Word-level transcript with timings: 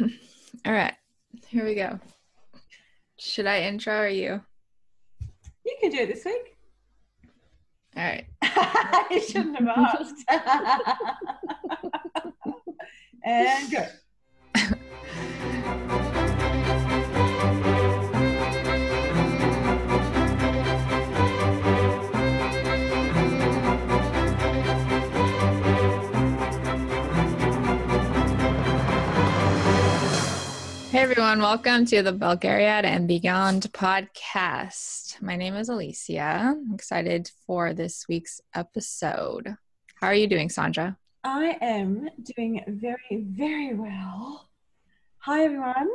All 0.66 0.72
right, 0.72 0.94
here 1.48 1.64
we 1.64 1.74
go. 1.74 1.98
Should 3.18 3.46
I 3.46 3.62
intro 3.62 4.00
or 4.00 4.08
you? 4.08 4.42
You 5.64 5.76
can 5.80 5.90
do 5.90 5.98
it 5.98 6.08
this 6.08 6.24
week. 6.24 6.56
All 7.96 8.02
right. 8.02 8.26
you 9.10 9.20
shouldn't 9.20 9.58
have 9.58 9.68
asked. 9.68 10.24
and 13.24 13.70
go. 13.70 13.86
Hey 31.00 31.04
everyone, 31.04 31.40
welcome 31.40 31.86
to 31.86 32.02
the 32.02 32.12
Belgariad 32.12 32.84
and 32.84 33.08
Beyond 33.08 33.72
podcast. 33.72 35.22
My 35.22 35.34
name 35.34 35.54
is 35.54 35.70
Alicia. 35.70 36.20
I'm 36.20 36.74
excited 36.74 37.30
for 37.46 37.72
this 37.72 38.04
week's 38.06 38.42
episode. 38.54 39.56
How 39.94 40.08
are 40.08 40.14
you 40.14 40.26
doing, 40.26 40.50
Sandra? 40.50 40.98
I 41.24 41.56
am 41.62 42.10
doing 42.36 42.62
very, 42.68 43.24
very 43.30 43.72
well. 43.72 44.50
Hi, 45.20 45.44
everyone. 45.44 45.88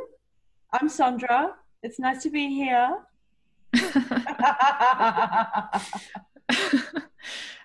I'm 0.72 0.88
Sandra. 0.88 1.54
It's 1.84 2.00
nice 2.00 2.24
to 2.24 2.30
be 2.30 2.48
here. 2.48 2.96
I 3.74 5.82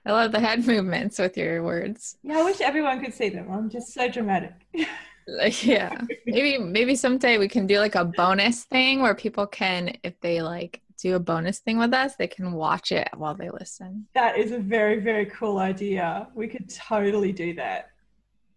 love 0.05 0.31
the 0.31 0.39
head 0.39 0.67
movements 0.67 1.17
with 1.17 1.35
your 1.35 1.63
words. 1.63 2.19
Yeah, 2.21 2.37
I 2.37 2.43
wish 2.43 2.61
everyone 2.61 3.03
could 3.03 3.15
see 3.15 3.29
them. 3.29 3.51
I'm 3.51 3.71
just 3.71 3.95
so 3.95 4.07
dramatic. 4.07 4.53
Like, 5.27 5.65
yeah, 5.65 6.01
maybe 6.25 6.57
maybe 6.57 6.95
someday 6.95 7.37
we 7.37 7.47
can 7.47 7.67
do 7.67 7.79
like 7.79 7.95
a 7.95 8.05
bonus 8.05 8.63
thing 8.65 9.01
where 9.01 9.15
people 9.15 9.47
can, 9.47 9.95
if 10.03 10.19
they 10.21 10.41
like 10.41 10.81
do 11.01 11.15
a 11.15 11.19
bonus 11.19 11.59
thing 11.59 11.77
with 11.77 11.93
us, 11.93 12.15
they 12.15 12.27
can 12.27 12.51
watch 12.53 12.91
it 12.91 13.09
while 13.15 13.35
they 13.35 13.49
listen. 13.49 14.07
That 14.13 14.37
is 14.37 14.51
a 14.51 14.59
very, 14.59 14.99
very 14.99 15.25
cool 15.27 15.57
idea. 15.57 16.27
We 16.35 16.47
could 16.47 16.69
totally 16.69 17.31
do 17.31 17.53
that. 17.55 17.89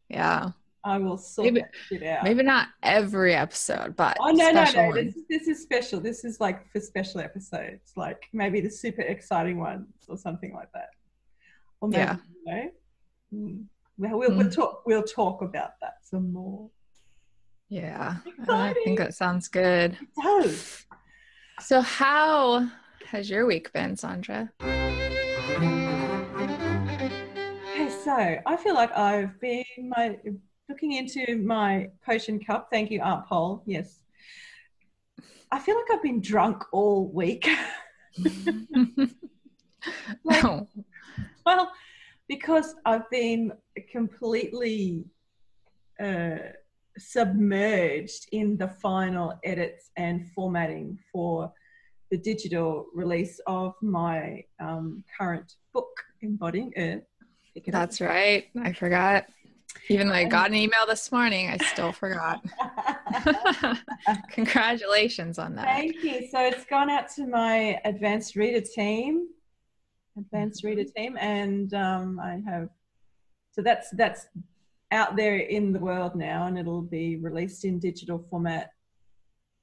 Yeah, 0.08 0.50
I 0.84 0.98
will 0.98 1.16
sort 1.16 1.46
Maybe- 1.46 1.60
that 1.60 1.70
shit 1.88 2.02
out. 2.02 2.24
maybe 2.24 2.42
not 2.42 2.68
every 2.82 3.34
episode, 3.34 3.96
but 3.96 4.16
Oh 4.20 4.30
no 4.30 4.50
no 4.50 4.64
no! 4.64 4.92
This, 4.92 5.16
is- 5.16 5.24
this 5.30 5.48
is 5.48 5.62
special. 5.62 6.00
This 6.00 6.24
is 6.24 6.40
like 6.40 6.70
for 6.70 6.80
special 6.80 7.20
episodes, 7.20 7.92
like 7.96 8.24
maybe 8.32 8.60
the 8.60 8.70
super 8.70 9.02
exciting 9.02 9.58
ones 9.58 9.86
or 10.08 10.16
something 10.18 10.52
like 10.52 10.68
that. 10.74 10.90
Or 11.80 11.88
maybe, 11.88 12.02
Yeah. 12.02 12.16
You 12.46 12.52
know, 12.52 12.70
Mm. 13.34 13.64
Well, 13.96 14.18
we'll, 14.18 14.36
we'll 14.36 14.50
talk. 14.50 14.82
We'll 14.86 15.02
talk 15.04 15.40
about 15.42 15.72
that 15.80 15.94
some 16.02 16.32
more. 16.32 16.68
Yeah, 17.68 18.16
I 18.48 18.72
think 18.84 18.98
that 18.98 19.14
sounds 19.14 19.48
good. 19.48 19.96
It 20.00 20.08
does. 20.22 20.84
So, 21.60 21.80
how 21.80 22.68
has 23.06 23.30
your 23.30 23.46
week 23.46 23.72
been, 23.72 23.96
Sandra? 23.96 24.50
Okay, 26.72 27.88
so 28.04 28.36
I 28.46 28.56
feel 28.56 28.74
like 28.74 28.96
I've 28.96 29.38
been 29.40 29.64
my 29.88 30.18
looking 30.68 30.92
into 30.92 31.36
my 31.44 31.88
potion 32.04 32.38
cup. 32.42 32.68
Thank 32.72 32.90
you, 32.90 33.00
Aunt 33.00 33.26
Pol. 33.26 33.62
Yes, 33.66 34.00
I 35.52 35.58
feel 35.60 35.76
like 35.76 35.90
I've 35.92 36.02
been 36.02 36.20
drunk 36.20 36.64
all 36.72 37.08
week. 37.12 37.48
Like- 40.24 40.42
oh, 40.44 40.66
Well, 41.44 41.70
because 42.28 42.74
I've 42.84 43.08
been 43.10 43.52
completely 43.90 45.04
uh, 46.02 46.36
submerged 46.98 48.28
in 48.32 48.56
the 48.56 48.68
final 48.68 49.38
edits 49.44 49.90
and 49.96 50.26
formatting 50.34 50.98
for 51.12 51.52
the 52.10 52.18
digital 52.18 52.86
release 52.94 53.40
of 53.46 53.74
my 53.82 54.44
um, 54.60 55.02
current 55.18 55.54
book, 55.72 55.88
Embodying 56.22 56.72
Earth. 56.76 57.02
It 57.54 57.68
up. 57.68 57.72
that's 57.72 58.00
right. 58.00 58.46
I 58.62 58.72
forgot. 58.72 59.26
Even 59.88 60.08
though 60.08 60.14
I 60.14 60.24
got 60.24 60.50
an 60.50 60.54
email 60.54 60.86
this 60.86 61.10
morning, 61.10 61.50
I 61.50 61.56
still 61.58 61.92
forgot. 61.92 62.44
Congratulations 64.30 65.38
on 65.38 65.56
that. 65.56 65.66
Thank 65.66 66.02
you. 66.02 66.28
So 66.30 66.40
it's 66.40 66.64
gone 66.64 66.90
out 66.90 67.08
to 67.16 67.26
my 67.26 67.80
advanced 67.84 68.36
reader 68.36 68.60
team, 68.60 69.28
advanced 70.16 70.64
reader 70.64 70.84
team, 70.84 71.16
and 71.18 71.72
um, 71.74 72.20
I 72.20 72.40
have. 72.46 72.68
So 73.52 73.62
that's 73.62 73.90
that's 73.90 74.26
out 74.90 75.16
there 75.16 75.36
in 75.36 75.72
the 75.72 75.78
world 75.78 76.14
now, 76.14 76.46
and 76.46 76.58
it'll 76.58 76.82
be 76.82 77.16
released 77.16 77.64
in 77.64 77.78
digital 77.78 78.24
format. 78.30 78.72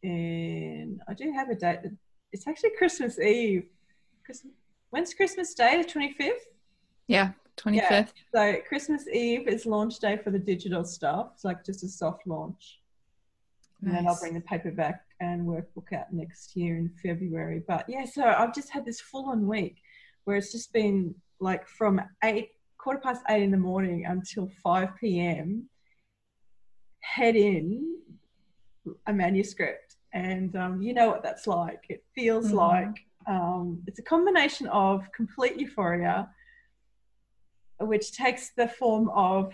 And 0.04 1.02
I 1.08 1.14
do 1.14 1.32
have 1.32 1.50
a 1.50 1.56
date. 1.56 1.80
It's 2.32 2.48
actually 2.48 2.72
Christmas 2.78 3.20
Eve. 3.20 3.66
Christmas, 4.26 4.54
when's 4.90 5.14
Christmas 5.14 5.54
Day? 5.54 5.82
The 5.82 5.88
twenty 5.88 6.14
fifth. 6.14 6.48
Yeah, 7.08 7.32
25th. 7.58 7.74
Yeah. 7.74 8.06
So 8.34 8.58
Christmas 8.68 9.08
Eve 9.08 9.48
is 9.48 9.66
launch 9.66 10.00
day 10.00 10.18
for 10.18 10.32
the 10.32 10.40
digital 10.40 10.84
stuff. 10.84 11.32
It's 11.34 11.44
like 11.44 11.66
just 11.66 11.84
a 11.84 11.90
soft 11.90 12.26
launch. 12.26 12.80
And 13.82 13.94
then 13.94 14.08
I'll 14.08 14.20
bring 14.20 14.36
the 14.36 14.42
paperback 14.42 15.04
and 15.20 15.42
workbook 15.46 15.92
out 15.94 16.14
next 16.14 16.56
year 16.56 16.78
in 16.78 16.92
February. 17.04 17.64
But 17.68 17.86
yeah, 17.88 18.06
so 18.06 18.24
I've 18.24 18.54
just 18.54 18.70
had 18.70 18.86
this 18.86 19.02
full 19.02 19.30
on 19.30 19.48
week 19.48 19.78
where 20.26 20.38
it's 20.38 20.52
just 20.52 20.72
been 20.74 21.16
like 21.40 21.68
from 21.68 22.00
eight, 22.24 22.50
quarter 22.78 23.00
past 23.00 23.24
eight 23.30 23.44
in 23.44 23.52
the 23.52 23.58
morning 23.58 24.06
until 24.06 24.50
5 24.64 24.90
p.m. 25.00 25.68
head 27.02 27.36
in 27.36 27.98
a 29.08 29.14
manuscript. 29.14 29.96
And 30.14 30.56
um, 30.56 30.82
you 30.82 30.94
know 30.94 31.08
what 31.10 31.24
that's 31.24 31.48
like. 31.48 31.84
It 31.90 32.04
feels 32.16 32.52
Mhm. 32.52 32.56
like 32.56 33.06
um, 33.28 33.84
it's 33.88 34.00
a 34.00 34.04
combination 34.04 34.68
of 34.68 35.12
complete 35.12 35.60
euphoria, 35.60 36.30
which 37.80 38.12
takes 38.14 38.52
the 38.52 38.68
form 38.68 39.10
of 39.10 39.54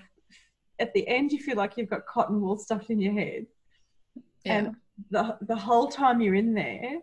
at 0.80 0.94
the 0.94 1.08
end, 1.08 1.32
you 1.32 1.40
feel 1.40 1.58
like 1.58 1.76
you've 1.76 1.90
got 1.90 2.06
cotton 2.06 2.40
wool 2.40 2.56
stuffed 2.58 2.90
in 2.92 3.00
your 3.00 3.14
head 3.14 3.48
Yeah. 4.46 4.54
and 4.58 4.76
the 5.10 5.38
the 5.42 5.56
whole 5.56 5.88
time 5.88 6.22
you're 6.22 6.36
in 6.36 6.54
there 6.54 7.00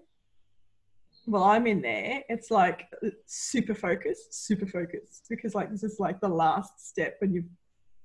well 1.26 1.44
i'm 1.44 1.66
in 1.66 1.80
there 1.80 2.22
it's 2.28 2.50
like 2.50 2.86
super 3.26 3.74
focused 3.74 4.46
super 4.46 4.66
focused 4.66 5.24
because 5.28 5.54
like 5.54 5.70
this 5.70 5.82
is 5.82 5.96
like 5.98 6.20
the 6.20 6.28
last 6.28 6.86
step 6.88 7.16
when 7.20 7.32
you've 7.32 7.48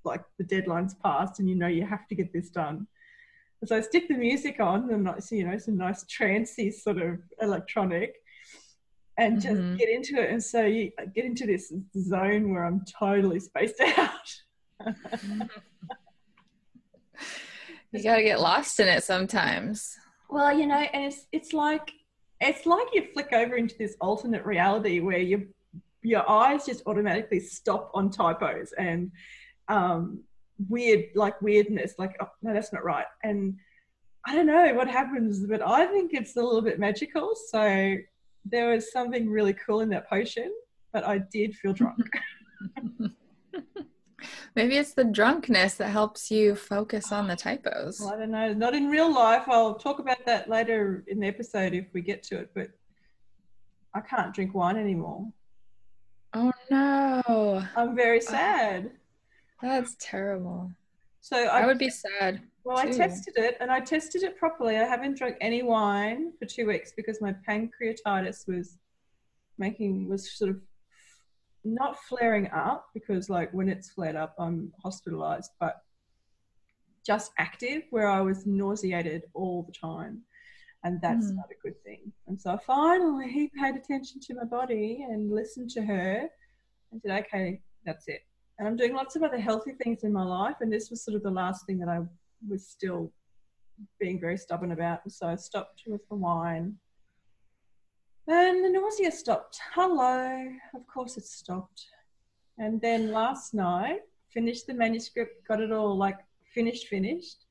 like 0.05 0.21
the 0.37 0.43
deadline's 0.43 0.95
passed 1.03 1.39
and 1.39 1.49
you 1.49 1.55
know 1.55 1.67
you 1.67 1.85
have 1.85 2.07
to 2.07 2.15
get 2.15 2.31
this 2.31 2.49
done 2.49 2.87
so 3.65 3.75
i 3.75 3.81
stick 3.81 4.07
the 4.07 4.13
music 4.15 4.59
on 4.59 4.89
and 4.91 5.03
not 5.03 5.19
you 5.31 5.45
know 5.45 5.57
some 5.57 5.77
nice 5.77 6.05
trancey 6.05 6.71
sort 6.73 6.97
of 6.97 7.19
electronic 7.41 8.15
and 9.17 9.41
just 9.41 9.59
Mhm. 9.59 9.77
get 9.77 9.89
into 9.89 10.15
it 10.21 10.29
and 10.29 10.41
so 10.41 10.63
you 10.65 10.91
get 11.13 11.25
into 11.25 11.45
this 11.45 11.73
zone 11.97 12.51
where 12.53 12.63
i'm 12.63 12.83
totally 12.97 13.39
spaced 13.39 13.81
out 13.97 14.11
You 17.91 18.03
got 18.03 18.17
to 18.17 18.23
get 18.23 18.39
lost 18.39 18.79
in 18.79 18.87
it 18.87 19.03
sometimes. 19.03 19.95
Well, 20.29 20.55
you 20.55 20.67
know, 20.67 20.75
and 20.75 21.05
it's 21.05 21.25
it's 21.31 21.53
like 21.53 21.91
it's 22.41 22.65
like 22.65 22.87
you 22.93 23.07
flick 23.13 23.33
over 23.33 23.55
into 23.55 23.77
this 23.77 23.95
alternate 23.99 24.45
reality 24.45 24.99
where 24.99 25.19
your 25.19 25.41
your 26.01 26.29
eyes 26.29 26.65
just 26.65 26.81
automatically 26.85 27.39
stop 27.39 27.91
on 27.93 28.09
typos 28.09 28.73
and 28.77 29.11
um, 29.67 30.21
weird 30.67 31.05
like 31.15 31.41
weirdness, 31.41 31.95
like 31.97 32.15
oh, 32.21 32.29
no, 32.41 32.53
that's 32.53 32.73
not 32.73 32.83
right. 32.83 33.05
And 33.23 33.57
I 34.25 34.35
don't 34.35 34.47
know 34.47 34.73
what 34.73 34.87
happens, 34.87 35.45
but 35.45 35.61
I 35.61 35.85
think 35.87 36.13
it's 36.13 36.35
a 36.35 36.41
little 36.41 36.61
bit 36.61 36.79
magical. 36.79 37.33
So 37.35 37.95
there 38.45 38.69
was 38.69 38.91
something 38.91 39.29
really 39.29 39.53
cool 39.53 39.81
in 39.81 39.89
that 39.89 40.09
potion, 40.09 40.51
but 40.91 41.05
I 41.05 41.19
did 41.19 41.55
feel 41.55 41.73
drunk. 41.73 42.09
Maybe 44.55 44.77
it's 44.77 44.93
the 44.93 45.03
drunkenness 45.03 45.75
that 45.75 45.89
helps 45.89 46.29
you 46.29 46.55
focus 46.55 47.11
on 47.11 47.27
the 47.27 47.35
typos. 47.35 47.99
well, 47.99 48.13
I 48.13 48.17
don't 48.17 48.31
know, 48.31 48.53
not 48.53 48.73
in 48.73 48.89
real 48.89 49.13
life. 49.13 49.43
I'll 49.47 49.75
talk 49.75 49.99
about 49.99 50.25
that 50.25 50.49
later 50.49 51.03
in 51.07 51.19
the 51.19 51.27
episode 51.27 51.73
if 51.73 51.87
we 51.93 52.01
get 52.01 52.23
to 52.23 52.37
it, 52.39 52.51
but 52.53 52.69
I 53.93 54.01
can't 54.01 54.33
drink 54.33 54.53
wine 54.53 54.77
anymore. 54.77 55.27
Oh 56.33 56.51
no, 56.69 57.63
I'm 57.75 57.95
very 57.95 58.19
uh, 58.19 58.23
sad. 58.23 58.91
that's 59.61 59.95
terrible. 59.99 60.71
So 61.21 61.37
I, 61.37 61.61
I 61.61 61.65
would 61.65 61.79
be 61.79 61.89
sad. 61.89 62.41
well, 62.63 62.77
I 62.77 62.85
tested 62.85 63.33
it 63.37 63.57
and 63.59 63.71
I 63.71 63.79
tested 63.79 64.23
it 64.23 64.37
properly. 64.37 64.77
I 64.77 64.83
haven't 64.83 65.17
drunk 65.17 65.37
any 65.41 65.63
wine 65.63 66.33
for 66.39 66.45
two 66.45 66.67
weeks 66.67 66.93
because 66.95 67.19
my 67.19 67.35
pancreatitis 67.47 68.47
was 68.47 68.77
making 69.57 70.07
was 70.07 70.31
sort 70.31 70.51
of 70.51 70.61
not 71.63 71.97
flaring 72.03 72.47
up 72.51 72.87
because 72.93 73.29
like 73.29 73.51
when 73.53 73.69
it's 73.69 73.89
flared 73.91 74.15
up, 74.15 74.35
I'm 74.39 74.71
hospitalized, 74.83 75.51
but 75.59 75.77
just 77.05 77.31
active 77.37 77.83
where 77.89 78.07
I 78.07 78.21
was 78.21 78.45
nauseated 78.45 79.23
all 79.33 79.63
the 79.63 79.73
time. 79.73 80.21
And 80.83 81.01
that's 81.01 81.29
Hmm. 81.29 81.35
not 81.37 81.51
a 81.51 81.61
good 81.61 81.81
thing. 81.83 82.13
And 82.27 82.39
so 82.39 82.51
I 82.53 82.57
finally 82.57 83.51
paid 83.59 83.75
attention 83.75 84.21
to 84.21 84.35
my 84.35 84.45
body 84.45 85.05
and 85.09 85.31
listened 85.31 85.69
to 85.71 85.81
her 85.81 86.29
and 86.91 87.01
said, 87.01 87.25
okay, 87.25 87.61
that's 87.85 88.07
it. 88.07 88.21
And 88.57 88.67
I'm 88.67 88.75
doing 88.77 88.93
lots 88.93 89.15
of 89.15 89.23
other 89.23 89.39
healthy 89.39 89.73
things 89.73 90.03
in 90.03 90.13
my 90.13 90.23
life. 90.23 90.55
And 90.61 90.71
this 90.71 90.89
was 90.89 91.03
sort 91.03 91.15
of 91.15 91.23
the 91.23 91.31
last 91.31 91.65
thing 91.65 91.79
that 91.79 91.89
I 91.89 91.99
was 92.47 92.67
still 92.67 93.11
being 93.99 94.19
very 94.19 94.37
stubborn 94.37 94.71
about. 94.71 94.99
And 95.03 95.11
so 95.11 95.27
I 95.27 95.35
stopped 95.35 95.83
with 95.87 96.07
the 96.09 96.15
wine. 96.15 96.77
And 98.29 98.63
the 98.63 98.69
nausea 98.69 99.11
stopped. 99.11 99.59
Hello. 99.73 100.47
Of 100.75 100.85
course 100.85 101.17
it 101.17 101.25
stopped. 101.25 101.87
And 102.59 102.79
then 102.79 103.11
last 103.11 103.55
night, 103.55 104.01
finished 104.31 104.67
the 104.67 104.73
manuscript, 104.75 105.47
got 105.47 105.59
it 105.59 105.71
all 105.71 105.97
like 105.97 106.19
finished, 106.53 106.89
finished. 106.89 107.47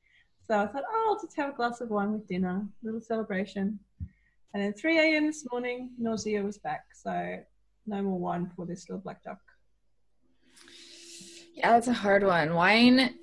So 0.47 0.57
I 0.57 0.67
thought, 0.67 0.83
oh, 0.89 1.07
I'll 1.09 1.21
just 1.21 1.35
have 1.35 1.49
a 1.49 1.57
glass 1.57 1.81
of 1.81 1.89
wine 1.89 2.13
with 2.13 2.25
dinner, 2.27 2.65
little 2.81 3.01
celebration. 3.01 3.77
And 4.53 4.63
then 4.63 4.71
3 4.71 4.99
a.m. 4.99 5.27
this 5.27 5.45
morning, 5.51 5.89
nausea 5.97 6.41
was 6.41 6.57
back. 6.57 6.85
So 6.93 7.39
no 7.85 8.01
more 8.01 8.17
wine 8.17 8.49
for 8.55 8.65
this 8.65 8.87
little 8.87 9.01
black 9.01 9.21
duck. 9.21 9.41
Yeah, 11.55 11.73
that's 11.73 11.89
a 11.89 11.93
hard 11.93 12.23
one. 12.23 12.53
Wine 12.53 13.15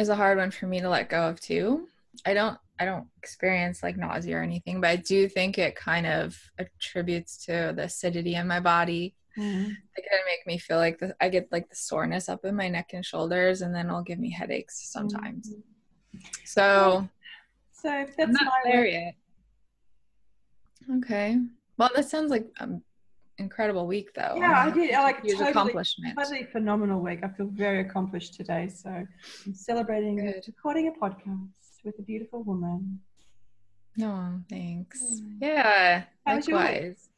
is 0.00 0.08
a 0.08 0.16
hard 0.16 0.38
one 0.38 0.50
for 0.50 0.66
me 0.66 0.80
to 0.80 0.88
let 0.88 1.08
go 1.08 1.28
of 1.28 1.40
too. 1.40 1.86
I 2.26 2.34
don't 2.34 2.58
I 2.80 2.84
don't 2.84 3.06
experience 3.16 3.82
like 3.82 3.96
nausea 3.96 4.38
or 4.38 4.42
anything, 4.42 4.80
but 4.80 4.90
I 4.90 4.96
do 4.96 5.28
think 5.28 5.58
it 5.58 5.74
kind 5.74 6.06
of 6.06 6.38
attributes 6.58 7.44
to 7.46 7.72
the 7.74 7.84
acidity 7.84 8.34
in 8.34 8.46
my 8.46 8.60
body. 8.60 9.14
Mm. 9.36 9.70
It 9.96 10.04
can 10.08 10.20
make 10.26 10.46
me 10.46 10.58
feel 10.58 10.78
like 10.78 10.98
the, 10.98 11.14
I 11.20 11.28
get 11.28 11.48
like 11.50 11.68
the 11.68 11.76
soreness 11.76 12.28
up 12.28 12.44
in 12.44 12.56
my 12.56 12.68
neck 12.68 12.90
and 12.92 13.04
shoulders, 13.04 13.62
and 13.62 13.74
then 13.74 13.86
it'll 13.86 14.02
give 14.02 14.18
me 14.18 14.30
headaches 14.30 14.90
sometimes. 14.90 15.50
Mm. 15.50 16.22
So, 16.44 17.08
so 17.72 17.88
that's 17.88 18.18
I'm 18.20 18.32
not 18.32 18.52
there 18.64 18.86
yet. 18.86 19.14
Okay. 20.98 21.38
Well, 21.76 21.90
that 21.94 22.08
sounds 22.08 22.30
like 22.30 22.46
an 22.58 22.82
incredible 23.38 23.86
week, 23.86 24.12
though. 24.14 24.34
Yeah, 24.36 24.64
I 24.66 24.70
did. 24.70 24.92
I 24.94 25.02
like 25.02 25.22
huge 25.22 25.34
totally, 25.34 25.50
accomplishment. 25.50 26.18
Totally 26.18 26.44
phenomenal 26.44 27.00
week. 27.00 27.20
I 27.22 27.28
feel 27.28 27.46
very 27.46 27.80
accomplished 27.80 28.34
today. 28.34 28.68
So 28.68 28.90
I'm 28.90 29.54
celebrating 29.54 30.16
Good. 30.16 30.44
recording 30.46 30.88
a 30.88 30.92
podcast 30.92 31.48
with 31.84 31.98
a 31.98 32.02
beautiful 32.02 32.42
woman. 32.42 33.00
No, 33.96 34.40
thanks. 34.48 35.02
Mm. 35.02 35.38
Yeah, 35.40 36.04
How 36.26 36.34
likewise. 36.34 37.08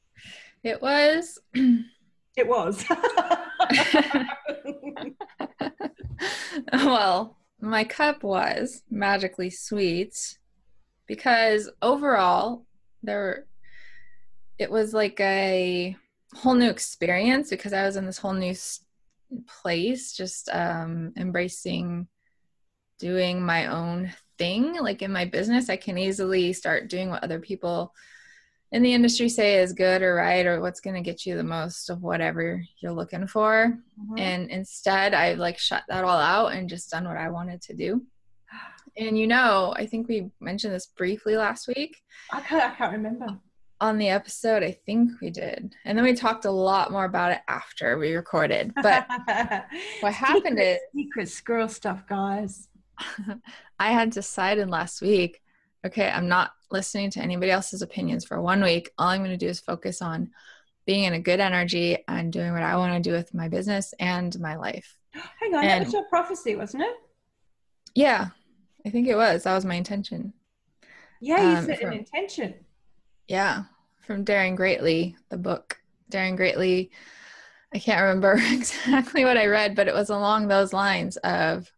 It 0.62 0.80
was. 0.80 1.38
it 1.54 2.46
was. 2.46 2.84
well, 6.72 7.36
my 7.60 7.84
cup 7.84 8.22
was 8.22 8.82
magically 8.90 9.50
sweet 9.50 10.38
because 11.06 11.70
overall 11.82 12.64
there 13.02 13.46
it 14.58 14.70
was 14.70 14.92
like 14.94 15.18
a 15.20 15.96
whole 16.34 16.54
new 16.54 16.70
experience 16.70 17.50
because 17.50 17.72
I 17.72 17.84
was 17.84 17.96
in 17.96 18.06
this 18.06 18.18
whole 18.18 18.34
new 18.34 18.54
place, 19.46 20.12
just 20.12 20.48
um, 20.52 21.12
embracing 21.16 22.08
doing 22.98 23.42
my 23.42 23.66
own 23.66 24.12
thing. 24.40 24.74
Like 24.80 25.02
in 25.02 25.12
my 25.12 25.26
business, 25.26 25.68
I 25.68 25.76
can 25.76 25.98
easily 25.98 26.52
start 26.54 26.88
doing 26.88 27.10
what 27.10 27.22
other 27.22 27.38
people 27.38 27.94
in 28.72 28.82
the 28.82 28.94
industry 28.94 29.28
say 29.28 29.58
is 29.58 29.72
good 29.72 30.00
or 30.00 30.14
right 30.14 30.46
or 30.46 30.60
what's 30.60 30.80
going 30.80 30.96
to 30.96 31.02
get 31.02 31.26
you 31.26 31.36
the 31.36 31.44
most 31.44 31.90
of 31.90 32.02
whatever 32.02 32.64
you're 32.78 32.92
looking 32.92 33.26
for. 33.26 33.78
Mm-hmm. 34.00 34.18
And 34.18 34.50
instead, 34.50 35.12
I 35.12 35.34
like 35.34 35.58
shut 35.58 35.82
that 35.88 36.04
all 36.04 36.18
out 36.18 36.54
and 36.54 36.70
just 36.70 36.90
done 36.90 37.04
what 37.04 37.18
I 37.18 37.28
wanted 37.28 37.60
to 37.62 37.74
do. 37.74 38.02
And 38.96 39.18
you 39.18 39.26
know, 39.26 39.74
I 39.76 39.86
think 39.86 40.08
we 40.08 40.30
mentioned 40.40 40.74
this 40.74 40.86
briefly 40.86 41.36
last 41.36 41.68
week. 41.68 41.96
I 42.32 42.40
can't, 42.40 42.72
I 42.72 42.74
can't 42.74 42.92
remember 42.92 43.38
on 43.80 43.96
the 43.96 44.08
episode 44.08 44.62
i 44.62 44.70
think 44.70 45.10
we 45.22 45.30
did 45.30 45.74
and 45.84 45.96
then 45.96 46.04
we 46.04 46.12
talked 46.12 46.44
a 46.44 46.50
lot 46.50 46.92
more 46.92 47.06
about 47.06 47.32
it 47.32 47.40
after 47.48 47.96
we 47.96 48.14
recorded 48.14 48.72
but 48.82 49.06
what 50.00 50.12
happened 50.12 50.58
secret, 50.58 50.58
is 50.58 50.78
secret 50.94 51.28
squirrel 51.28 51.68
stuff 51.68 52.06
guys 52.06 52.68
i 53.78 53.90
had 53.90 54.10
decided 54.10 54.68
last 54.68 55.00
week 55.00 55.40
okay 55.86 56.10
i'm 56.10 56.28
not 56.28 56.52
listening 56.70 57.10
to 57.10 57.20
anybody 57.20 57.50
else's 57.50 57.82
opinions 57.82 58.24
for 58.24 58.40
one 58.40 58.62
week 58.62 58.90
all 58.98 59.08
i'm 59.08 59.20
going 59.20 59.30
to 59.30 59.36
do 59.36 59.48
is 59.48 59.60
focus 59.60 60.02
on 60.02 60.30
being 60.86 61.04
in 61.04 61.12
a 61.12 61.20
good 61.20 61.40
energy 61.40 61.98
and 62.08 62.32
doing 62.32 62.52
what 62.52 62.62
i 62.62 62.76
want 62.76 62.92
to 62.92 63.10
do 63.10 63.14
with 63.14 63.32
my 63.34 63.48
business 63.48 63.94
and 63.98 64.38
my 64.40 64.56
life 64.56 64.96
hang 65.12 65.54
on 65.54 65.64
and, 65.64 65.80
that 65.82 65.84
was 65.86 65.92
your 65.92 66.04
prophecy 66.04 66.56
wasn't 66.56 66.82
it 66.82 66.96
yeah 67.94 68.28
i 68.86 68.90
think 68.90 69.08
it 69.08 69.16
was 69.16 69.42
that 69.42 69.54
was 69.54 69.64
my 69.64 69.74
intention 69.74 70.32
yeah 71.20 71.52
you 71.52 71.56
um, 71.58 71.64
set 71.66 71.82
an 71.82 71.92
intention 71.92 72.54
yeah, 73.30 73.62
from 74.00 74.24
Daring 74.24 74.56
Greatly, 74.56 75.14
the 75.28 75.36
book. 75.36 75.80
Daring 76.08 76.34
Greatly. 76.34 76.90
I 77.72 77.78
can't 77.78 78.02
remember 78.02 78.32
exactly 78.50 79.24
what 79.24 79.36
I 79.36 79.46
read, 79.46 79.76
but 79.76 79.86
it 79.86 79.94
was 79.94 80.10
along 80.10 80.48
those 80.48 80.72
lines 80.72 81.16
of. 81.18 81.70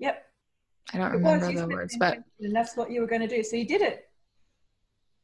Yep. 0.00 0.27
I 0.92 0.98
don't 0.98 1.12
remember 1.12 1.52
the 1.52 1.66
words, 1.66 1.96
but. 1.98 2.18
And 2.40 2.54
that's 2.54 2.76
what 2.76 2.90
you 2.90 3.00
were 3.00 3.06
going 3.06 3.20
to 3.20 3.28
do. 3.28 3.42
So 3.42 3.56
you 3.56 3.66
did 3.66 3.82
it. 3.82 4.08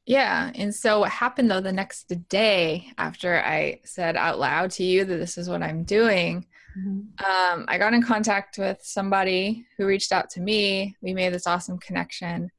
Yeah. 0.07 0.51
And 0.55 0.75
so 0.75 1.01
what 1.01 1.11
happened 1.11 1.51
though 1.51 1.63
the 1.63 1.73
next 1.73 2.13
day 2.29 2.89
after 2.99 3.43
I 3.43 3.81
said 3.85 4.17
out 4.17 4.39
loud 4.39 4.71
to 4.73 4.85
you 4.85 5.05
that 5.05 5.17
this 5.17 5.39
is 5.39 5.49
what 5.49 5.63
I'm 5.63 5.83
doing, 5.85 6.47
mm-hmm. 6.79 7.25
um, 7.25 7.65
I 7.69 7.79
got 7.79 7.95
in 7.95 8.03
contact 8.03 8.59
with 8.59 8.81
somebody 8.83 9.67
who 9.79 9.87
reached 9.87 10.13
out 10.13 10.29
to 10.31 10.41
me. 10.41 10.95
We 11.01 11.15
made 11.15 11.33
this 11.33 11.47
awesome 11.47 11.79
connection, 11.79 12.51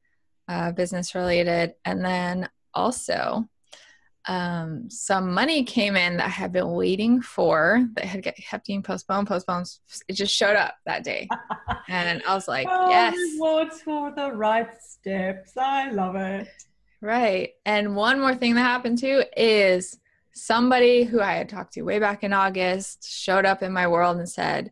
uh, 0.48 0.72
business 0.72 1.14
related. 1.14 1.74
And 1.84 2.04
then 2.04 2.48
also 2.74 3.48
um, 4.28 4.90
some 4.90 5.32
money 5.32 5.62
came 5.62 5.96
in 5.96 6.16
that 6.16 6.26
I 6.26 6.30
had 6.30 6.52
been 6.52 6.72
waiting 6.72 7.22
for 7.22 7.86
that 7.94 8.04
had 8.04 8.24
kept 8.24 8.66
getting 8.66 8.82
postponed, 8.82 9.28
postponed. 9.28 9.70
It 10.08 10.14
just 10.14 10.34
showed 10.34 10.56
up 10.56 10.74
that 10.84 11.04
day. 11.04 11.28
and 11.88 12.22
I 12.26 12.34
was 12.34 12.48
like, 12.48 12.66
oh, 12.68 12.90
yes. 12.90 13.14
Rewards 13.34 13.82
for 13.82 14.10
the 14.10 14.32
right 14.32 14.68
steps. 14.82 15.56
I 15.56 15.90
love 15.90 16.16
it. 16.16 16.48
Right. 17.00 17.50
And 17.64 17.94
one 17.94 18.20
more 18.20 18.34
thing 18.34 18.54
that 18.56 18.62
happened 18.62 18.98
too 18.98 19.22
is 19.36 19.98
somebody 20.32 21.04
who 21.04 21.20
I 21.20 21.34
had 21.34 21.48
talked 21.48 21.74
to 21.74 21.82
way 21.82 21.98
back 21.98 22.24
in 22.24 22.32
August 22.32 23.08
showed 23.08 23.46
up 23.46 23.62
in 23.62 23.72
my 23.72 23.86
world 23.86 24.16
and 24.16 24.28
said, 24.28 24.70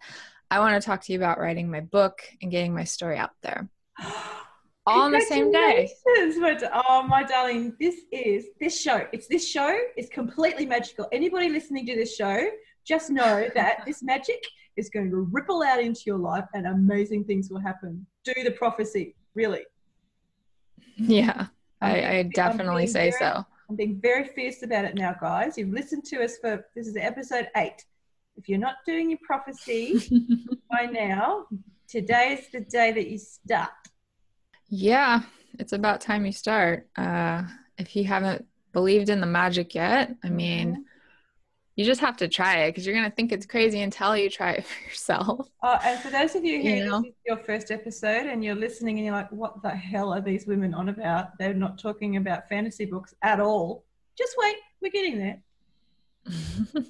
I 0.50 0.58
want 0.58 0.80
to 0.80 0.84
talk 0.84 1.02
to 1.02 1.12
you 1.12 1.18
about 1.18 1.38
writing 1.38 1.70
my 1.70 1.80
book 1.80 2.22
and 2.42 2.50
getting 2.50 2.74
my 2.74 2.84
story 2.84 3.18
out 3.18 3.32
there. 3.42 3.68
all 4.86 5.02
on 5.02 5.12
the 5.12 5.20
same 5.20 5.50
day. 5.50 5.90
But 6.40 6.62
oh 6.72 7.02
my 7.02 7.22
darling, 7.22 7.75
this 7.81 8.02
is 8.12 8.46
this 8.60 8.81
show. 8.81 9.06
It's 9.12 9.26
this 9.26 9.48
show 9.48 9.76
is 9.96 10.08
completely 10.08 10.66
magical. 10.66 11.08
Anybody 11.12 11.48
listening 11.48 11.86
to 11.86 11.94
this 11.94 12.14
show, 12.14 12.48
just 12.84 13.10
know 13.10 13.48
that 13.54 13.84
this 13.86 14.02
magic 14.02 14.44
is 14.76 14.90
going 14.90 15.10
to 15.10 15.28
ripple 15.31 15.62
out 15.62 15.81
into 15.81 16.02
your 16.06 16.19
life 16.19 16.44
and 16.54 16.66
amazing 16.66 17.25
things 17.25 17.50
will 17.50 17.60
happen. 17.60 18.06
Do 18.25 18.34
the 18.42 18.50
prophecy, 18.50 19.14
really. 19.34 19.62
Yeah, 20.96 21.46
I, 21.81 22.05
I 22.05 22.22
definitely 22.34 22.86
say 22.86 23.10
very, 23.10 23.12
so. 23.19 23.44
I'm 23.69 23.76
being 23.76 24.00
very 24.00 24.24
fierce 24.24 24.62
about 24.62 24.84
it 24.84 24.94
now, 24.94 25.14
guys. 25.20 25.56
You've 25.56 25.72
listened 25.72 26.05
to 26.06 26.22
us 26.22 26.38
for 26.38 26.64
this 26.74 26.86
is 26.86 26.96
episode 26.96 27.48
eight. 27.56 27.84
If 28.36 28.48
you're 28.48 28.58
not 28.58 28.76
doing 28.84 29.10
your 29.10 29.20
prophecy 29.22 30.00
by 30.70 30.86
now, 30.86 31.46
today 31.88 32.38
is 32.41 32.50
the 32.53 32.60
day 32.60 32.93
that 32.93 33.08
you 33.08 33.19
start 33.19 33.70
yeah, 34.68 35.22
it's 35.58 35.72
about 35.72 36.00
time 36.00 36.26
you 36.26 36.32
start. 36.32 36.88
Uh, 36.96 37.42
if 37.78 37.94
you 37.96 38.04
haven't 38.04 38.46
believed 38.72 39.08
in 39.08 39.20
the 39.20 39.26
magic 39.26 39.74
yet, 39.74 40.14
I 40.22 40.30
mean, 40.30 40.72
mm-hmm. 40.72 40.80
you 41.76 41.84
just 41.84 42.00
have 42.00 42.16
to 42.18 42.28
try 42.28 42.64
it 42.64 42.70
because 42.70 42.86
you're 42.86 42.94
going 42.94 43.08
to 43.08 43.14
think 43.14 43.32
it's 43.32 43.46
crazy 43.46 43.80
until 43.80 44.16
you 44.16 44.28
try 44.30 44.52
it 44.52 44.66
for 44.66 44.88
yourself. 44.88 45.48
Oh, 45.62 45.78
and 45.82 46.00
for 46.00 46.10
those 46.10 46.34
of 46.34 46.44
you 46.44 46.62
who 46.62 46.68
you 46.68 46.86
know? 46.86 47.00
this 47.00 47.10
is 47.10 47.16
your 47.26 47.38
first 47.38 47.70
episode 47.70 48.26
and 48.26 48.44
you're 48.44 48.54
listening 48.54 48.98
and 48.98 49.06
you're 49.06 49.14
like, 49.14 49.32
what 49.32 49.62
the 49.62 49.70
hell 49.70 50.12
are 50.12 50.20
these 50.20 50.46
women 50.46 50.74
on 50.74 50.88
about? 50.88 51.38
They're 51.38 51.54
not 51.54 51.78
talking 51.78 52.16
about 52.16 52.48
fantasy 52.48 52.84
books 52.84 53.14
at 53.22 53.40
all. 53.40 53.84
Just 54.16 54.34
wait, 54.38 54.56
we're 54.80 54.92
getting 54.92 55.18
there. 55.18 55.42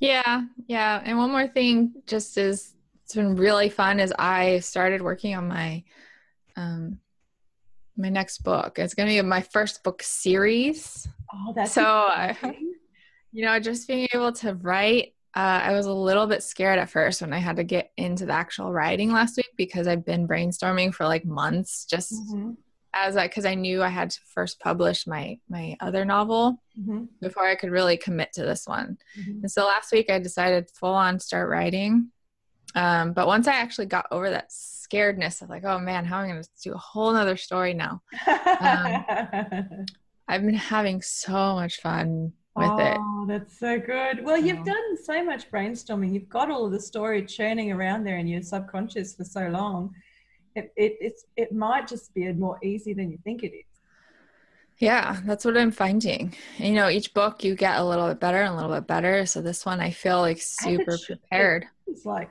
yeah, 0.00 0.42
yeah. 0.66 1.02
And 1.04 1.18
one 1.18 1.30
more 1.30 1.48
thing, 1.48 1.94
just 2.06 2.36
as 2.38 2.74
it's 3.04 3.14
been 3.14 3.36
really 3.36 3.68
fun, 3.68 4.00
is 4.00 4.12
I 4.18 4.60
started 4.60 5.02
working 5.02 5.34
on 5.34 5.48
my 5.48 5.84
um, 6.56 6.98
my 7.96 8.08
next 8.08 8.38
book. 8.38 8.78
It's 8.78 8.94
going 8.94 9.08
to 9.08 9.14
be 9.14 9.26
my 9.26 9.42
first 9.42 9.82
book 9.82 10.02
series. 10.02 11.08
Oh, 11.32 11.52
that's 11.54 11.72
so. 11.72 11.84
I, 11.84 12.36
you 13.32 13.44
know, 13.44 13.58
just 13.60 13.88
being 13.88 14.08
able 14.14 14.32
to 14.32 14.54
write. 14.54 15.14
Uh, 15.34 15.60
I 15.64 15.72
was 15.72 15.86
a 15.86 15.92
little 15.92 16.26
bit 16.26 16.42
scared 16.42 16.78
at 16.78 16.90
first 16.90 17.22
when 17.22 17.32
I 17.32 17.38
had 17.38 17.56
to 17.56 17.64
get 17.64 17.90
into 17.96 18.26
the 18.26 18.34
actual 18.34 18.70
writing 18.70 19.10
last 19.10 19.38
week 19.38 19.50
because 19.56 19.86
I've 19.86 20.04
been 20.04 20.28
brainstorming 20.28 20.92
for 20.92 21.06
like 21.06 21.24
months, 21.24 21.86
just 21.86 22.12
mm-hmm. 22.12 22.50
as 22.92 23.16
I 23.16 23.28
because 23.28 23.46
I 23.46 23.54
knew 23.54 23.82
I 23.82 23.88
had 23.88 24.10
to 24.10 24.20
first 24.34 24.60
publish 24.60 25.06
my 25.06 25.38
my 25.48 25.74
other 25.80 26.04
novel 26.04 26.62
mm-hmm. 26.78 27.04
before 27.22 27.46
I 27.46 27.54
could 27.54 27.70
really 27.70 27.96
commit 27.96 28.34
to 28.34 28.42
this 28.42 28.66
one. 28.66 28.98
Mm-hmm. 29.18 29.40
And 29.42 29.50
so 29.50 29.64
last 29.64 29.90
week 29.90 30.10
I 30.10 30.18
decided 30.18 30.70
full 30.70 30.92
on 30.92 31.18
start 31.18 31.48
writing. 31.48 32.10
Um, 32.74 33.12
but 33.12 33.26
once 33.26 33.48
I 33.48 33.54
actually 33.54 33.86
got 33.86 34.06
over 34.10 34.30
that 34.30 34.52
scaredness 34.92 35.42
of 35.42 35.48
like, 35.48 35.64
oh 35.64 35.78
man, 35.78 36.04
how 36.04 36.18
am 36.18 36.24
I 36.24 36.28
going 36.32 36.42
to 36.42 36.48
do 36.62 36.72
a 36.72 36.78
whole 36.78 37.14
other 37.16 37.36
story 37.36 37.74
now? 37.74 38.02
Um, 38.26 39.86
I've 40.28 40.42
been 40.42 40.54
having 40.54 41.02
so 41.02 41.54
much 41.54 41.80
fun 41.80 42.32
with 42.54 42.70
oh, 42.70 42.78
it. 42.78 42.96
Oh, 42.98 43.26
that's 43.28 43.58
so 43.58 43.78
good. 43.78 44.24
Well, 44.24 44.38
you've 44.38 44.64
done 44.64 44.96
so 45.02 45.24
much 45.24 45.50
brainstorming. 45.50 46.12
You've 46.12 46.28
got 46.28 46.50
all 46.50 46.66
of 46.66 46.72
the 46.72 46.80
story 46.80 47.24
churning 47.24 47.72
around 47.72 48.04
there 48.04 48.18
in 48.18 48.26
your 48.26 48.42
subconscious 48.42 49.14
for 49.14 49.24
so 49.24 49.48
long. 49.48 49.94
it, 50.54 50.72
it 50.76 50.96
it's 51.00 51.24
it 51.36 51.52
might 51.52 51.88
just 51.88 52.14
be 52.14 52.30
more 52.32 52.58
easy 52.62 52.92
than 52.92 53.10
you 53.10 53.18
think 53.24 53.42
it 53.42 53.52
is. 53.54 53.64
Yeah, 54.78 55.20
that's 55.24 55.44
what 55.44 55.56
I'm 55.56 55.70
finding. 55.70 56.34
And, 56.58 56.68
you 56.68 56.74
know, 56.74 56.88
each 56.88 57.14
book 57.14 57.44
you 57.44 57.54
get 57.54 57.78
a 57.78 57.84
little 57.84 58.08
bit 58.08 58.18
better 58.18 58.42
and 58.42 58.52
a 58.52 58.56
little 58.56 58.74
bit 58.74 58.86
better. 58.86 59.26
So 59.26 59.40
this 59.40 59.64
one 59.64 59.80
I 59.80 59.90
feel 59.90 60.18
like 60.20 60.38
super 60.40 60.98
prepared. 61.06 61.66
It's 61.86 62.04
like 62.04 62.30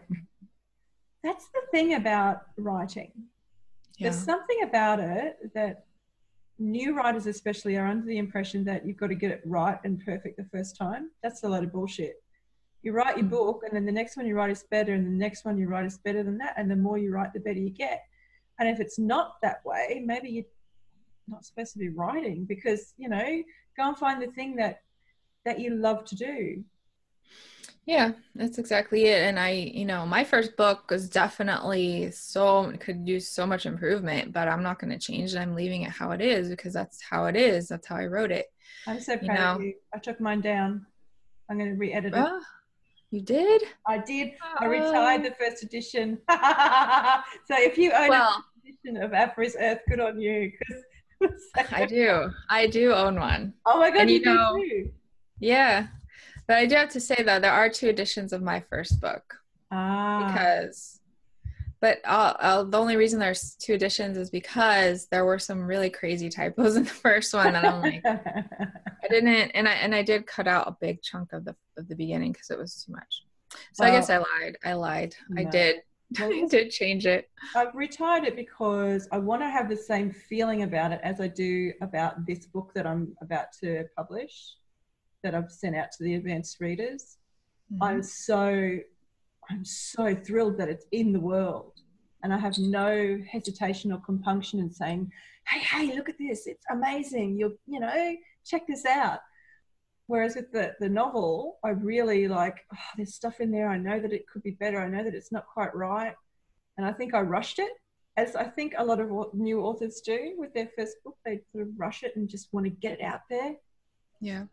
that's 1.23 1.47
the 1.47 1.61
thing 1.71 1.95
about 1.95 2.43
writing. 2.57 3.11
Yeah. 3.97 4.09
There's 4.09 4.23
something 4.23 4.63
about 4.63 4.99
it 4.99 5.53
that 5.53 5.85
new 6.57 6.95
writers 6.95 7.27
especially 7.27 7.77
are 7.77 7.87
under 7.87 8.05
the 8.05 8.17
impression 8.17 8.63
that 8.65 8.85
you've 8.85 8.97
got 8.97 9.07
to 9.07 9.15
get 9.15 9.31
it 9.31 9.41
right 9.45 9.79
and 9.83 10.03
perfect 10.03 10.37
the 10.37 10.45
first 10.45 10.75
time. 10.75 11.11
That's 11.23 11.43
a 11.43 11.49
load 11.49 11.63
of 11.63 11.71
bullshit. 11.71 12.15
You 12.83 12.93
write 12.93 13.17
your 13.17 13.25
hmm. 13.25 13.31
book 13.31 13.61
and 13.65 13.75
then 13.75 13.85
the 13.85 13.91
next 13.91 14.17
one 14.17 14.25
you 14.25 14.35
write 14.35 14.51
is 14.51 14.63
better 14.69 14.93
and 14.93 15.05
the 15.05 15.11
next 15.11 15.45
one 15.45 15.57
you 15.57 15.67
write 15.67 15.85
is 15.85 15.97
better 15.99 16.23
than 16.23 16.37
that 16.39 16.55
and 16.57 16.69
the 16.69 16.75
more 16.75 16.97
you 16.97 17.11
write 17.11 17.33
the 17.33 17.39
better 17.39 17.59
you 17.59 17.69
get. 17.69 18.03
And 18.59 18.69
if 18.69 18.79
it's 18.79 18.99
not 18.99 19.41
that 19.41 19.63
way, 19.65 20.01
maybe 20.05 20.29
you're 20.29 20.45
not 21.27 21.45
supposed 21.45 21.73
to 21.73 21.79
be 21.79 21.89
writing 21.89 22.45
because, 22.45 22.93
you 22.97 23.09
know, 23.09 23.43
go 23.77 23.87
and 23.87 23.97
find 23.97 24.21
the 24.21 24.27
thing 24.27 24.55
that 24.57 24.81
that 25.45 25.59
you 25.59 25.73
love 25.73 26.05
to 26.05 26.15
do 26.15 26.63
yeah, 27.91 28.11
that's 28.35 28.57
exactly 28.57 29.07
it. 29.07 29.23
And 29.23 29.37
I, 29.37 29.49
you 29.49 29.83
know, 29.83 30.05
my 30.05 30.23
first 30.23 30.55
book 30.55 30.89
was 30.89 31.09
definitely 31.09 32.09
so 32.11 32.71
could 32.79 33.05
use 33.05 33.27
so 33.27 33.45
much 33.45 33.65
improvement, 33.65 34.31
but 34.31 34.47
I'm 34.47 34.63
not 34.63 34.79
going 34.79 34.97
to 34.97 34.97
change 34.97 35.33
it. 35.33 35.37
I'm 35.37 35.55
leaving 35.55 35.81
it 35.81 35.89
how 35.89 36.11
it 36.11 36.21
is 36.21 36.47
because 36.47 36.71
that's 36.71 37.01
how 37.01 37.25
it 37.25 37.35
is. 37.35 37.67
That's 37.67 37.85
how 37.85 37.97
I 37.97 38.05
wrote 38.05 38.31
it. 38.31 38.45
I'm 38.87 39.01
so 39.01 39.17
proud 39.17 39.27
you 39.27 39.33
know? 39.33 39.55
of 39.55 39.61
you. 39.61 39.73
I 39.93 39.99
took 39.99 40.21
mine 40.21 40.39
down. 40.39 40.85
I'm 41.49 41.57
going 41.57 41.69
to 41.69 41.75
re-edit 41.75 42.13
it. 42.13 42.17
Oh, 42.17 42.41
you 43.09 43.19
did? 43.19 43.61
I 43.85 43.97
did. 43.97 44.35
I 44.57 44.67
retired 44.67 45.25
the 45.25 45.35
first 45.37 45.61
edition. 45.61 46.17
so 46.29 47.55
if 47.57 47.77
you 47.77 47.91
own 47.91 48.07
well, 48.07 48.41
a 48.65 48.69
edition 48.69 49.03
of 49.03 49.13
Aphra's 49.13 49.57
Earth, 49.59 49.79
good 49.89 49.99
on 49.99 50.17
you. 50.17 50.49
I 51.73 51.85
do. 51.85 52.31
I 52.49 52.67
do 52.67 52.93
own 52.93 53.19
one. 53.19 53.53
Oh 53.65 53.79
my 53.79 53.91
god, 53.91 54.03
and 54.03 54.09
you, 54.09 54.19
you 54.19 54.25
know, 54.25 54.55
too. 54.55 54.91
Yeah, 55.39 55.87
but 56.51 56.57
I 56.57 56.65
do 56.65 56.75
have 56.75 56.89
to 56.89 56.99
say 56.99 57.15
though, 57.23 57.39
there 57.39 57.53
are 57.53 57.69
two 57.69 57.87
editions 57.87 58.33
of 58.33 58.41
my 58.41 58.59
first 58.59 58.99
book. 58.99 59.35
Ah. 59.71 60.27
Because, 60.27 60.99
but 61.79 61.99
I'll, 62.03 62.35
I'll, 62.41 62.65
the 62.65 62.77
only 62.77 62.97
reason 62.97 63.21
there's 63.21 63.55
two 63.55 63.71
editions 63.71 64.17
is 64.17 64.29
because 64.29 65.05
there 65.05 65.23
were 65.23 65.39
some 65.39 65.61
really 65.61 65.89
crazy 65.89 66.27
typos 66.27 66.75
in 66.75 66.83
the 66.83 66.89
first 66.89 67.33
one 67.33 67.53
that 67.53 67.63
I'm 67.63 67.81
like, 67.81 68.05
I 68.05 68.43
didn't, 69.09 69.51
and 69.51 69.65
I 69.65 69.71
and 69.75 69.95
I 69.95 70.03
did 70.03 70.27
cut 70.27 70.45
out 70.45 70.67
a 70.67 70.75
big 70.81 71.01
chunk 71.01 71.31
of 71.31 71.45
the 71.45 71.55
of 71.77 71.87
the 71.87 71.95
beginning 71.95 72.33
because 72.33 72.49
it 72.49 72.57
was 72.57 72.83
too 72.83 72.91
much. 72.91 73.23
So 73.71 73.85
well, 73.85 73.93
I 73.93 73.95
guess 73.95 74.09
I 74.09 74.17
lied. 74.17 74.57
I 74.65 74.73
lied. 74.73 75.15
No. 75.29 75.41
I 75.47 75.49
did. 75.49 75.75
I 76.19 76.47
did 76.49 76.69
change 76.69 77.05
it. 77.05 77.29
I've 77.55 77.73
retired 77.73 78.25
it 78.25 78.35
because 78.35 79.07
I 79.13 79.19
want 79.19 79.41
to 79.41 79.49
have 79.49 79.69
the 79.69 79.77
same 79.77 80.11
feeling 80.11 80.63
about 80.63 80.91
it 80.91 80.99
as 81.01 81.21
I 81.21 81.29
do 81.29 81.71
about 81.81 82.25
this 82.25 82.45
book 82.45 82.73
that 82.75 82.85
I'm 82.85 83.15
about 83.21 83.53
to 83.61 83.85
publish 83.95 84.55
that 85.23 85.35
I've 85.35 85.51
sent 85.51 85.75
out 85.75 85.91
to 85.93 86.03
the 86.03 86.15
advanced 86.15 86.59
readers. 86.59 87.17
Mm-hmm. 87.71 87.83
I'm 87.83 88.03
so 88.03 88.79
I'm 89.49 89.65
so 89.65 90.15
thrilled 90.15 90.57
that 90.57 90.69
it's 90.69 90.85
in 90.91 91.11
the 91.11 91.19
world. 91.19 91.73
And 92.23 92.33
I 92.33 92.37
have 92.37 92.57
no 92.57 93.19
hesitation 93.29 93.91
or 93.91 93.99
compunction 93.99 94.59
in 94.59 94.71
saying, 94.71 95.11
hey, 95.47 95.59
hey, 95.59 95.95
look 95.95 96.07
at 96.07 96.17
this. 96.19 96.45
It's 96.45 96.65
amazing. 96.69 97.37
You're, 97.37 97.53
you 97.65 97.79
know, 97.79 98.15
check 98.45 98.67
this 98.67 98.85
out. 98.85 99.19
Whereas 100.07 100.35
with 100.35 100.51
the, 100.51 100.73
the 100.79 100.89
novel, 100.89 101.57
I 101.63 101.69
really 101.69 102.27
like, 102.27 102.57
oh, 102.73 102.77
there's 102.95 103.15
stuff 103.15 103.39
in 103.39 103.51
there. 103.51 103.67
I 103.67 103.77
know 103.77 103.99
that 103.99 104.13
it 104.13 104.27
could 104.27 104.43
be 104.43 104.51
better. 104.51 104.79
I 104.79 104.87
know 104.87 105.03
that 105.03 105.15
it's 105.15 105.31
not 105.31 105.47
quite 105.47 105.75
right. 105.75 106.13
And 106.77 106.85
I 106.85 106.91
think 106.93 107.13
I 107.13 107.21
rushed 107.21 107.59
it, 107.59 107.71
as 108.17 108.35
I 108.35 108.43
think 108.43 108.73
a 108.77 108.85
lot 108.85 108.99
of 108.99 109.09
new 109.33 109.61
authors 109.61 110.01
do 110.01 110.35
with 110.37 110.53
their 110.53 110.69
first 110.77 110.97
book. 111.03 111.17
They 111.25 111.41
sort 111.51 111.67
of 111.67 111.73
rush 111.77 112.03
it 112.03 112.15
and 112.15 112.29
just 112.29 112.49
want 112.53 112.65
to 112.65 112.69
get 112.69 112.99
it 112.99 113.03
out 113.03 113.21
there. 113.29 113.55
Yeah. 114.19 114.43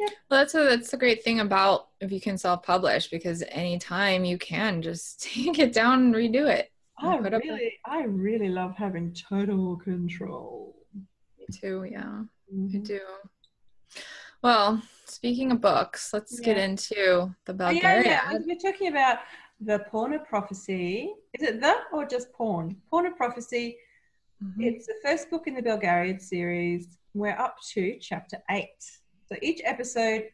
Yeah. 0.00 0.08
Well, 0.30 0.40
that's 0.40 0.54
a, 0.54 0.60
that's 0.60 0.90
the 0.90 0.96
great 0.96 1.22
thing 1.22 1.40
about 1.40 1.88
if 2.00 2.10
you 2.10 2.22
can 2.22 2.38
self-publish 2.38 3.10
because 3.10 3.44
anytime 3.48 4.24
you 4.24 4.38
can 4.38 4.80
just 4.80 5.22
take 5.34 5.58
it 5.58 5.74
down 5.74 6.00
and 6.00 6.14
redo 6.14 6.48
it. 6.48 6.72
I 7.02 7.16
really, 7.16 7.78
I 7.86 8.02
really 8.04 8.48
love 8.48 8.76
having 8.76 9.14
total 9.14 9.76
control. 9.76 10.76
Me 11.38 11.46
too. 11.50 11.86
Yeah, 11.90 12.24
mm-hmm. 12.54 12.76
I 12.76 12.78
do. 12.80 13.00
Well, 14.42 14.82
speaking 15.06 15.50
of 15.50 15.60
books, 15.62 16.12
let's 16.12 16.38
yeah. 16.38 16.44
get 16.44 16.58
into 16.58 17.34
the 17.46 17.54
Belgariad. 17.54 17.82
yeah, 17.82 18.30
yeah. 18.30 18.38
We're 18.44 18.56
talking 18.58 18.88
about 18.88 19.18
the 19.60 19.80
Pawn 19.90 20.12
of 20.12 20.26
Prophecy. 20.26 21.14
Is 21.38 21.48
it 21.48 21.60
the 21.60 21.76
or 21.92 22.06
just 22.06 22.32
pawn? 22.32 22.76
Pawn 22.90 23.06
of 23.06 23.16
Prophecy. 23.16 23.78
Mm-hmm. 24.42 24.62
It's 24.62 24.86
the 24.86 24.94
first 25.02 25.30
book 25.30 25.46
in 25.46 25.54
the 25.54 25.62
Belgariad 25.62 26.20
series. 26.20 26.98
We're 27.14 27.38
up 27.38 27.56
to 27.72 27.98
chapter 27.98 28.38
eight. 28.50 28.99
So 29.32 29.38
each 29.42 29.60
episode 29.64 30.24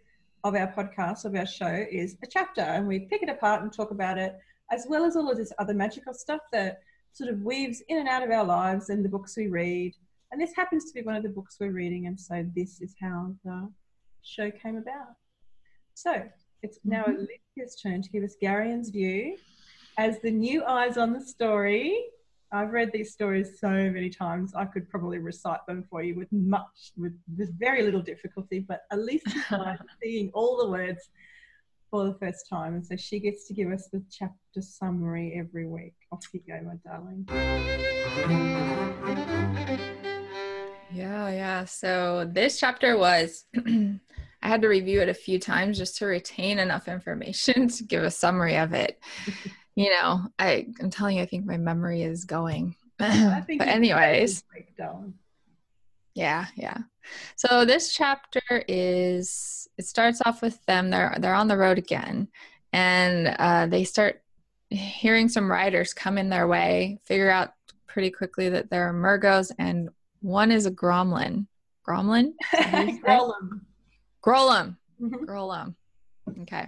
of 0.43 0.55
our 0.55 0.73
podcast, 0.73 1.27
of 1.27 1.35
our 1.35 1.45
show, 1.45 1.85
is 1.91 2.17
a 2.23 2.27
chapter, 2.27 2.63
and 2.63 2.89
we 2.89 3.01
pick 3.01 3.23
it 3.23 3.29
apart 3.29 3.61
and 3.61 3.71
talk 3.71 3.91
about 3.91 4.17
it, 4.17 4.39
as 4.73 4.87
well 4.89 5.05
as 5.05 5.17
all 5.17 5.31
of 5.31 5.37
this 5.37 5.53
other 5.59 5.75
magical 5.75 6.15
stuff 6.15 6.41
that 6.51 6.81
sort 7.13 7.29
of 7.29 7.43
weaves 7.43 7.83
in 7.89 7.99
and 7.99 8.09
out 8.09 8.23
of 8.23 8.31
our 8.31 8.45
lives 8.45 8.89
and 8.89 9.05
the 9.05 9.09
books 9.11 9.37
we 9.37 9.49
read. 9.49 9.95
And 10.33 10.41
this 10.41 10.57
happens 10.57 10.87
to 10.87 10.95
be 10.95 11.03
one 11.03 11.15
of 11.15 11.23
the 11.23 11.29
books 11.29 11.59
we're 11.61 11.73
reading, 11.73 12.07
and 12.07 12.19
so 12.19 12.47
this 12.57 12.81
is 12.81 12.95
how 12.99 13.35
the 13.45 13.71
show 14.23 14.51
came 14.51 14.79
about. 14.79 15.15
So 15.93 16.23
it's 16.63 16.79
now 16.83 17.03
mm-hmm. 17.03 17.27
Olivia's 17.57 17.77
turn 17.79 18.01
to 18.01 18.09
give 18.09 18.25
us 18.25 18.35
Garion's 18.41 18.89
view 18.89 19.37
as 19.99 20.21
the 20.21 20.31
new 20.31 20.65
eyes 20.65 20.97
on 20.97 21.13
the 21.13 21.21
story 21.21 22.03
I've 22.53 22.71
read 22.71 22.93
these 22.93 23.13
stories 23.13 23.59
so 23.59 23.69
many 23.69 24.09
times. 24.09 24.55
I 24.55 24.67
could 24.67 24.89
probably 24.89 25.19
recite 25.19 25.67
them 25.67 25.85
for 25.91 26.03
you 26.03 26.15
with 26.15 26.31
much, 26.31 26.93
with, 26.97 27.19
with 27.37 27.59
very 27.59 27.83
little 27.83 28.03
difficulty, 28.03 28.61
but 28.61 28.83
at 28.93 29.01
least 29.01 29.27
seeing 30.03 30.31
all 30.33 30.57
the 30.59 30.71
words 30.71 31.09
for 31.91 32.05
the 32.05 32.15
first 32.15 32.49
time. 32.49 32.75
And 32.75 32.87
so 32.87 32.95
she 32.97 33.19
gets 33.19 33.49
to 33.49 33.55
give 33.55 33.73
us 33.73 33.89
the 33.93 34.03
chapter 34.11 34.61
summary 34.61 35.35
every 35.37 35.67
week. 35.67 35.95
Off 36.13 36.25
you 36.33 36.41
go, 36.47 36.61
my 36.63 36.77
darling. 36.85 37.27
Yeah, 40.93 41.29
yeah. 41.31 41.65
So 41.65 42.31
this 42.33 42.61
chapter 42.61 42.97
was, 42.97 43.45
I 43.57 43.99
had 44.41 44.63
to 44.63 44.69
review 44.69 45.01
it 45.01 45.09
a 45.09 45.15
few 45.15 45.41
times 45.41 45.79
just 45.79 45.97
to 45.99 46.07
retain 46.07 46.61
enough 46.61 46.87
information 46.87 47.69
to 47.71 47.83
give 47.83 48.05
a 48.05 48.11
summary 48.11 48.57
of 48.57 48.73
it 48.73 49.01
you 49.77 49.91
know, 49.91 50.27
I, 50.39 50.67
I'm 50.81 50.91
telling 50.91 51.19
you, 51.19 51.23
I 51.23 51.27
think 51.27 51.45
my 51.45 51.59
memory 51.59 52.03
is 52.03 52.25
going. 52.25 52.75
but 52.99 53.47
anyways, 53.49 54.43
yeah, 56.15 56.47
yeah. 56.57 56.79
So 57.37 57.67
this 57.67 57.93
chapter 57.93 58.41
is 58.67 59.69
it 59.77 59.87
starts 59.87 60.23
off 60.25 60.41
with 60.41 60.65
them. 60.65 60.89
They're 60.89 61.15
they're 61.21 61.35
on 61.35 61.47
the 61.47 61.59
road 61.59 61.77
again, 61.77 62.29
and 62.73 63.37
uh, 63.39 63.67
they 63.67 63.85
start 63.85 64.23
hearing 64.71 65.29
some 65.29 65.51
riders 65.51 65.93
come 65.93 66.17
in 66.17 66.31
their 66.31 66.49
way. 66.49 66.99
Figure 67.05 67.31
out 67.31 67.53
pretty 67.87 68.11
quickly 68.11 68.49
that 68.49 68.71
there 68.71 68.89
are 68.89 68.95
Murgos, 68.95 69.53
and 69.59 69.91
one 70.23 70.51
is 70.51 70.65
a 70.65 70.71
Gromlin. 70.71 71.47
Gromlin. 71.87 72.33
Grolim. 72.55 73.61
Grolim. 74.25 74.77
Mm-hmm. 75.01 76.43
Okay. 76.43 76.67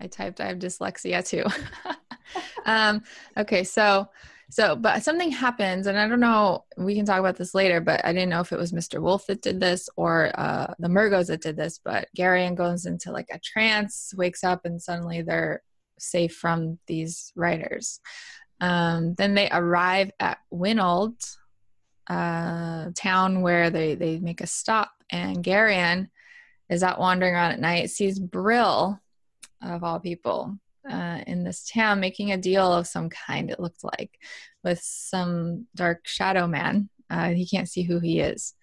I 0.00 0.06
typed. 0.08 0.40
I 0.40 0.46
have 0.46 0.58
dyslexia 0.58 1.26
too. 1.26 1.44
um, 2.66 3.02
okay, 3.36 3.64
so 3.64 4.08
so 4.50 4.76
but 4.76 5.02
something 5.02 5.30
happens, 5.30 5.86
and 5.86 5.98
I 5.98 6.08
don't 6.08 6.20
know. 6.20 6.64
We 6.76 6.94
can 6.94 7.04
talk 7.04 7.20
about 7.20 7.36
this 7.36 7.54
later, 7.54 7.80
but 7.80 8.04
I 8.04 8.12
didn't 8.12 8.30
know 8.30 8.40
if 8.40 8.52
it 8.52 8.58
was 8.58 8.72
Mr. 8.72 9.00
Wolf 9.00 9.26
that 9.26 9.42
did 9.42 9.60
this 9.60 9.90
or 9.96 10.32
uh, 10.40 10.72
the 10.78 10.88
Murgos 10.88 11.26
that 11.26 11.42
did 11.42 11.56
this. 11.56 11.78
But 11.84 12.08
Garion 12.16 12.54
goes 12.54 12.86
into 12.86 13.12
like 13.12 13.28
a 13.30 13.38
trance, 13.40 14.14
wakes 14.16 14.44
up, 14.44 14.64
and 14.64 14.80
suddenly 14.80 15.20
they're 15.20 15.62
safe 15.98 16.34
from 16.34 16.78
these 16.86 17.32
riders. 17.36 18.00
Um, 18.60 19.14
then 19.14 19.34
they 19.34 19.50
arrive 19.50 20.10
at 20.18 20.38
Winold, 20.50 21.36
uh, 22.08 22.90
town 22.94 23.42
where 23.42 23.68
they 23.68 23.96
they 23.96 24.18
make 24.18 24.40
a 24.40 24.46
stop, 24.46 24.90
and 25.10 25.44
Garion 25.44 26.08
is 26.70 26.82
out 26.82 26.98
wandering 26.98 27.34
around 27.34 27.52
at 27.52 27.60
night, 27.60 27.90
sees 27.90 28.18
Brill 28.18 28.98
of 29.62 29.84
all 29.84 30.00
people 30.00 30.58
uh, 30.90 31.22
in 31.26 31.44
this 31.44 31.68
town 31.68 32.00
making 32.00 32.32
a 32.32 32.36
deal 32.36 32.72
of 32.72 32.86
some 32.86 33.08
kind, 33.10 33.50
it 33.50 33.60
looked 33.60 33.84
like, 33.84 34.18
with 34.64 34.80
some 34.80 35.66
dark 35.74 36.06
shadow 36.06 36.46
man. 36.46 36.88
Uh, 37.10 37.30
he 37.30 37.46
can't 37.46 37.68
see 37.68 37.82
who 37.82 37.98
he 37.98 38.20
is. 38.20 38.54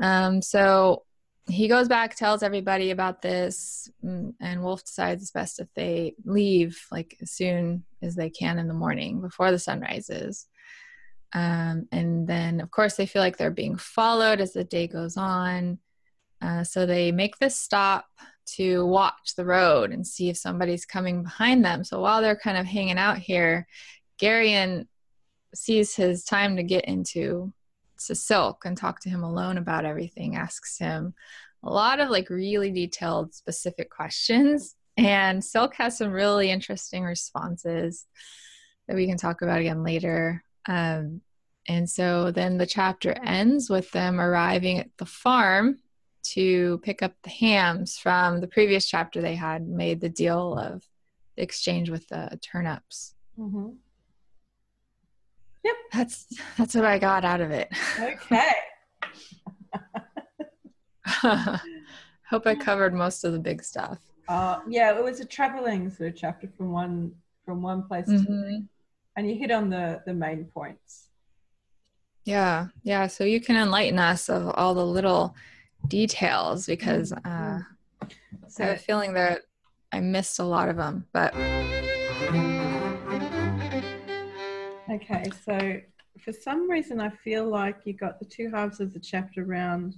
Um, 0.00 0.42
so 0.42 1.04
he 1.48 1.68
goes 1.68 1.88
back, 1.88 2.14
tells 2.14 2.42
everybody 2.42 2.90
about 2.90 3.22
this, 3.22 3.90
mm, 4.04 4.32
and 4.40 4.62
Wolf 4.62 4.84
decides 4.84 5.22
it's 5.22 5.30
best 5.30 5.60
if 5.60 5.68
they 5.74 6.14
leave 6.24 6.80
like 6.90 7.16
as 7.20 7.30
soon 7.30 7.84
as 8.02 8.14
they 8.14 8.30
can 8.30 8.58
in 8.58 8.68
the 8.68 8.74
morning 8.74 9.20
before 9.20 9.50
the 9.50 9.58
sun 9.58 9.80
rises. 9.80 10.46
Um, 11.32 11.86
and 11.92 12.26
then, 12.26 12.60
of 12.60 12.70
course, 12.70 12.96
they 12.96 13.06
feel 13.06 13.22
like 13.22 13.36
they're 13.36 13.50
being 13.50 13.76
followed 13.76 14.40
as 14.40 14.52
the 14.52 14.64
day 14.64 14.86
goes 14.86 15.16
on. 15.16 15.78
Uh, 16.42 16.64
so 16.64 16.86
they 16.86 17.12
make 17.12 17.38
this 17.38 17.56
stop 17.56 18.06
to 18.46 18.84
watch 18.86 19.34
the 19.36 19.44
road 19.44 19.92
and 19.92 20.06
see 20.06 20.28
if 20.28 20.36
somebody's 20.36 20.84
coming 20.84 21.22
behind 21.22 21.64
them. 21.64 21.84
So 21.84 22.00
while 22.00 22.20
they're 22.20 22.36
kind 22.36 22.58
of 22.58 22.66
hanging 22.66 22.98
out 22.98 23.18
here, 23.18 23.66
Garion 24.20 24.86
sees 25.54 25.94
his 25.94 26.24
time 26.24 26.56
to 26.56 26.62
get 26.62 26.84
into 26.84 27.52
to 28.06 28.14
Silk 28.14 28.64
and 28.64 28.76
talk 28.76 29.00
to 29.00 29.10
him 29.10 29.22
alone 29.22 29.58
about 29.58 29.84
everything, 29.84 30.36
asks 30.36 30.78
him 30.78 31.14
a 31.62 31.70
lot 31.70 32.00
of 32.00 32.08
like 32.08 32.30
really 32.30 32.70
detailed, 32.70 33.34
specific 33.34 33.90
questions. 33.90 34.76
And 34.96 35.44
Silk 35.44 35.74
has 35.74 35.98
some 35.98 36.10
really 36.10 36.50
interesting 36.50 37.04
responses 37.04 38.06
that 38.86 38.96
we 38.96 39.06
can 39.06 39.16
talk 39.16 39.42
about 39.42 39.60
again 39.60 39.84
later. 39.84 40.42
Um, 40.66 41.20
and 41.68 41.88
so 41.88 42.30
then 42.30 42.58
the 42.58 42.66
chapter 42.66 43.12
ends 43.24 43.70
with 43.70 43.90
them 43.92 44.20
arriving 44.20 44.78
at 44.78 44.90
the 44.96 45.06
farm 45.06 45.78
to 46.22 46.78
pick 46.78 47.02
up 47.02 47.12
the 47.22 47.30
hams 47.30 47.98
from 47.98 48.40
the 48.40 48.46
previous 48.46 48.88
chapter 48.88 49.20
they 49.20 49.34
had 49.34 49.66
made 49.66 50.00
the 50.00 50.08
deal 50.08 50.58
of 50.58 50.86
the 51.36 51.42
exchange 51.42 51.90
with 51.90 52.08
the 52.08 52.38
turnips. 52.42 53.14
Mm-hmm. 53.38 53.70
Yep. 55.64 55.74
That's 55.92 56.26
that's 56.56 56.74
what 56.74 56.84
I 56.84 56.98
got 56.98 57.24
out 57.24 57.40
of 57.40 57.50
it. 57.50 57.68
Okay. 57.98 58.50
Hope 62.30 62.46
I 62.46 62.54
covered 62.54 62.94
most 62.94 63.24
of 63.24 63.32
the 63.32 63.38
big 63.38 63.62
stuff. 63.62 63.98
Uh, 64.28 64.60
yeah, 64.68 64.96
it 64.96 65.02
was 65.02 65.18
a 65.20 65.24
traveling 65.24 65.90
sort 65.90 66.10
of 66.10 66.16
chapter 66.16 66.48
from 66.56 66.70
one 66.70 67.12
from 67.44 67.62
one 67.62 67.82
place 67.82 68.06
mm-hmm. 68.06 68.24
to 68.24 68.32
another, 68.32 68.62
and 69.16 69.28
you 69.28 69.34
hit 69.36 69.50
on 69.50 69.68
the 69.68 70.00
the 70.06 70.14
main 70.14 70.44
points. 70.44 71.08
Yeah, 72.24 72.68
yeah. 72.82 73.08
So 73.08 73.24
you 73.24 73.40
can 73.40 73.56
enlighten 73.56 73.98
us 73.98 74.28
of 74.28 74.48
all 74.54 74.74
the 74.74 74.86
little 74.86 75.34
details 75.88 76.66
because 76.66 77.12
mm-hmm. 77.12 77.58
uh, 78.02 78.08
so, 78.48 78.64
I 78.64 78.66
have 78.68 78.76
a 78.76 78.80
feeling 78.80 79.14
that 79.14 79.42
I 79.92 80.00
missed 80.00 80.38
a 80.38 80.44
lot 80.44 80.68
of 80.68 80.76
them, 80.76 81.06
but. 81.12 81.34
Okay, 84.90 85.24
so 85.44 85.80
for 86.20 86.32
some 86.32 86.68
reason, 86.68 87.00
I 87.00 87.10
feel 87.10 87.48
like 87.48 87.78
you 87.84 87.92
got 87.92 88.18
the 88.18 88.24
two 88.24 88.50
halves 88.50 88.80
of 88.80 88.92
the 88.92 89.00
chapter 89.00 89.44
round. 89.44 89.94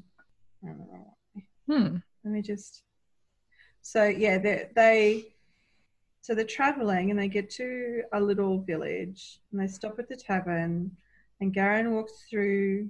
Hmm. 1.67 1.97
Let 2.25 2.33
me 2.33 2.43
just. 2.43 2.83
So 3.81 4.05
yeah, 4.05 4.39
they, 4.39 4.69
they 4.77 5.33
so 6.23 6.37
they're 6.37 6.45
traveling 6.45 7.11
and 7.11 7.19
they 7.19 7.29
get 7.29 7.51
to 7.51 8.03
a 8.13 8.21
little 8.21 8.61
village 8.63 9.41
and 9.51 9.61
they 9.61 9.67
stop 9.67 9.99
at 9.99 10.09
the 10.09 10.17
tavern 10.17 10.91
and 11.41 11.55
Garion 11.55 11.91
walks 11.91 12.25
through. 12.31 12.89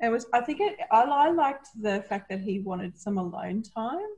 It 0.00 0.10
was 0.10 0.26
I 0.32 0.40
think 0.40 0.60
it, 0.60 0.78
I, 0.92 1.02
I 1.02 1.30
liked 1.30 1.68
the 1.80 2.02
fact 2.08 2.28
that 2.30 2.40
he 2.40 2.60
wanted 2.60 2.98
some 2.98 3.18
alone 3.18 3.62
time, 3.62 4.10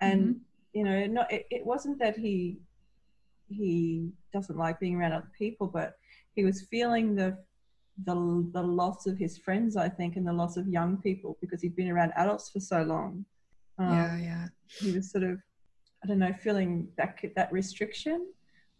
and 0.00 0.22
mm-hmm. 0.22 0.78
you 0.78 0.84
know, 0.84 1.06
not 1.06 1.32
it, 1.32 1.46
it 1.50 1.64
wasn't 1.64 1.98
that 2.00 2.16
he 2.16 2.58
he 3.48 4.10
doesn't 4.32 4.58
like 4.58 4.80
being 4.80 4.96
around 4.96 5.12
other 5.12 5.30
people, 5.36 5.66
but 5.66 5.96
he 6.34 6.44
was 6.44 6.62
feeling 6.62 7.14
the 7.14 7.38
the 8.04 8.14
the 8.52 8.62
loss 8.62 9.06
of 9.06 9.18
his 9.18 9.38
friends, 9.38 9.76
I 9.76 9.88
think, 9.88 10.16
and 10.16 10.26
the 10.26 10.32
loss 10.32 10.56
of 10.56 10.68
young 10.68 10.96
people 10.98 11.36
because 11.40 11.62
he'd 11.62 11.76
been 11.76 11.90
around 11.90 12.12
adults 12.16 12.50
for 12.50 12.60
so 12.60 12.82
long. 12.82 13.24
Um, 13.78 13.92
yeah, 13.92 14.18
yeah. 14.18 14.46
He 14.66 14.92
was 14.92 15.10
sort 15.10 15.24
of, 15.24 15.38
I 16.02 16.06
don't 16.06 16.18
know, 16.18 16.32
feeling 16.32 16.88
that 16.96 17.18
that 17.36 17.52
restriction 17.52 18.26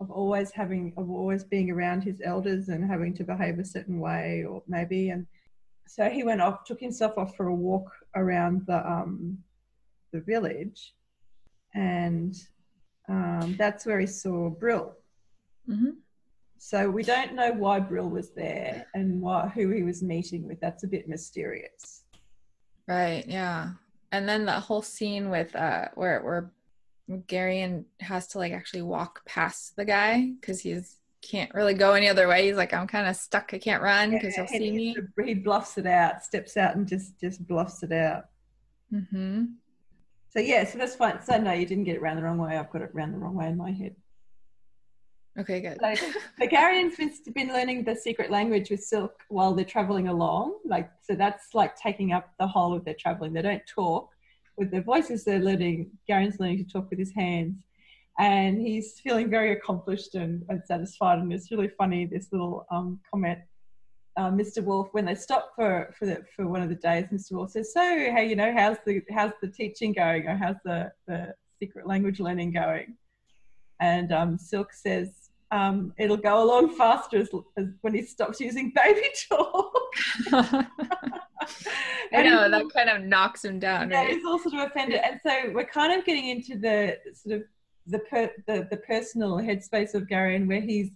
of 0.01 0.11
always 0.11 0.51
having 0.53 0.93
of 0.97 1.11
always 1.11 1.45
being 1.45 1.71
around 1.71 2.03
his 2.03 2.21
elders 2.25 2.69
and 2.69 2.89
having 2.89 3.15
to 3.15 3.25
behave 3.25 3.59
a 3.59 3.65
certain 3.65 3.99
way, 3.99 4.45
or 4.49 4.63
maybe. 4.69 5.11
And 5.11 5.27
so 5.89 6.09
he 6.11 6.23
went 6.23 6.41
off, 6.41 6.65
took 6.65 6.81
himself 6.81 7.17
off 7.17 7.35
for 7.37 7.49
a 7.49 7.55
walk 7.55 7.91
around 8.15 8.67
the 8.67 8.87
um, 8.87 9.39
the 10.13 10.21
village, 10.21 10.95
and 11.75 12.37
um, 13.09 13.57
that's 13.59 13.87
where 13.87 13.99
he 13.99 14.07
saw 14.07 14.51
Brill. 14.51 14.95
Mm-hmm. 15.69 15.91
So 16.59 16.91
we 16.91 17.03
don't 17.03 17.35
know 17.35 17.53
why 17.53 17.81
Brill 17.81 18.11
was 18.11 18.31
there 18.31 18.87
and 18.95 19.21
what, 19.21 19.53
who 19.53 19.71
he 19.71 19.85
was 19.85 20.03
meeting 20.03 20.47
with. 20.47 20.61
That's 20.61 20.83
a 20.83 20.89
bit 20.89 21.09
mysterious. 21.09 22.03
Right. 22.89 23.25
Yeah. 23.27 23.71
And 24.11 24.29
then 24.29 24.45
the 24.45 24.53
whole 24.53 24.83
scene 24.83 25.31
with 25.31 25.55
uh, 25.55 25.89
where 25.95 26.23
where 26.23 26.53
Garion 27.11 27.85
has 28.01 28.27
to 28.29 28.39
like 28.39 28.53
actually 28.53 28.83
walk 28.83 29.25
past 29.27 29.77
the 29.77 29.85
guy 29.85 30.33
because 30.41 30.61
he's 30.61 30.98
can't 31.23 31.53
really 31.55 31.75
go 31.75 31.93
any 31.93 32.09
other 32.09 32.29
way. 32.29 32.47
He's 32.47 32.57
like, 32.57 32.73
I'm 32.73 32.87
kind 32.87 33.09
of 33.09 33.17
stuck. 33.17 33.53
I 33.53 33.59
can't 33.59 33.83
run 33.83 34.11
because 34.11 34.37
yeah, 34.37 34.47
he'll 34.47 34.61
see 34.61 34.71
me. 34.71 34.97
He 35.25 35.35
bluffs 35.35 35.79
it 35.79 35.87
out, 35.87 36.25
steps 36.25 36.57
out, 36.57 36.77
and 36.77 36.87
just 36.87 37.19
just 37.21 37.47
bluffs 37.47 37.83
it 37.83 37.93
out. 37.93 38.25
Mm-hmm. 38.93 39.45
So 40.31 40.41
yeah, 40.41 40.65
so 40.65 40.79
that's 40.79 40.95
fine. 40.95 41.21
So 41.23 41.39
no, 41.39 41.53
you 41.53 41.67
didn't 41.67 41.85
get 41.85 41.97
it 41.97 42.03
around 42.03 42.17
the 42.17 42.23
wrong 42.23 42.39
way. 42.39 42.57
I've 42.57 42.71
got 42.71 42.83
it 42.83 42.91
around 42.95 43.13
the 43.13 43.19
wrong 43.19 43.35
way 43.35 43.47
in 43.47 43.57
my 43.57 43.73
head. 43.73 43.97
Okay, 45.39 45.61
good. 45.61 45.79
So 45.81 45.95
the 46.39 46.49
Garion's 46.49 46.97
been, 46.97 47.13
been 47.33 47.49
learning 47.49 47.85
the 47.85 47.95
secret 47.95 48.31
language 48.31 48.71
with 48.71 48.83
Silk 48.83 49.21
while 49.29 49.55
they're 49.55 49.65
traveling 49.65 50.09
along. 50.09 50.59
Like, 50.65 50.91
so 51.01 51.15
that's 51.15 51.55
like 51.55 51.77
taking 51.77 52.13
up 52.13 52.31
the 52.41 52.47
whole 52.47 52.75
of 52.75 52.85
their 52.85 52.95
traveling. 52.95 53.33
They 53.33 53.43
don't 53.43 53.63
talk 53.67 54.11
with 54.57 54.73
their 54.73 54.83
voices. 54.83 55.25
They're 55.25 55.39
learning. 55.39 55.91
Garion's 56.09 56.41
learning 56.41 56.65
to 56.65 56.73
talk 56.73 56.91
with 56.91 56.99
his 56.99 57.13
hands, 57.13 57.63
and 58.19 58.61
he's 58.61 58.99
feeling 59.01 59.31
very 59.31 59.53
accomplished 59.53 60.15
and, 60.15 60.45
and 60.49 60.63
satisfied. 60.65 61.19
And 61.19 61.33
it's 61.33 61.51
really 61.51 61.69
funny 61.69 62.05
this 62.05 62.29
little 62.33 62.67
um, 62.71 63.01
comment. 63.11 63.39
Uh, 64.17 64.31
Mr. 64.31 64.63
Wolf, 64.65 64.89
when 64.93 65.05
they 65.05 65.15
stop 65.15 65.53
for 65.55 65.95
for 65.97 66.07
the, 66.07 66.25
for 66.35 66.49
one 66.49 66.61
of 66.61 66.69
the 66.69 66.75
days, 66.75 67.07
Mr. 67.13 67.33
Wolf 67.33 67.53
says, 67.53 67.73
"So, 67.73 68.11
how 68.11 68.21
you 68.21 68.35
know 68.35 68.53
how's 68.53 68.79
the 68.85 69.01
how's 69.11 69.31
the 69.41 69.49
teaching 69.49 69.93
going, 69.93 70.27
or 70.27 70.37
how's 70.37 70.57
the 70.65 70.91
the 71.07 71.35
secret 71.61 71.87
language 71.87 72.19
learning 72.19 72.53
going?" 72.53 72.97
And 73.81 74.11
um, 74.11 74.37
Silk 74.37 74.73
says, 74.73 75.29
um, 75.51 75.95
it'll 75.99 76.17
go 76.17 76.43
along 76.43 76.75
faster 76.77 77.19
as, 77.19 77.29
as 77.57 77.67
when 77.83 77.95
he 77.95 78.03
stops 78.03 78.41
using 78.41 78.73
baby 78.75 79.07
talk. 79.29 79.73
I 80.33 82.23
know 82.23 82.51
that 82.51 82.65
kind 82.75 82.91
of 82.91 83.03
knocks 83.03 83.45
him 83.45 83.59
down. 83.59 83.91
Yeah, 83.91 84.01
right? 84.01 84.11
he's 84.11 84.25
all 84.25 84.39
sort 84.39 84.55
of 84.55 84.71
offended, 84.71 85.01
and 85.03 85.21
so 85.25 85.53
we're 85.55 85.65
kind 85.65 85.99
of 85.99 86.05
getting 86.05 86.29
into 86.29 86.59
the 86.59 86.99
sort 87.15 87.37
of 87.37 87.43
the 87.89 87.99
per, 88.01 88.31
the, 88.47 88.67
the 88.71 88.77
personal 88.79 89.37
headspace 89.37 89.95
of 89.95 90.05
Garion 90.05 90.47
where 90.47 90.61
he's 90.61 90.91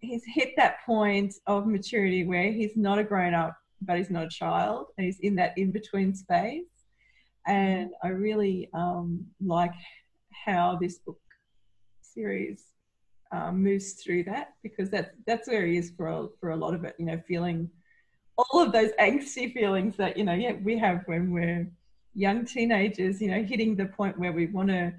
he's 0.00 0.22
hit 0.26 0.54
that 0.56 0.84
point 0.84 1.34
of 1.46 1.66
maturity 1.66 2.24
where 2.24 2.52
he's 2.52 2.76
not 2.76 2.98
a 2.98 3.04
grown 3.04 3.34
up, 3.34 3.56
but 3.82 3.96
he's 3.96 4.10
not 4.10 4.24
a 4.24 4.28
child, 4.28 4.88
and 4.96 5.04
he's 5.04 5.20
in 5.20 5.34
that 5.36 5.56
in 5.56 5.70
between 5.70 6.14
space. 6.14 6.64
And 7.46 7.90
I 8.02 8.08
really 8.08 8.68
um, 8.74 9.24
like 9.44 9.74
how 10.30 10.78
this 10.80 10.98
book 10.98 11.18
series 12.00 12.64
um, 13.32 13.62
moves 13.62 13.94
through 13.94 14.24
that 14.24 14.54
because 14.62 14.90
that's 14.90 15.10
that's 15.26 15.48
where 15.48 15.66
he 15.66 15.76
is 15.76 15.92
for 15.96 16.08
a, 16.08 16.28
for 16.40 16.50
a 16.50 16.56
lot 16.56 16.74
of 16.74 16.84
it. 16.84 16.94
You 16.98 17.06
know, 17.06 17.20
feeling 17.26 17.70
all 18.38 18.62
of 18.62 18.72
those 18.72 18.90
angsty 19.00 19.52
feelings 19.52 19.96
that 19.96 20.16
you 20.16 20.24
know 20.24 20.34
yeah 20.34 20.52
we 20.62 20.78
have 20.78 21.02
when 21.06 21.30
we're 21.32 21.70
young 22.14 22.44
teenagers. 22.44 23.20
You 23.20 23.30
know, 23.30 23.42
hitting 23.42 23.76
the 23.76 23.86
point 23.86 24.18
where 24.18 24.32
we 24.32 24.46
want 24.46 24.68
to. 24.68 24.92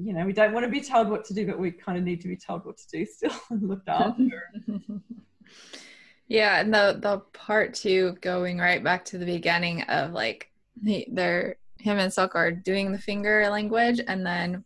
You 0.00 0.12
know, 0.12 0.24
we 0.24 0.32
don't 0.32 0.52
want 0.52 0.64
to 0.64 0.70
be 0.70 0.80
told 0.80 1.08
what 1.08 1.24
to 1.26 1.34
do, 1.34 1.46
but 1.46 1.58
we 1.58 1.72
kind 1.72 1.98
of 1.98 2.04
need 2.04 2.20
to 2.20 2.28
be 2.28 2.36
told 2.36 2.64
what 2.64 2.78
to 2.78 2.88
do 2.88 3.04
still 3.04 3.32
and 3.50 3.68
looked 3.68 3.88
after. 3.88 4.52
yeah, 6.28 6.60
and 6.60 6.72
the 6.72 6.98
the 7.00 7.18
part 7.32 7.74
two 7.74 8.16
going 8.20 8.58
right 8.58 8.82
back 8.82 9.04
to 9.06 9.18
the 9.18 9.26
beginning 9.26 9.82
of 9.82 10.12
like 10.12 10.50
they're 10.76 11.56
him 11.80 11.98
and 11.98 12.12
Silk 12.12 12.34
are 12.34 12.52
doing 12.52 12.92
the 12.92 12.98
finger 12.98 13.48
language, 13.50 14.00
and 14.06 14.24
then 14.24 14.64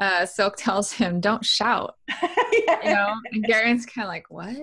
uh, 0.00 0.26
Silk 0.26 0.56
tells 0.58 0.92
him, 0.92 1.20
"Don't 1.20 1.44
shout," 1.44 1.96
yeah. 2.22 2.78
you 2.84 2.94
know. 2.94 3.14
And 3.32 3.44
Garion's 3.44 3.86
kind 3.86 4.04
of 4.04 4.10
like, 4.10 4.30
"What? 4.30 4.54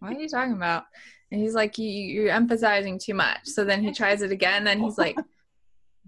What 0.00 0.12
are 0.12 0.20
you 0.20 0.28
talking 0.28 0.54
about?" 0.54 0.84
And 1.30 1.40
he's 1.40 1.54
like, 1.54 1.78
you, 1.78 1.88
"You're 1.88 2.30
emphasizing 2.30 2.98
too 2.98 3.14
much." 3.14 3.40
So 3.44 3.64
then 3.64 3.82
he 3.82 3.92
tries 3.92 4.20
it 4.20 4.32
again. 4.32 4.64
Then 4.64 4.80
he's 4.80 4.98
like, 4.98 5.16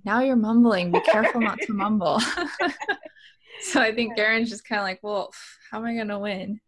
"Now 0.05 0.21
you're 0.21 0.37
mumbling. 0.37 0.93
Be 0.93 1.01
careful 1.01 1.41
not 1.41 1.59
to 1.63 1.73
mumble." 1.85 2.21
so 3.61 3.81
I 3.81 3.95
think 3.95 4.17
Garion's 4.17 4.51
just 4.51 4.67
kind 4.67 4.81
of 4.81 4.85
like, 4.85 5.01
"Well, 5.03 5.33
how 5.71 5.79
am 5.79 5.85
I 5.85 5.95
going 5.95 6.09
to 6.09 6.19
win?" 6.19 6.61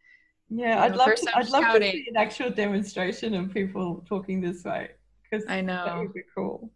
Yeah, 0.51 0.83
I'd 0.83 0.97
love 0.97 1.15
to, 1.15 1.37
I'd 1.37 1.49
love 1.49 1.65
to 1.73 1.81
see 1.81 2.07
an 2.11 2.17
actual 2.17 2.51
demonstration 2.51 3.35
of 3.35 3.55
people 3.55 4.05
talking 4.07 4.41
this 4.41 4.65
way 4.65 4.91
because 5.23 5.47
I 5.49 5.63
know 5.63 5.85
that 5.87 5.99
would 5.99 6.13
be 6.13 6.23
cool. 6.35 6.71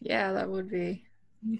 Yeah, 0.00 0.32
that 0.32 0.48
would 0.48 0.70
be. 0.70 1.04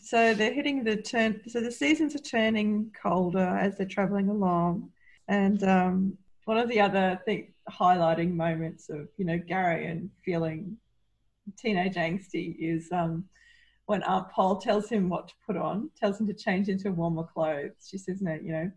So 0.01 0.35
they're 0.35 0.53
hitting 0.53 0.85
the 0.85 0.97
turn. 0.97 1.41
So 1.49 1.61
the 1.61 1.73
seasons 1.73 2.15
are 2.15 2.21
turning 2.21 2.93
colder 3.01 3.39
as 3.39 3.77
they're 3.77 3.87
traveling 3.87 4.29
along, 4.29 4.91
and 5.29 5.63
um, 5.65 6.19
one 6.45 6.59
of 6.59 6.69
the 6.69 6.81
other 6.81 7.21
thing 7.25 7.53
highlighting 7.71 8.35
moments 8.35 8.91
of 8.91 9.09
you 9.17 9.25
know 9.25 9.39
Garion 9.39 10.11
feeling 10.25 10.77
teenage 11.59 11.95
angsty 11.95 12.57
is 12.59 12.89
um, 12.93 13.25
when 13.91 14.05
Aunt 14.05 14.31
Pol 14.31 14.59
tells 14.59 14.89
him 14.89 15.09
what 15.09 15.27
to 15.27 15.35
put 15.45 15.57
on, 15.57 15.91
tells 15.99 16.21
him 16.21 16.29
to 16.29 16.33
change 16.33 16.69
into 16.69 16.93
warmer 16.93 17.25
clothes. 17.25 17.89
She 17.91 17.99
says, 17.99 18.23
"No, 18.23 18.35
you 18.35 18.53
know, 18.53 18.71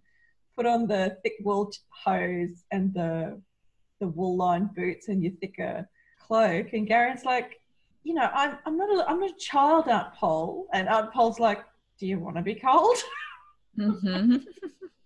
put 0.57 0.65
on 0.65 0.87
the 0.87 1.15
thick 1.21 1.33
wool 1.43 1.71
hose 1.89 2.63
and 2.71 2.91
the 2.95 3.39
the 3.99 4.07
wool 4.07 4.35
lined 4.35 4.73
boots 4.73 5.09
and 5.09 5.21
your 5.21 5.33
thicker 5.33 5.87
cloak." 6.19 6.73
And 6.73 6.87
Garion's 6.87 7.25
like, 7.25 7.61
you 8.01 8.15
know, 8.15 8.27
I'm, 8.33 8.57
I'm 8.65 8.75
not 8.75 8.89
a, 8.89 9.07
I'm 9.07 9.19
not 9.19 9.29
a 9.29 9.37
child, 9.37 9.87
Aunt 9.87 10.15
Pol. 10.15 10.65
And 10.73 10.89
Aunt 10.89 11.13
Pol's 11.13 11.39
like, 11.39 11.63
do 11.99 12.07
you 12.07 12.17
want 12.17 12.35
to 12.37 12.41
be 12.41 12.55
cold? 12.55 12.97
mm-hmm. 13.79 14.37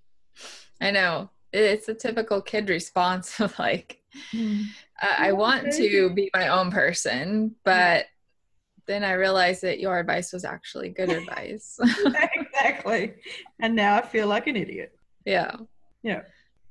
I 0.82 0.92
know. 0.92 1.30
it's 1.52 1.90
a 1.90 1.94
typical 1.94 2.42
kid 2.42 2.70
response 2.70 3.42
of 3.42 3.60
like, 3.60 4.02
mm. 4.34 4.64
I 5.02 5.34
want 5.34 5.74
to 5.74 6.10
be 6.12 6.30
my 6.34 6.48
own 6.48 6.72
person, 6.72 7.56
but 7.66 8.06
then 8.88 9.04
I 9.04 9.14
realized 9.14 9.62
that 9.64 9.80
your 9.80 10.00
advice 10.00 10.34
was 10.34 10.46
actually 10.46 10.90
good 10.90 11.10
advice. 11.10 11.80
exactly. 12.36 13.16
And 13.60 13.76
now 13.76 13.98
I 13.98 14.02
feel 14.02 14.28
like 14.28 14.48
an 14.48 14.56
idiot. 14.56 14.98
Yeah. 15.26 15.56
Yeah. 16.04 16.22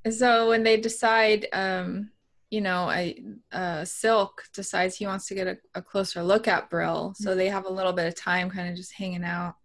So 0.09 0.49
when 0.49 0.63
they 0.63 0.77
decide, 0.77 1.47
um, 1.53 2.09
you 2.49 2.61
know, 2.61 2.89
I, 2.89 3.15
uh, 3.51 3.85
Silk 3.85 4.43
decides 4.53 4.95
he 4.95 5.05
wants 5.05 5.27
to 5.27 5.35
get 5.35 5.47
a, 5.47 5.57
a 5.75 5.81
closer 5.81 6.23
look 6.23 6.47
at 6.47 6.69
Brill. 6.69 7.13
So 7.15 7.35
they 7.35 7.49
have 7.49 7.65
a 7.65 7.71
little 7.71 7.93
bit 7.93 8.07
of 8.07 8.15
time 8.15 8.49
kind 8.49 8.69
of 8.69 8.75
just 8.75 8.93
hanging 8.93 9.23
out. 9.23 9.55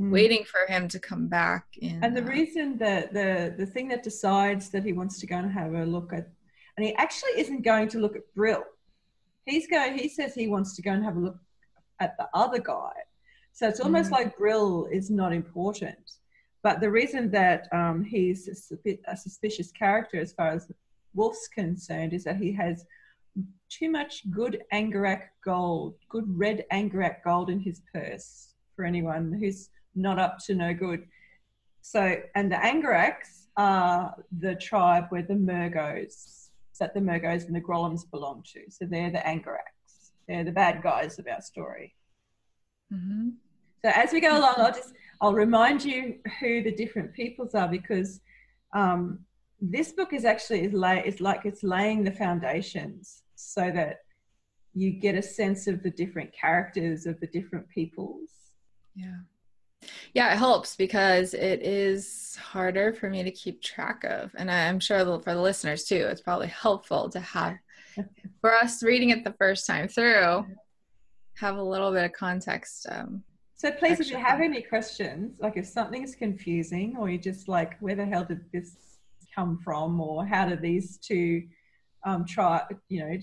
Mm. 0.00 0.12
waiting 0.12 0.44
for 0.44 0.72
him 0.72 0.86
to 0.86 1.00
come 1.00 1.26
back 1.26 1.66
in, 1.78 2.04
and 2.04 2.16
the 2.16 2.22
uh, 2.22 2.26
reason 2.26 2.78
that 2.78 3.12
the 3.12 3.52
the 3.58 3.66
thing 3.66 3.88
that 3.88 4.04
decides 4.04 4.70
that 4.70 4.84
he 4.84 4.92
wants 4.92 5.18
to 5.18 5.26
go 5.26 5.34
and 5.34 5.50
have 5.50 5.74
a 5.74 5.84
look 5.84 6.12
at 6.12 6.30
and 6.76 6.86
he 6.86 6.94
actually 6.94 7.32
isn't 7.32 7.62
going 7.62 7.88
to 7.88 7.98
look 7.98 8.14
at 8.14 8.22
brill 8.32 8.62
he's 9.44 9.66
going 9.66 9.98
he 9.98 10.08
says 10.08 10.36
he 10.36 10.46
wants 10.46 10.76
to 10.76 10.82
go 10.82 10.92
and 10.92 11.02
have 11.02 11.16
a 11.16 11.18
look 11.18 11.36
at 12.00 12.16
the 12.18 12.28
other 12.34 12.58
guy 12.58 12.92
so 13.52 13.68
it's 13.68 13.80
almost 13.80 14.10
mm. 14.10 14.12
like 14.12 14.36
brill 14.36 14.86
is 14.90 15.10
not 15.10 15.32
important 15.32 15.98
but 16.62 16.80
the 16.80 16.90
reason 16.90 17.30
that 17.30 17.68
um, 17.72 18.02
he's 18.02 18.70
a 19.06 19.16
suspicious 19.16 19.70
character 19.70 20.20
as 20.20 20.32
far 20.32 20.48
as 20.50 20.70
wolf's 21.14 21.48
concerned 21.48 22.12
is 22.12 22.24
that 22.24 22.36
he 22.36 22.52
has 22.52 22.84
too 23.68 23.90
much 23.90 24.30
good 24.30 24.62
Angarak 24.72 25.22
gold, 25.44 25.94
good 26.08 26.24
red 26.26 26.64
Angarak 26.72 27.22
gold 27.24 27.50
in 27.50 27.60
his 27.60 27.82
purse 27.92 28.54
for 28.74 28.84
anyone 28.84 29.32
who's 29.32 29.70
not 29.94 30.18
up 30.18 30.38
to 30.46 30.54
no 30.54 30.72
good. 30.72 31.06
So, 31.82 32.16
and 32.34 32.50
the 32.50 32.56
Angaraks 32.56 33.46
are 33.56 34.14
the 34.38 34.54
tribe 34.54 35.06
where 35.08 35.22
the 35.22 35.34
Murgos, 35.34 36.48
that 36.80 36.94
the 36.94 37.00
Murgos 37.00 37.46
and 37.46 37.54
the 37.54 37.60
Grolims 37.60 38.08
belong 38.10 38.44
to. 38.52 38.60
So 38.70 38.84
they're 38.84 39.10
the 39.10 39.18
Angaraks. 39.18 39.77
They're 40.28 40.44
the 40.44 40.52
bad 40.52 40.82
guys 40.82 41.18
of 41.18 41.26
our 41.26 41.40
story. 41.40 41.94
Mm-hmm. 42.92 43.30
So 43.84 43.90
as 43.94 44.12
we 44.12 44.20
go 44.20 44.38
along, 44.38 44.54
I'll 44.58 44.72
just 44.72 44.92
I'll 45.20 45.34
remind 45.34 45.84
you 45.84 46.18
who 46.40 46.62
the 46.62 46.72
different 46.72 47.12
peoples 47.12 47.54
are 47.54 47.68
because 47.68 48.20
um, 48.74 49.20
this 49.60 49.92
book 49.92 50.12
is 50.12 50.24
actually 50.24 50.64
is, 50.64 50.72
lay, 50.72 51.02
is 51.04 51.20
like 51.20 51.44
it's 51.44 51.62
laying 51.62 52.04
the 52.04 52.12
foundations 52.12 53.22
so 53.34 53.70
that 53.72 54.00
you 54.74 54.92
get 54.92 55.14
a 55.14 55.22
sense 55.22 55.66
of 55.66 55.82
the 55.82 55.90
different 55.90 56.32
characters 56.32 57.06
of 57.06 57.18
the 57.20 57.26
different 57.26 57.68
peoples. 57.68 58.30
Yeah. 58.94 59.20
Yeah, 60.12 60.32
it 60.32 60.38
helps 60.38 60.76
because 60.76 61.34
it 61.34 61.62
is 61.62 62.36
harder 62.40 62.92
for 62.92 63.08
me 63.08 63.22
to 63.22 63.30
keep 63.30 63.62
track 63.62 64.04
of. 64.04 64.32
And 64.36 64.50
I'm 64.50 64.80
sure 64.80 65.04
for 65.20 65.34
the 65.34 65.40
listeners 65.40 65.84
too, 65.84 66.06
it's 66.10 66.20
probably 66.20 66.48
helpful 66.48 67.08
to 67.10 67.20
have, 67.20 67.58
for 68.40 68.54
us 68.54 68.82
reading 68.82 69.10
it 69.10 69.24
the 69.24 69.34
first 69.38 69.66
time 69.66 69.88
through, 69.88 70.46
have 71.34 71.56
a 71.56 71.62
little 71.62 71.92
bit 71.92 72.04
of 72.04 72.12
context. 72.12 72.86
Um, 72.90 73.22
so 73.54 73.70
please, 73.72 73.98
if 73.98 74.10
you 74.10 74.16
have 74.16 74.40
any 74.40 74.62
questions, 74.62 75.36
like 75.40 75.56
if 75.56 75.66
something's 75.66 76.14
confusing 76.14 76.96
or 76.98 77.10
you're 77.10 77.20
just 77.20 77.48
like, 77.48 77.78
where 77.80 77.96
the 77.96 78.06
hell 78.06 78.24
did 78.24 78.44
this 78.52 78.76
come 79.34 79.58
from? 79.62 80.00
Or 80.00 80.24
how 80.24 80.48
do 80.48 80.56
these 80.56 80.98
two 80.98 81.44
um, 82.04 82.24
try, 82.24 82.62
you 82.88 83.00
know, 83.00 83.16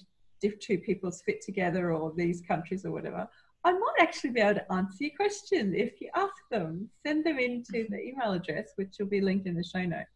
two 0.59 0.77
peoples 0.77 1.23
fit 1.25 1.41
together 1.41 1.91
or 1.93 2.13
these 2.15 2.41
countries 2.41 2.85
or 2.85 2.91
whatever? 2.91 3.27
I 3.63 3.71
might 3.71 3.95
actually 3.99 4.29
be 4.31 4.41
able 4.41 4.59
to 4.59 4.73
answer 4.73 5.05
your 5.05 5.15
question 5.17 5.73
if 5.73 5.99
you 5.99 6.09
ask 6.15 6.35
them. 6.51 6.89
Send 7.05 7.25
them 7.25 7.39
into 7.39 7.87
the 7.89 7.99
email 7.99 8.33
address, 8.33 8.73
which 8.75 8.95
will 8.99 9.07
be 9.07 9.21
linked 9.21 9.47
in 9.47 9.55
the 9.55 9.63
show 9.63 9.83
notes. 9.83 10.09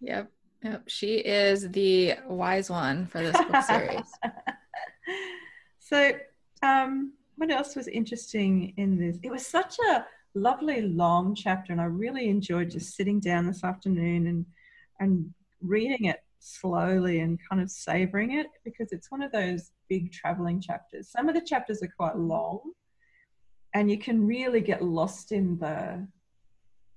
Yep. 0.00 0.30
Yep. 0.62 0.84
She 0.88 1.16
is 1.16 1.70
the 1.70 2.14
wise 2.26 2.68
one 2.68 3.06
for 3.06 3.18
this 3.18 3.36
book 3.36 3.62
series. 3.62 4.10
so, 5.78 6.12
um, 6.62 7.12
what 7.36 7.50
else 7.50 7.76
was 7.76 7.86
interesting 7.86 8.74
in 8.76 8.98
this? 8.98 9.18
It 9.22 9.30
was 9.30 9.46
such 9.46 9.76
a 9.90 10.04
lovely 10.34 10.82
long 10.82 11.34
chapter, 11.34 11.72
and 11.72 11.80
I 11.80 11.84
really 11.84 12.28
enjoyed 12.28 12.70
just 12.70 12.96
sitting 12.96 13.20
down 13.20 13.46
this 13.46 13.62
afternoon 13.62 14.26
and 14.26 14.46
and 15.00 15.32
reading 15.60 16.06
it 16.06 16.20
slowly 16.40 17.20
and 17.20 17.38
kind 17.48 17.62
of 17.62 17.70
savoring 17.70 18.32
it 18.32 18.46
because 18.64 18.92
it's 18.92 19.10
one 19.10 19.22
of 19.22 19.30
those 19.32 19.70
big 19.88 20.12
traveling 20.12 20.60
chapters. 20.60 21.10
Some 21.10 21.28
of 21.28 21.34
the 21.34 21.40
chapters 21.40 21.82
are 21.82 21.92
quite 21.96 22.16
long 22.16 22.60
and 23.74 23.90
you 23.90 23.98
can 23.98 24.26
really 24.26 24.60
get 24.60 24.82
lost 24.82 25.32
in 25.32 25.58
the 25.58 26.06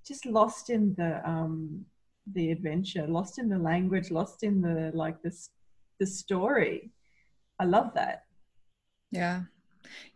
just 0.05 0.25
lost 0.25 0.69
in 0.69 0.95
the 0.97 1.27
um 1.29 1.85
the 2.31 2.51
adventure, 2.51 3.07
lost 3.07 3.39
in 3.39 3.49
the 3.49 3.57
language, 3.57 4.11
lost 4.11 4.43
in 4.43 4.61
the 4.61 4.91
like 4.93 5.21
this 5.21 5.49
the 5.99 6.05
story. 6.05 6.91
I 7.59 7.65
love 7.65 7.93
that. 7.95 8.23
Yeah. 9.11 9.43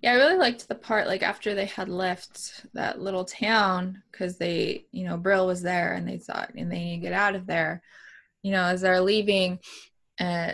Yeah, 0.01 0.13
I 0.13 0.15
really 0.15 0.37
liked 0.37 0.67
the 0.67 0.75
part 0.75 1.07
like 1.07 1.21
after 1.21 1.53
they 1.53 1.65
had 1.65 1.89
left 1.89 2.65
that 2.73 3.01
little 3.01 3.25
town 3.25 4.01
because 4.11 4.37
they, 4.37 4.85
you 4.91 5.05
know, 5.05 5.17
Brill 5.17 5.47
was 5.47 5.61
there 5.61 5.93
and 5.93 6.07
they 6.07 6.17
thought 6.17 6.51
and 6.55 6.71
they 6.71 6.79
need 6.79 6.95
to 6.97 7.01
get 7.01 7.13
out 7.13 7.35
of 7.35 7.45
there 7.45 7.81
you 8.45 8.51
know, 8.51 8.65
as 8.65 8.81
they're 8.81 9.01
leaving 9.01 9.57
uh, 10.19 10.51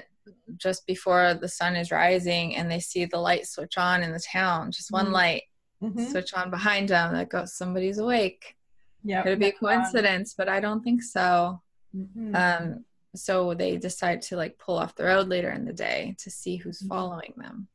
just 0.56 0.88
before 0.88 1.34
the 1.34 1.50
sun 1.50 1.76
is 1.76 1.92
rising 1.92 2.56
and 2.56 2.72
they 2.72 2.80
see 2.80 3.04
the 3.04 3.18
light 3.18 3.46
switch 3.46 3.78
on 3.78 4.02
in 4.02 4.14
the 4.14 4.26
town, 4.32 4.72
just 4.72 4.94
one 4.94 5.08
mm-hmm. 5.08 5.14
light 5.14 5.44
mm-hmm. 5.84 6.06
switch 6.06 6.34
on 6.34 6.50
behind 6.50 6.88
them 6.88 7.14
that 7.14 7.28
goes, 7.28 7.54
somebody's 7.54 7.98
awake. 7.98 8.56
Yeah. 9.04 9.24
Could 9.24 9.34
it 9.34 9.40
be 9.40 9.48
a 9.48 9.52
coincidence, 9.52 10.34
but 10.38 10.50
I 10.50 10.60
don't 10.60 10.84
think 10.84 11.04
so. 11.04 11.62
Mm-hmm. 11.96 12.36
Um, 12.36 12.86
so 13.16 13.54
they 13.54 13.78
decide 13.78 14.22
to 14.24 14.38
like 14.38 14.58
pull 14.58 14.78
off 14.78 14.96
the 14.96 15.06
road 15.06 15.28
later 15.28 15.52
in 15.52 15.66
the 15.66 15.74
day 15.74 16.16
to 16.20 16.30
see 16.30 16.56
who's 16.56 16.80
mm-hmm. 16.80 16.90
following 16.90 17.34
them. 17.38 17.68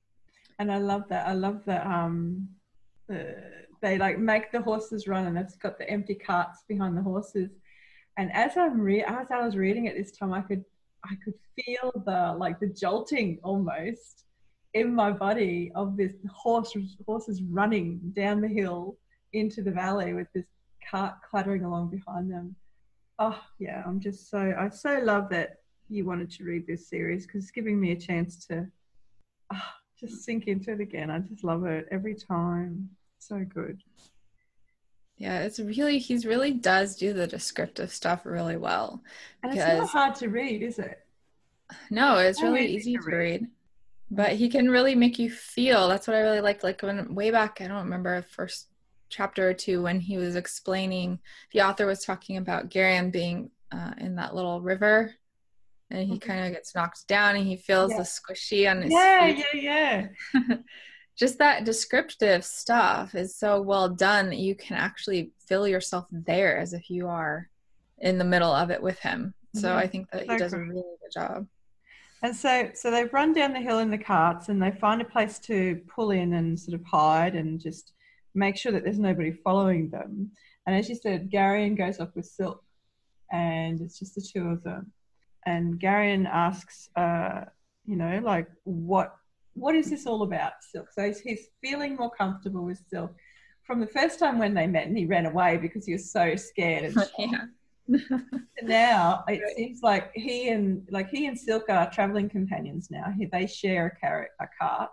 And 0.58 0.72
I 0.72 0.78
love 0.78 1.04
that. 1.10 1.26
I 1.26 1.34
love 1.34 1.62
that. 1.66 1.86
Um, 1.86 2.48
uh, 3.12 3.16
they 3.82 3.98
like 3.98 4.18
make 4.18 4.50
the 4.52 4.62
horses 4.62 5.06
run 5.06 5.26
and 5.26 5.36
it's 5.36 5.56
got 5.56 5.78
the 5.78 5.88
empty 5.88 6.14
carts 6.14 6.64
behind 6.66 6.96
the 6.96 7.02
horses 7.02 7.50
and 8.16 8.32
as 8.32 8.56
I'm 8.56 8.80
re- 8.80 9.04
as 9.04 9.26
I 9.30 9.44
was 9.44 9.56
reading 9.56 9.86
it 9.86 9.96
this 9.96 10.12
time, 10.12 10.32
I 10.32 10.40
could 10.40 10.64
I 11.04 11.14
could 11.24 11.34
feel 11.56 11.92
the 12.06 12.34
like 12.38 12.58
the 12.60 12.68
jolting 12.68 13.38
almost 13.42 14.24
in 14.74 14.94
my 14.94 15.10
body 15.10 15.70
of 15.74 15.96
this 15.96 16.14
horse 16.32 16.76
horses 17.06 17.42
running 17.42 18.00
down 18.14 18.40
the 18.40 18.48
hill 18.48 18.96
into 19.32 19.62
the 19.62 19.70
valley 19.70 20.14
with 20.14 20.28
this 20.34 20.46
cart 20.88 21.16
clattering 21.28 21.64
along 21.64 21.90
behind 21.90 22.30
them. 22.30 22.56
Oh 23.18 23.40
yeah, 23.58 23.82
I'm 23.86 24.00
just 24.00 24.30
so 24.30 24.54
I 24.58 24.68
so 24.68 25.00
love 25.02 25.28
that 25.30 25.60
you 25.88 26.04
wanted 26.04 26.30
to 26.32 26.44
read 26.44 26.66
this 26.66 26.88
series 26.88 27.26
because 27.26 27.44
it's 27.44 27.50
giving 27.50 27.80
me 27.80 27.92
a 27.92 27.96
chance 27.96 28.44
to 28.46 28.66
oh, 29.52 29.62
just 29.98 30.24
sink 30.24 30.46
into 30.46 30.72
it 30.72 30.80
again. 30.80 31.10
I 31.10 31.20
just 31.20 31.44
love 31.44 31.64
it 31.64 31.86
every 31.90 32.14
time. 32.14 32.90
So 33.18 33.44
good. 33.44 33.82
Yeah, 35.16 35.40
it's 35.40 35.58
really 35.58 35.98
he's 35.98 36.26
really 36.26 36.52
does 36.52 36.96
do 36.96 37.12
the 37.12 37.26
descriptive 37.26 37.90
stuff 37.90 38.26
really 38.26 38.56
well. 38.56 39.02
And 39.42 39.52
it's 39.52 39.66
not 39.66 39.88
hard 39.88 40.14
to 40.16 40.28
read, 40.28 40.62
is 40.62 40.78
it? 40.78 41.00
No, 41.90 42.18
it's 42.18 42.42
really 42.42 42.66
easy 42.66 42.96
to 42.96 43.02
read. 43.02 43.16
read. 43.16 43.46
But 44.08 44.32
he 44.32 44.48
can 44.48 44.70
really 44.70 44.94
make 44.94 45.18
you 45.18 45.30
feel. 45.30 45.88
That's 45.88 46.06
what 46.06 46.16
I 46.16 46.20
really 46.20 46.40
liked. 46.40 46.62
Like 46.62 46.82
when 46.82 47.14
way 47.14 47.30
back, 47.30 47.60
I 47.60 47.66
don't 47.66 47.84
remember 47.84 48.22
first 48.22 48.68
chapter 49.08 49.48
or 49.48 49.54
two 49.54 49.82
when 49.82 50.00
he 50.00 50.18
was 50.18 50.36
explaining. 50.36 51.18
The 51.52 51.62
author 51.62 51.86
was 51.86 52.04
talking 52.04 52.36
about 52.36 52.70
Garion 52.70 53.12
being 53.12 53.50
uh, 53.72 53.92
in 53.98 54.16
that 54.16 54.34
little 54.34 54.60
river, 54.60 55.14
and 55.90 56.06
he 56.06 56.14
mm-hmm. 56.14 56.30
kind 56.30 56.46
of 56.46 56.52
gets 56.52 56.74
knocked 56.74 57.06
down, 57.08 57.36
and 57.36 57.46
he 57.46 57.56
feels 57.56 57.92
yeah. 57.92 57.98
the 57.98 58.02
squishy 58.04 58.70
on 58.70 58.82
his. 58.82 58.92
Yeah, 58.92 59.26
feet. 59.26 59.44
yeah, 59.54 60.06
yeah. 60.34 60.56
just 61.16 61.38
that 61.38 61.64
descriptive 61.64 62.44
stuff 62.44 63.14
is 63.14 63.36
so 63.36 63.60
well 63.60 63.88
done 63.88 64.26
that 64.26 64.38
you 64.38 64.54
can 64.54 64.76
actually 64.76 65.32
feel 65.46 65.66
yourself 65.66 66.06
there 66.10 66.58
as 66.58 66.74
if 66.74 66.90
you 66.90 67.08
are 67.08 67.48
in 67.98 68.18
the 68.18 68.24
middle 68.24 68.52
of 68.52 68.70
it 68.70 68.82
with 68.82 68.98
him. 68.98 69.32
So 69.54 69.68
yeah, 69.68 69.76
I 69.76 69.86
think 69.86 70.10
that 70.10 70.30
he 70.30 70.36
does 70.36 70.52
a 70.52 70.58
really 70.58 70.82
good 71.02 71.12
job. 71.12 71.46
And 72.22 72.34
so, 72.34 72.70
so 72.74 72.90
they 72.90 73.04
run 73.04 73.32
down 73.32 73.52
the 73.52 73.60
hill 73.60 73.78
in 73.78 73.90
the 73.90 73.98
carts, 73.98 74.48
and 74.48 74.62
they 74.62 74.70
find 74.70 75.00
a 75.00 75.04
place 75.04 75.38
to 75.40 75.80
pull 75.88 76.10
in 76.10 76.34
and 76.34 76.58
sort 76.58 76.78
of 76.78 76.84
hide 76.86 77.34
and 77.34 77.60
just 77.60 77.92
make 78.36 78.56
sure 78.56 78.72
that 78.72 78.84
there's 78.84 78.98
nobody 78.98 79.32
following 79.32 79.90
them. 79.90 80.30
And 80.66 80.76
as 80.76 80.88
you 80.88 80.94
said, 80.94 81.30
Garion 81.30 81.76
goes 81.76 82.00
off 82.00 82.14
with 82.14 82.26
Silk, 82.26 82.62
and 83.32 83.80
it's 83.80 83.98
just 83.98 84.14
the 84.14 84.20
two 84.20 84.48
of 84.48 84.62
them. 84.62 84.92
And 85.46 85.80
Garion 85.80 86.26
asks, 86.26 86.88
uh, 86.96 87.42
you 87.84 87.96
know, 87.96 88.20
like, 88.22 88.48
what 88.64 89.16
what 89.54 89.74
is 89.74 89.88
this 89.88 90.06
all 90.06 90.22
about, 90.22 90.52
Silk? 90.60 90.88
So 90.92 91.06
he's, 91.06 91.20
he's 91.20 91.48
feeling 91.62 91.96
more 91.96 92.10
comfortable 92.10 92.62
with 92.64 92.80
Silk. 92.90 93.14
From 93.62 93.80
the 93.80 93.86
first 93.86 94.18
time 94.18 94.38
when 94.38 94.52
they 94.54 94.66
met 94.66 94.86
and 94.86 94.96
he 94.96 95.06
ran 95.06 95.24
away 95.24 95.56
because 95.56 95.86
he 95.86 95.92
was 95.92 96.12
so 96.12 96.36
scared 96.36 96.94
and 97.18 97.48
now 98.62 99.24
it 99.28 99.40
seems 99.56 99.80
like 99.82 100.10
he 100.14 100.50
and 100.50 100.86
like 100.90 101.08
he 101.08 101.26
and 101.26 101.38
Silk 101.38 101.64
are 101.68 101.90
traveling 101.90 102.28
companions 102.28 102.88
now. 102.90 103.12
He, 103.16 103.26
they 103.26 103.46
share 103.46 103.86
a, 103.86 104.06
car- 104.06 104.28
a 104.40 104.46
cart, 104.60 104.90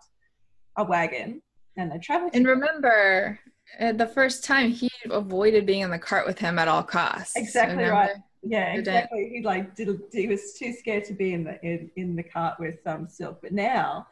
a 0.78 0.84
wagon, 0.84 1.42
and 1.78 1.92
they 1.92 1.98
travel. 2.00 2.30
And 2.34 2.46
remember, 2.46 3.40
uh, 3.80 3.94
the 3.94 4.08
first 4.08 4.44
time 4.44 4.72
he 4.72 4.90
avoided 5.10 5.66
being 5.66 5.82
in 5.82 5.90
the 5.90 6.00
cart 6.00 6.26
with 6.28 6.40
him 6.40 6.60
at 6.60 6.68
all 6.68 6.84
costs. 6.84 7.36
Exactly 7.36 7.84
right. 7.84 8.12
Yeah, 8.42 8.74
exactly. 8.74 9.30
He 9.34 9.42
like 9.42 9.74
did, 9.76 9.88
he 10.12 10.28
was 10.28 10.54
too 10.54 10.74
scared 10.74 11.06
to 11.06 11.14
be 11.14 11.34
in 11.34 11.44
the 11.46 11.60
in, 11.64 11.90
in 11.96 12.16
the 12.16 12.24
cart 12.24 12.60
with 12.60 12.86
um, 12.86 13.08
Silk, 13.08 13.40
but 13.42 13.54
now 13.54 14.06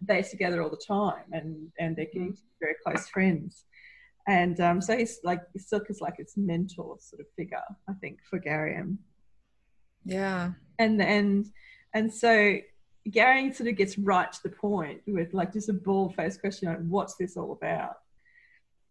they're 0.00 0.22
together 0.22 0.62
all 0.62 0.70
the 0.70 0.76
time, 0.76 1.24
and 1.32 1.68
and 1.78 1.96
they're 1.96 2.06
getting 2.06 2.34
to 2.34 2.40
be 2.40 2.48
very 2.60 2.74
close 2.84 3.08
friends. 3.08 3.64
And 4.26 4.58
um, 4.60 4.80
so 4.80 4.96
he's 4.96 5.18
like 5.24 5.40
Silk 5.56 5.90
is 5.90 6.00
like 6.00 6.16
his 6.18 6.34
mentor 6.36 6.96
sort 7.00 7.20
of 7.20 7.26
figure, 7.36 7.62
I 7.88 7.92
think, 8.00 8.20
for 8.30 8.38
Garion. 8.38 8.98
Yeah. 10.04 10.52
and 10.78 11.00
and 11.02 11.46
and 11.94 12.12
so 12.12 12.58
Gary 13.10 13.52
sort 13.52 13.68
of 13.68 13.76
gets 13.76 13.98
right 13.98 14.32
to 14.32 14.42
the 14.42 14.48
point 14.48 15.00
with 15.06 15.34
like 15.34 15.52
just 15.52 15.68
a 15.68 15.72
bald 15.72 16.14
faced 16.14 16.40
question 16.40 16.68
like 16.68 16.86
what's 16.88 17.16
this 17.16 17.36
all 17.36 17.52
about 17.52 17.96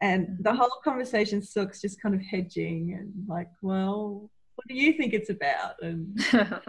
and 0.01 0.27
mm. 0.27 0.43
the 0.43 0.53
whole 0.53 0.69
conversation 0.83 1.41
Silk's 1.41 1.81
just 1.81 2.01
kind 2.01 2.13
of 2.13 2.21
hedging 2.21 2.95
and 2.99 3.11
like 3.27 3.49
well 3.61 4.29
what 4.55 4.67
do 4.67 4.75
you 4.75 4.93
think 4.93 5.13
it's 5.13 5.29
about 5.29 5.81
and 5.81 6.19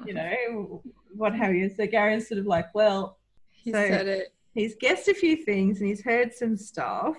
you 0.06 0.14
know 0.14 0.82
what 1.14 1.34
have 1.34 1.54
you 1.54 1.68
so 1.68 1.86
Gary's 1.86 2.28
sort 2.28 2.40
of 2.40 2.46
like 2.46 2.74
well 2.74 3.18
he 3.64 3.72
So- 3.72 3.88
said 3.88 4.06
it. 4.06 4.34
he's 4.52 4.76
guessed 4.76 5.08
a 5.08 5.14
few 5.14 5.36
things 5.36 5.80
and 5.80 5.88
he's 5.88 6.02
heard 6.02 6.34
some 6.34 6.56
stuff. 6.56 7.16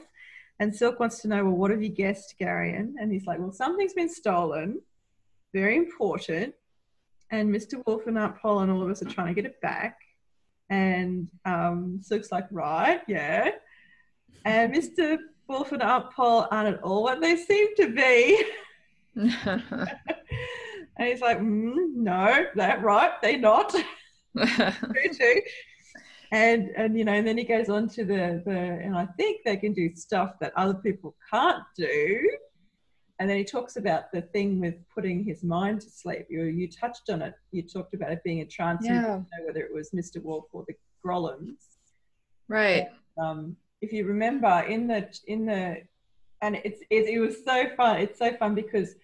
And 0.60 0.74
Silk 0.74 1.02
wants 1.02 1.22
to 1.22 1.28
know, 1.28 1.44
well, 1.44 1.56
what 1.56 1.72
have 1.72 1.84
you 1.84 1.90
guessed, 1.90 2.36
Garion? 2.40 2.94
And 2.98 3.12
he's 3.12 3.26
like, 3.26 3.40
well, 3.40 3.52
something's 3.52 3.94
been 3.94 4.08
stolen, 4.08 4.80
very 5.54 5.76
important. 5.76 6.54
And 7.30 7.54
Mr. 7.54 7.86
Wolf 7.86 8.08
and 8.08 8.18
Aunt 8.18 8.38
Pol 8.38 8.60
and 8.60 8.72
all 8.72 8.82
of 8.82 8.90
us 8.90 9.02
are 9.02 9.10
trying 9.10 9.28
to 9.28 9.34
get 9.34 9.46
it 9.46 9.60
back. 9.60 9.98
And 10.70 11.28
um, 11.46 12.00
Silk's 12.02 12.32
like, 12.32 12.48
right, 12.52 13.02
yeah. 13.08 13.52
And 14.46 14.74
Mr. 14.74 15.18
Wolf 15.48 15.72
and 15.72 15.82
Aunt 15.82 16.12
Pol 16.12 16.48
aren't 16.52 16.76
at 16.76 16.84
all 16.84 17.04
what 17.04 17.22
they 17.22 17.36
seem 17.36 17.76
to 17.76 17.90
be. 17.90 18.44
and 19.16 19.62
he's 20.98 21.22
like, 21.22 21.40
mm, 21.40 21.74
no, 21.94 22.46
that 22.56 22.82
right, 22.84 23.12
they're 23.22 23.38
not. 23.38 23.70
true. 24.36 25.42
And 26.32 26.72
and 26.76 26.98
you 26.98 27.06
know, 27.06 27.14
and 27.14 27.26
then 27.26 27.38
he 27.38 27.44
goes 27.44 27.70
on 27.70 27.88
to 27.90 28.04
the 28.04 28.42
the 28.46 28.52
and 28.52 28.98
I 28.98 29.06
think 29.18 29.42
they 29.46 29.58
can 29.58 29.74
do 29.74 29.96
stuff 29.96 30.34
that 30.42 30.54
other 30.58 30.74
people 30.74 31.16
can't 31.32 31.64
do. 31.78 32.30
And 33.20 33.30
then 33.30 33.38
he 33.38 33.46
talks 33.46 33.78
about 33.78 34.12
the 34.12 34.22
thing 34.22 34.60
with 34.60 34.76
putting 34.94 35.24
his 35.24 35.44
mind 35.44 35.82
to 35.82 35.90
sleep. 35.90 36.26
You 36.30 36.44
you 36.46 36.70
touched 36.70 37.10
on 37.10 37.22
it. 37.22 37.34
You 37.52 37.64
talked 37.64 37.94
about 37.94 38.12
it 38.12 38.22
being 38.24 38.42
a 38.42 38.46
trance. 38.46 38.86
You 38.88 38.96
Yeah. 38.96 39.22
whether 39.46 39.62
it 39.62 39.74
was 39.74 39.92
Mr. 39.92 40.22
Wolf 40.22 40.46
or 40.52 40.66
the 40.68 40.76
Grolims. 41.04 41.78
right. 42.48 42.88
Um, 43.18 43.56
if 43.82 43.94
you 43.94 44.06
remember 44.06 44.66
in 44.68 44.88
the 44.88 45.08
in 45.28 45.46
the 45.46 45.82
and 46.42 46.56
it's 46.66 46.82
it, 46.90 47.08
it 47.08 47.20
was 47.20 47.44
so 47.46 47.70
fun. 47.78 48.02
It's 48.02 48.20
so 48.20 48.36
fun 48.36 48.54
because 48.56 48.96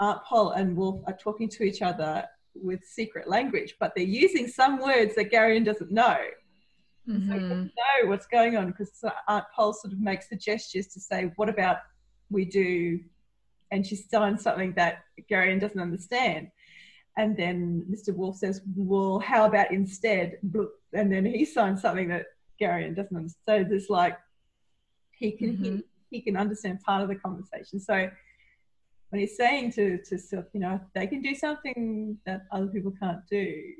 Aunt 0.00 0.22
Pol 0.24 0.50
and 0.52 0.76
Wolf 0.76 1.00
are 1.06 1.16
talking 1.16 1.48
to 1.50 1.62
each 1.62 1.82
other 1.82 2.24
with 2.54 2.82
secret 2.84 3.28
language, 3.28 3.76
but 3.78 3.92
they're 3.94 4.04
using 4.04 4.48
some 4.48 4.80
words 4.80 5.14
that 5.14 5.30
Garion 5.30 5.64
doesn't 5.64 5.92
know. 5.92 6.16
So 7.06 7.12
he 7.12 7.20
Mhm. 7.20 7.48
doesn't 7.48 7.72
know 7.76 8.08
what's 8.08 8.26
going 8.26 8.56
on 8.56 8.66
because 8.72 8.92
Aunt 9.28 9.44
Pol 9.54 9.72
sort 9.72 9.92
of 9.92 10.00
makes 10.00 10.26
the 10.28 10.36
gestures 10.36 10.88
to 10.88 11.00
say, 11.00 11.32
"What 11.36 11.48
about 11.48 11.78
we 12.30 12.44
do?" 12.44 13.00
And 13.70 13.86
she 13.86 13.96
signs 13.96 14.42
something 14.42 14.72
that 14.74 15.04
Garion 15.30 15.60
doesn't 15.60 15.80
understand. 15.80 16.50
And 17.16 17.36
then 17.36 17.84
Mr. 17.90 18.14
Wolf 18.14 18.36
says, 18.36 18.62
"Well, 18.76 19.18
how 19.20 19.44
about 19.46 19.70
instead?" 19.70 20.38
And 20.92 21.12
then 21.12 21.24
he 21.24 21.44
signs 21.44 21.82
something 21.82 22.08
that 22.08 22.26
Garion 22.60 22.94
doesn't 22.94 23.16
understand. 23.16 23.64
So 23.64 23.68
there's 23.68 23.90
like 23.90 24.18
he 25.12 25.32
can 25.32 25.56
he, 25.56 25.70
Mhm. 25.70 25.84
he 26.10 26.20
can 26.20 26.36
understand 26.36 26.80
part 26.80 27.02
of 27.02 27.08
the 27.08 27.14
conversation. 27.16 27.78
So 27.78 28.10
when 29.10 29.20
he's 29.20 29.36
saying 29.36 29.72
to 29.72 29.98
to 30.08 30.18
Silk, 30.18 30.48
you 30.52 30.60
know, 30.60 30.80
they 30.94 31.06
can 31.06 31.20
do 31.20 31.34
something 31.34 32.18
that 32.26 32.46
other 32.50 32.68
people 32.68 32.92
can't 32.92 33.24
do, 33.28 33.74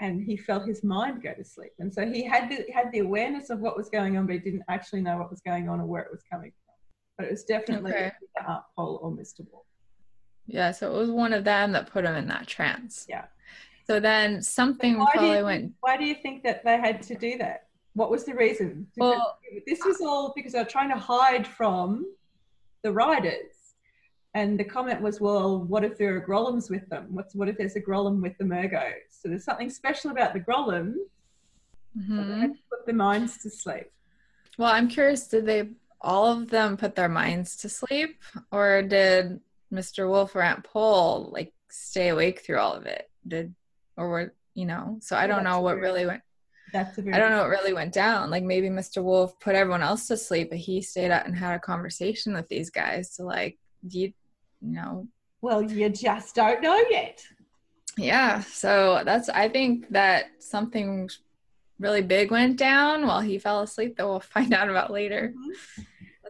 and 0.00 0.22
he 0.22 0.36
felt 0.36 0.66
his 0.66 0.82
mind 0.82 1.22
go 1.22 1.34
to 1.34 1.44
sleep. 1.44 1.72
And 1.78 1.92
so 1.92 2.06
he 2.14 2.24
had 2.24 2.48
the, 2.50 2.58
had 2.72 2.90
the 2.92 3.00
awareness 3.00 3.50
of 3.50 3.60
what 3.60 3.76
was 3.76 3.88
going 3.90 4.16
on, 4.16 4.26
but 4.26 4.34
he 4.34 4.38
didn't 4.40 4.64
actually 4.68 5.02
know 5.02 5.18
what 5.18 5.30
was 5.30 5.40
going 5.40 5.68
on 5.68 5.80
or 5.80 5.86
where 5.86 6.02
it 6.02 6.10
was 6.10 6.22
coming 6.22 6.50
from. 6.50 6.61
But 7.16 7.26
it 7.26 7.30
was 7.30 7.44
definitely 7.44 7.92
Okay. 7.92 8.12
the 8.36 8.48
Aunt 8.50 8.62
Pol 8.76 8.98
or 9.02 9.10
Mr. 9.10 9.40
Wolf. 9.50 9.64
Yeah, 10.46 10.70
so 10.72 10.94
it 10.94 10.98
was 10.98 11.10
one 11.10 11.32
of 11.32 11.44
them 11.44 11.72
that 11.72 11.90
put 11.90 12.04
him 12.04 12.14
in 12.16 12.26
that 12.28 12.46
trance. 12.46 13.06
Yeah. 13.08 13.26
So 13.86 14.00
then 14.00 14.42
something 14.42 14.98
Why 14.98 15.06
do, 15.06 15.18
probably 15.18 15.38
you, 15.38 15.44
went. 15.44 15.72
why 15.80 15.96
do 15.96 16.04
you 16.04 16.14
think 16.14 16.42
that 16.44 16.64
they 16.64 16.78
had 16.78 17.02
to 17.02 17.14
do 17.14 17.36
that? 17.38 17.68
What 17.94 18.10
was 18.10 18.24
the 18.24 18.34
reason? 18.34 18.86
Because 18.94 19.16
Well- 19.16 19.38
this 19.66 19.84
was 19.84 20.00
all 20.00 20.32
because 20.34 20.52
they 20.52 20.58
were 20.58 20.64
trying 20.64 20.88
to 20.90 20.96
hide 20.98 21.46
from 21.46 22.06
the 22.82 22.92
riders. 22.92 23.74
And 24.34 24.58
the 24.58 24.64
comment 24.64 25.02
was, 25.02 25.20
well, 25.20 25.58
what 25.62 25.84
if 25.84 25.98
there 25.98 26.16
are 26.16 26.20
Grolims 26.26 26.70
with 26.70 26.88
them? 26.88 27.06
What's, 27.10 27.34
what 27.34 27.48
if 27.48 27.58
there's 27.58 27.76
a 27.76 27.80
Grolim 27.82 28.22
with 28.22 28.36
the 28.38 28.44
Murgos? 28.44 28.94
So 29.10 29.28
there's 29.28 29.44
something 29.44 29.68
special 29.68 30.10
about 30.10 30.32
the 30.32 30.40
Grolims. 30.40 30.96
Mhm. 31.98 32.40
had 32.40 32.54
to 32.54 32.58
put 32.70 32.86
their 32.86 32.94
minds 32.94 33.36
to 33.42 33.50
sleep. 33.50 33.92
Well, 34.56 34.72
I'm 34.72 34.88
curious. 34.88 35.28
Did 35.28 35.44
they 35.44 35.68
all 36.02 36.26
of 36.26 36.50
them 36.50 36.76
put 36.76 36.94
their 36.94 37.08
minds 37.08 37.56
to 37.58 37.68
sleep, 37.68 38.18
or 38.50 38.82
did 38.82 39.40
Mr. 39.72 40.08
Wolf 40.08 40.34
or 40.36 40.42
Aunt 40.42 40.64
Pol 40.64 41.30
like 41.32 41.52
stay 41.70 42.08
awake 42.10 42.40
through 42.40 42.58
all 42.58 42.74
of 42.74 42.86
it? 42.86 43.08
Did 43.26 43.54
or 43.96 44.08
were 44.08 44.34
you 44.54 44.66
know? 44.66 44.98
So 45.00 45.16
I 45.16 45.26
don't 45.26 45.44
know 45.44 45.60
what 45.60 45.74
true. 45.74 45.82
really 45.82 46.06
went. 46.06 46.22
That's 46.72 46.98
I 46.98 47.02
don't 47.18 47.30
know 47.30 47.38
what 47.42 47.50
really 47.50 47.72
went 47.74 47.92
down. 47.92 48.30
Like 48.30 48.44
maybe 48.44 48.68
Mr. 48.68 49.02
Wolf 49.02 49.38
put 49.40 49.54
everyone 49.54 49.82
else 49.82 50.06
to 50.08 50.16
sleep, 50.16 50.48
but 50.50 50.58
he 50.58 50.80
stayed 50.80 51.10
up 51.10 51.26
and 51.26 51.36
had 51.36 51.54
a 51.54 51.58
conversation 51.60 52.32
with 52.34 52.48
these 52.48 52.70
guys 52.70 53.14
to 53.16 53.24
like, 53.24 53.58
do 53.86 53.98
you, 54.00 54.12
you 54.62 54.72
know, 54.72 55.06
Well, 55.42 55.60
you 55.62 55.88
just 55.90 56.34
don't 56.34 56.62
know 56.62 56.82
yet. 56.90 57.22
yeah. 57.98 58.40
So 58.40 59.02
that's 59.04 59.28
I 59.28 59.48
think 59.50 59.90
that 59.90 60.26
something 60.38 61.10
really 61.78 62.00
big 62.00 62.30
went 62.30 62.56
down 62.56 63.06
while 63.06 63.20
he 63.20 63.38
fell 63.38 63.60
asleep 63.60 63.96
that 63.96 64.06
we'll 64.06 64.20
find 64.36 64.54
out 64.54 64.70
about 64.70 64.90
later. 64.90 65.34
Mm-hmm. 65.36 65.82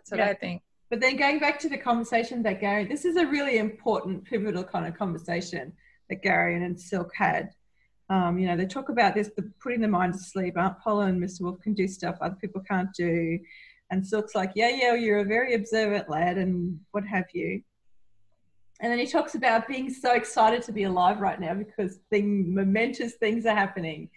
That's 0.03 0.11
what 0.11 0.21
Yeah. 0.21 0.31
I 0.31 0.35
think. 0.35 0.63
But 0.91 1.01
then 1.01 1.17
going 1.17 1.39
back 1.39 1.59
to 1.61 1.69
the 1.69 1.79
conversation 1.79 2.43
that 2.43 2.61
Gary, 2.61 2.85
this 2.85 3.05
is 3.05 3.17
a 3.17 3.27
really 3.27 3.59
important, 3.59 4.25
pivotal 4.25 4.63
kind 4.63 4.87
of 4.87 4.97
conversation 4.97 5.73
that 6.11 6.23
Garion 6.23 6.79
Silk 6.79 7.13
had. 7.15 7.51
Um, 8.11 8.39
you 8.39 8.47
know, 8.47 8.57
they 8.57 8.67
talk 8.67 8.91
about 8.91 9.15
this, 9.15 9.31
the 9.35 9.51
putting 9.63 9.81
the 9.81 9.89
mind 9.89 10.13
to 10.13 10.19
sleep. 10.19 10.59
Aunt 10.59 10.79
Paula 10.81 11.07
and 11.07 11.23
Mr. 11.23 11.43
Wolf 11.43 11.61
can 11.61 11.73
do 11.73 11.89
stuff 11.89 12.19
other 12.21 12.35
people 12.35 12.61
can't 12.61 12.93
do. 12.93 13.39
And 13.91 14.07
Silk's 14.07 14.35
like, 14.35 14.53
yeah, 14.55 14.69
yeah, 14.69 14.95
you're 14.95 15.21
a 15.21 15.25
very 15.25 15.55
observant 15.55 16.11
lad 16.11 16.37
and 16.37 16.79
what 16.91 17.07
have 17.07 17.27
you. 17.33 17.63
And 18.81 18.91
then 18.91 18.99
he 18.99 19.07
talks 19.07 19.35
about 19.35 19.69
being 19.69 19.89
so 19.89 20.13
excited 20.15 20.63
to 20.65 20.73
be 20.73 20.83
alive 20.83 21.21
right 21.21 21.41
now 21.41 21.55
because 21.55 22.01
thing, 22.11 22.53
momentous 22.53 23.15
things 23.15 23.47
are 23.47 23.55
happening. 23.55 24.11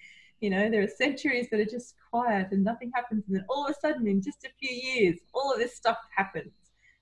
You 0.45 0.51
know, 0.51 0.69
there 0.69 0.83
are 0.83 0.87
centuries 0.87 1.47
that 1.49 1.59
are 1.59 1.65
just 1.65 1.95
quiet 2.11 2.49
and 2.51 2.63
nothing 2.63 2.91
happens. 2.93 3.23
And 3.27 3.35
then 3.35 3.45
all 3.49 3.65
of 3.65 3.71
a 3.71 3.79
sudden, 3.79 4.07
in 4.07 4.21
just 4.21 4.45
a 4.45 4.49
few 4.59 4.69
years, 4.69 5.17
all 5.33 5.51
of 5.51 5.57
this 5.57 5.75
stuff 5.75 5.97
happens. 6.15 6.53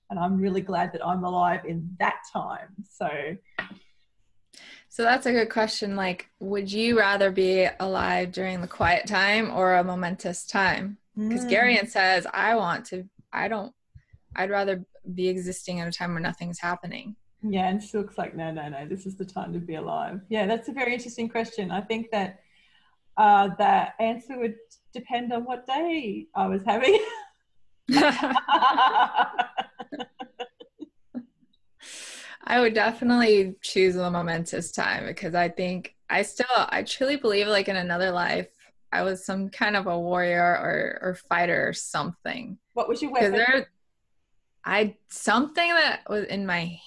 And 0.10 0.18
I'm 0.18 0.38
really 0.38 0.62
glad 0.62 0.94
that 0.94 1.06
I'm 1.06 1.26
alive 1.26 1.66
in 1.66 1.94
that 2.00 2.20
time. 2.32 2.70
So, 2.90 3.10
So 4.88 5.04
that's 5.04 5.26
a 5.26 5.34
good 5.34 5.50
question. 5.50 5.98
Like, 5.98 6.30
would 6.40 6.72
you 6.72 6.98
rather 6.98 7.32
be 7.32 7.68
alive 7.82 8.32
during 8.32 8.62
the 8.62 8.68
quiet 8.80 9.08
time 9.08 9.52
or 9.52 9.76
a 9.76 9.84
momentous 9.84 10.46
time? 10.46 11.00
Because 11.18 11.44
Mm. 11.44 11.52
Garion 11.52 11.90
says, 11.90 12.26
I 12.34 12.56
want 12.56 12.86
to, 12.92 13.10
I 13.34 13.50
don't, 13.50 13.74
I'd 14.38 14.52
rather 14.52 14.86
be 15.14 15.28
existing 15.28 15.82
at 15.82 15.88
a 15.90 15.92
time 15.92 16.14
where 16.14 16.22
nothing's 16.22 16.62
happening. 16.62 17.18
Yeah, 17.42 17.68
and 17.68 17.84
Silk's 17.84 18.18
like, 18.18 18.38
no, 18.38 18.52
no, 18.52 18.70
no, 18.70 18.88
this 18.88 19.06
is 19.06 19.18
the 19.18 19.26
time 19.26 19.52
to 19.52 19.60
be 19.60 19.76
alive. 19.76 20.22
Yeah, 20.30 20.46
that's 20.46 20.70
a 20.70 20.72
very 20.72 20.94
interesting 20.94 21.28
question. 21.28 21.72
I 21.72 21.82
think 21.82 22.10
that 22.12 22.40
uh, 23.18 23.50
that 23.58 23.94
answer 24.00 24.38
would 24.40 24.56
depend 24.94 25.32
on 25.34 25.44
what 25.44 25.66
day 25.68 26.28
I 26.36 26.48
was 26.48 26.64
having. 26.66 27.00
I 32.46 32.60
would 32.60 32.74
definitely 32.74 33.56
choose 33.62 33.96
the 33.96 34.10
momentous 34.10 34.72
time 34.72 35.06
because 35.06 35.34
I 35.36 35.50
think 35.50 35.96
I 36.10 36.24
still, 36.24 36.46
I 36.56 36.84
truly 36.84 37.16
believe 37.16 37.48
like 37.48 37.68
in 37.68 37.76
another 37.76 38.12
life, 38.12 38.48
I 38.92 39.02
was 39.02 39.26
some 39.26 39.50
kind 39.50 39.76
of 39.76 39.88
a 39.88 40.00
warrior 40.00 40.44
or, 40.44 41.00
or 41.02 41.16
fighter 41.16 41.68
or 41.68 41.74
something. 41.74 42.58
what 42.74 42.88
was 42.88 43.02
your 43.02 43.12
weapon? 43.12 43.32
there, 43.32 43.68
I, 44.66 44.96
something 45.10 45.68
that 45.68 46.02
was 46.08 46.26
in 46.26 46.46
my, 46.46 46.80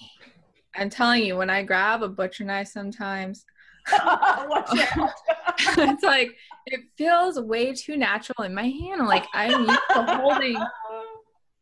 I'm 0.75 0.89
telling 0.89 1.23
you, 1.23 1.35
when 1.37 1.49
I 1.49 1.63
grab 1.63 2.03
a 2.03 2.09
butcher 2.09 2.43
knife 2.43 2.69
sometimes. 2.69 3.45
it's 5.77 6.03
like, 6.03 6.35
it 6.65 6.81
feels 6.97 7.39
way 7.39 7.73
too 7.73 7.97
natural 7.97 8.43
in 8.45 8.53
my 8.53 8.67
hand. 8.67 9.07
Like 9.07 9.25
I'm 9.33 9.61
used 9.61 9.81
to 9.91 10.03
holding 10.17 10.57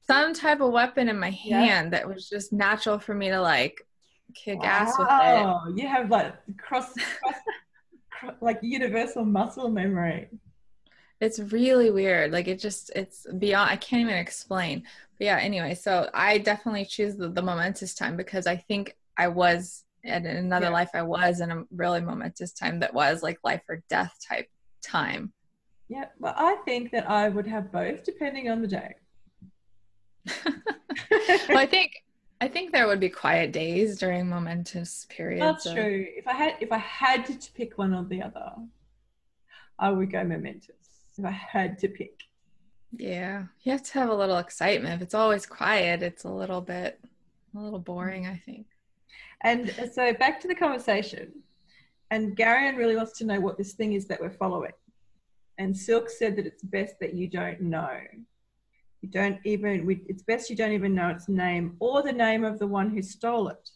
some 0.07 0.33
type 0.33 0.61
of 0.61 0.71
weapon 0.71 1.09
in 1.09 1.19
my 1.19 1.29
Yeah. 1.43 1.61
hand 1.63 1.93
that 1.93 2.07
was 2.07 2.27
just 2.29 2.51
natural 2.53 2.99
for 2.99 3.13
me 3.13 3.29
to 3.29 3.39
like 3.41 3.81
kick 4.33 4.59
ass 4.63 4.97
with 4.97 5.07
it. 5.07 5.11
Wow, 5.11 5.63
you 5.75 5.87
have 5.87 6.09
like 6.09 6.33
cross, 6.57 6.93
cross, 6.93 7.35
cro- 8.11 8.35
like 8.41 8.59
universal 8.61 9.23
muscle 9.25 9.69
memory. 9.69 10.29
It's 11.21 11.39
really 11.39 11.91
weird. 11.91 12.31
Like 12.31 12.47
it 12.47 12.59
just 12.59 12.91
it's 12.95 13.25
beyond 13.37 13.71
I 13.71 13.77
can't 13.77 14.01
even 14.01 14.15
explain. 14.15 14.83
But 15.17 15.25
yeah, 15.25 15.37
anyway, 15.37 15.75
so 15.75 16.09
I 16.13 16.39
definitely 16.39 16.85
choose 16.85 17.15
the, 17.15 17.29
the 17.29 17.41
momentous 17.41 17.95
time 17.95 18.17
because 18.17 18.47
I 18.47 18.57
think 18.57 18.97
I 19.17 19.29
was 19.29 19.84
and 20.05 20.25
in 20.25 20.37
another 20.37 20.67
Yeah. 20.67 20.71
life 20.71 20.89
I 20.93 21.01
was 21.01 21.41
in 21.41 21.51
a 21.51 21.63
really 21.71 22.01
momentous 22.01 22.53
time 22.53 22.79
that 22.79 22.93
was 22.93 23.23
like 23.23 23.39
life 23.43 23.61
or 23.67 23.83
death 23.89 24.15
type 24.27 24.49
time. 24.81 25.33
Yeah, 25.87 26.05
well, 26.19 26.33
I 26.35 26.55
think 26.65 26.91
that 26.91 27.09
I 27.09 27.29
would 27.29 27.47
have 27.47 27.71
both 27.71 28.03
depending 28.03 28.49
on 28.49 28.61
the 28.61 28.67
day. 28.67 28.95
well, 31.49 31.57
I 31.57 31.65
think 31.65 31.91
I 32.41 32.47
think 32.47 32.71
there 32.71 32.87
would 32.87 32.99
be 32.99 33.09
quiet 33.09 33.51
days 33.51 33.97
during 33.97 34.27
momentous 34.27 35.05
periods. 35.09 35.41
That's 35.41 35.65
of- 35.67 35.75
true. 35.75 36.05
If 36.15 36.27
I 36.27 36.33
had 36.33 36.55
if 36.59 36.71
I 36.71 36.77
had 36.77 37.25
to 37.25 37.51
pick 37.53 37.77
one 37.77 37.93
or 37.93 38.03
the 38.03 38.21
other, 38.23 38.51
I 39.79 39.89
would 39.91 40.11
go 40.11 40.23
momentous. 40.23 40.71
If 41.17 41.23
I 41.25 41.31
had 41.31 41.77
to 41.79 41.87
pick. 41.87 42.23
Yeah, 42.97 43.45
you 43.63 43.71
have 43.71 43.83
to 43.83 43.93
have 43.93 44.09
a 44.09 44.15
little 44.15 44.37
excitement. 44.37 44.95
If 44.95 45.01
it's 45.01 45.13
always 45.13 45.45
quiet, 45.45 46.01
it's 46.01 46.23
a 46.23 46.29
little 46.29 46.61
bit 46.61 46.99
a 47.55 47.59
little 47.59 47.79
boring. 47.79 48.27
I 48.27 48.37
think. 48.45 48.67
And 49.45 49.71
so 49.93 50.11
back 50.13 50.41
to 50.41 50.47
the 50.47 50.55
conversation. 50.55 51.31
And 52.09 52.35
Garion 52.35 52.77
really 52.77 52.95
wants 52.95 53.17
to 53.19 53.25
know 53.25 53.39
what 53.39 53.57
this 53.57 53.73
thing 53.73 53.93
is 53.93 54.07
that 54.07 54.19
we're 54.19 54.31
following. 54.31 54.71
And 55.59 55.77
Silk 55.77 56.09
said 56.09 56.35
that 56.35 56.47
it's 56.47 56.63
best 56.63 56.95
that 56.99 57.13
you 57.13 57.29
don't 57.29 57.61
know. 57.61 57.97
You 59.01 59.09
don't 59.09 59.39
even, 59.45 59.85
we, 59.85 60.03
it's 60.07 60.23
best 60.23 60.49
you 60.49 60.55
don't 60.55 60.71
even 60.71 60.95
know 60.95 61.09
its 61.09 61.29
name 61.29 61.77
or 61.79 62.01
the 62.01 62.11
name 62.11 62.43
of 62.43 62.57
the 62.57 62.65
one 62.65 62.89
who 62.89 63.03
stole 63.03 63.47
it. 63.49 63.69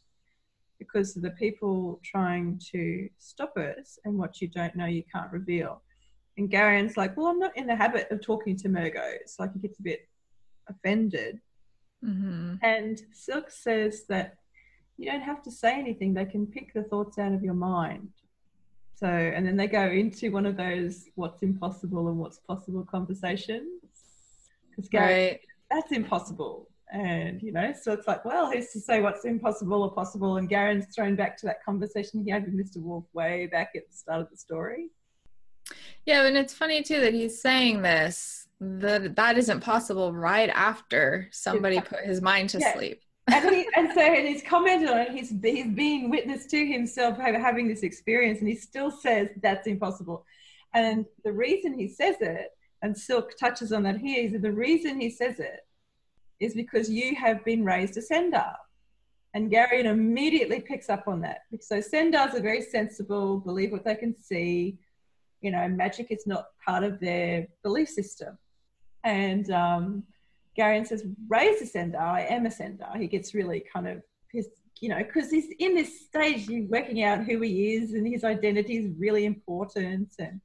Because 0.80 1.14
the 1.14 1.32
people 1.32 2.00
trying 2.04 2.60
to 2.72 3.08
stop 3.20 3.56
us 3.56 4.00
and 4.06 4.18
what 4.18 4.42
you 4.42 4.48
don't 4.48 4.76
know, 4.76 4.88
you 4.88 5.04
can't 5.14 5.32
reveal. 5.32 5.84
And 6.38 6.50
Garion's 6.50 6.98
like, 6.98 7.16
well, 7.16 7.28
I'm 7.28 7.38
not 7.38 7.56
in 7.56 7.68
the 7.68 7.76
habit 7.76 8.08
of 8.10 8.22
talking 8.22 8.56
to 8.58 8.70
Murgos. 8.70 9.38
Like 9.38 9.54
he 9.54 9.60
gets 9.60 9.78
a 9.80 9.84
bit 9.84 10.08
offended. 10.68 11.42
hmm 12.04 12.56
And 12.64 13.00
Silk 13.12 13.52
says 13.52 14.06
that 14.10 14.39
you 15.00 15.10
don't 15.10 15.22
have 15.22 15.42
to 15.44 15.52
say 15.52 15.80
anything, 15.80 16.14
they 16.14 16.26
can 16.26 16.46
pick 16.46 16.74
the 16.74 16.84
thoughts 16.84 17.18
out 17.18 17.32
of 17.32 17.42
your 17.42 17.54
mind. 17.54 18.10
So, 18.96 19.08
and 19.08 19.48
then 19.48 19.56
they 19.56 19.68
go 19.68 19.86
into 19.88 20.30
one 20.30 20.46
of 20.46 20.58
those 20.58 21.06
what's 21.16 21.42
impossible 21.42 22.10
and 22.10 22.18
what's 22.18 22.40
possible 22.40 22.84
conversations. 22.84 23.70
Because 24.70 24.90
Gary, 24.90 25.14
Right. 25.30 25.40
that's 25.72 25.94
impossible. 25.94 26.68
And, 26.92 27.42
you 27.42 27.54
know, 27.54 27.72
so 27.80 27.94
it's 27.94 28.08
like, 28.08 28.26
well, 28.26 28.52
who's 28.52 28.72
to 28.72 28.80
say 28.82 29.00
what's 29.00 29.24
impossible 29.24 29.84
or 29.84 29.92
possible? 29.94 30.36
And 30.36 30.50
Garion's 30.50 30.94
thrown 30.94 31.16
back 31.16 31.38
to 31.38 31.46
that 31.46 31.64
conversation 31.64 32.24
he 32.26 32.30
had 32.32 32.44
with 32.44 32.58
Mr. 32.60 32.82
Wolf 32.82 33.06
way 33.14 33.48
back 33.48 33.70
at 33.78 33.88
the 33.90 33.96
start 33.96 34.20
of 34.22 34.30
the 34.30 34.36
story. 34.38 34.90
Yeah, 36.06 36.24
and 36.26 36.36
it's 36.36 36.54
funny 36.54 36.84
too 36.84 37.00
that 37.00 37.14
he's 37.14 37.42
saying 37.42 37.84
this 37.84 38.48
that 38.60 39.16
that 39.16 39.38
isn't 39.38 39.62
possible 39.62 40.12
right 40.14 40.50
after 40.50 41.30
somebody 41.32 41.80
put 41.80 42.00
his 42.02 42.22
mind 42.22 42.50
to 42.50 42.60
Yeah. 42.60 42.74
sleep. 42.74 43.02
And, 43.32 43.56
he, 43.56 43.68
and 43.76 43.92
so 43.94 44.02
and 44.02 44.28
he's 44.28 44.44
commented 44.44 44.90
on 44.90 44.98
it. 45.00 45.12
He's 45.12 45.34
he's 45.42 45.68
being 45.68 46.10
witness 46.10 46.46
to 46.48 46.66
himself 46.66 47.18
having 47.18 47.68
this 47.68 47.84
experience, 47.84 48.40
and 48.40 48.48
he 48.48 48.56
still 48.56 48.92
says 48.92 49.30
that's 49.42 49.68
impossible. 49.68 50.26
And 50.74 51.06
the 51.24 51.32
reason 51.32 51.74
he 51.74 51.88
says 51.88 52.18
it, 52.22 52.52
and 52.82 52.98
Silk 52.98 53.38
touches 53.38 53.72
on 53.72 53.84
that 53.84 53.98
here, 53.98 54.26
is 54.26 54.34
that 54.34 54.42
the 54.42 54.52
reason 54.52 55.00
he 55.00 55.10
says 55.10 55.40
it 55.40 55.66
is 56.40 56.54
because 56.54 56.90
you 56.90 57.16
have 57.16 57.44
been 57.44 57.66
raised 57.66 57.98
a 57.98 58.02
Sendar. 58.02 58.56
And 59.34 59.52
Gary 59.52 59.84
immediately 59.84 60.60
picks 60.60 60.90
up 60.90 61.08
on 61.08 61.22
that. 61.22 61.42
So 61.62 61.80
Sendars 61.82 62.34
are 62.34 62.42
very 62.42 62.62
sensible, 62.62 63.40
believe 63.40 63.72
what 63.72 63.84
they 63.84 63.96
can 63.96 64.16
see. 64.20 64.80
You 65.42 65.52
know, 65.52 65.68
magic 65.68 66.08
is 66.10 66.26
not 66.26 66.48
part 66.66 66.84
of 66.84 67.00
their 67.00 67.48
belief 67.64 67.90
system. 67.90 68.38
And 69.04 69.50
um, 69.52 70.04
Garion 70.60 70.86
says, 70.86 71.04
raise 71.30 71.62
a 71.62 71.66
Sendar, 71.66 72.02
I 72.20 72.22
am 72.36 72.46
a 72.46 72.50
Sendar. 72.50 72.98
He 73.04 73.08
gets 73.08 73.34
really 73.34 73.64
kind 73.74 73.88
of 73.88 74.02
pissed, 74.32 74.50
you 74.82 74.90
know, 74.90 74.98
because 74.98 75.32
he's 75.32 75.50
in 75.66 75.72
this 75.76 75.92
stage, 76.08 76.50
you're 76.50 76.68
working 76.68 77.04
out 77.04 77.24
who 77.24 77.40
he 77.42 77.76
is 77.76 77.94
and 77.94 78.06
his 78.06 78.24
identity 78.24 78.76
is 78.78 78.88
really 78.98 79.24
important. 79.34 80.10
And, 80.20 80.42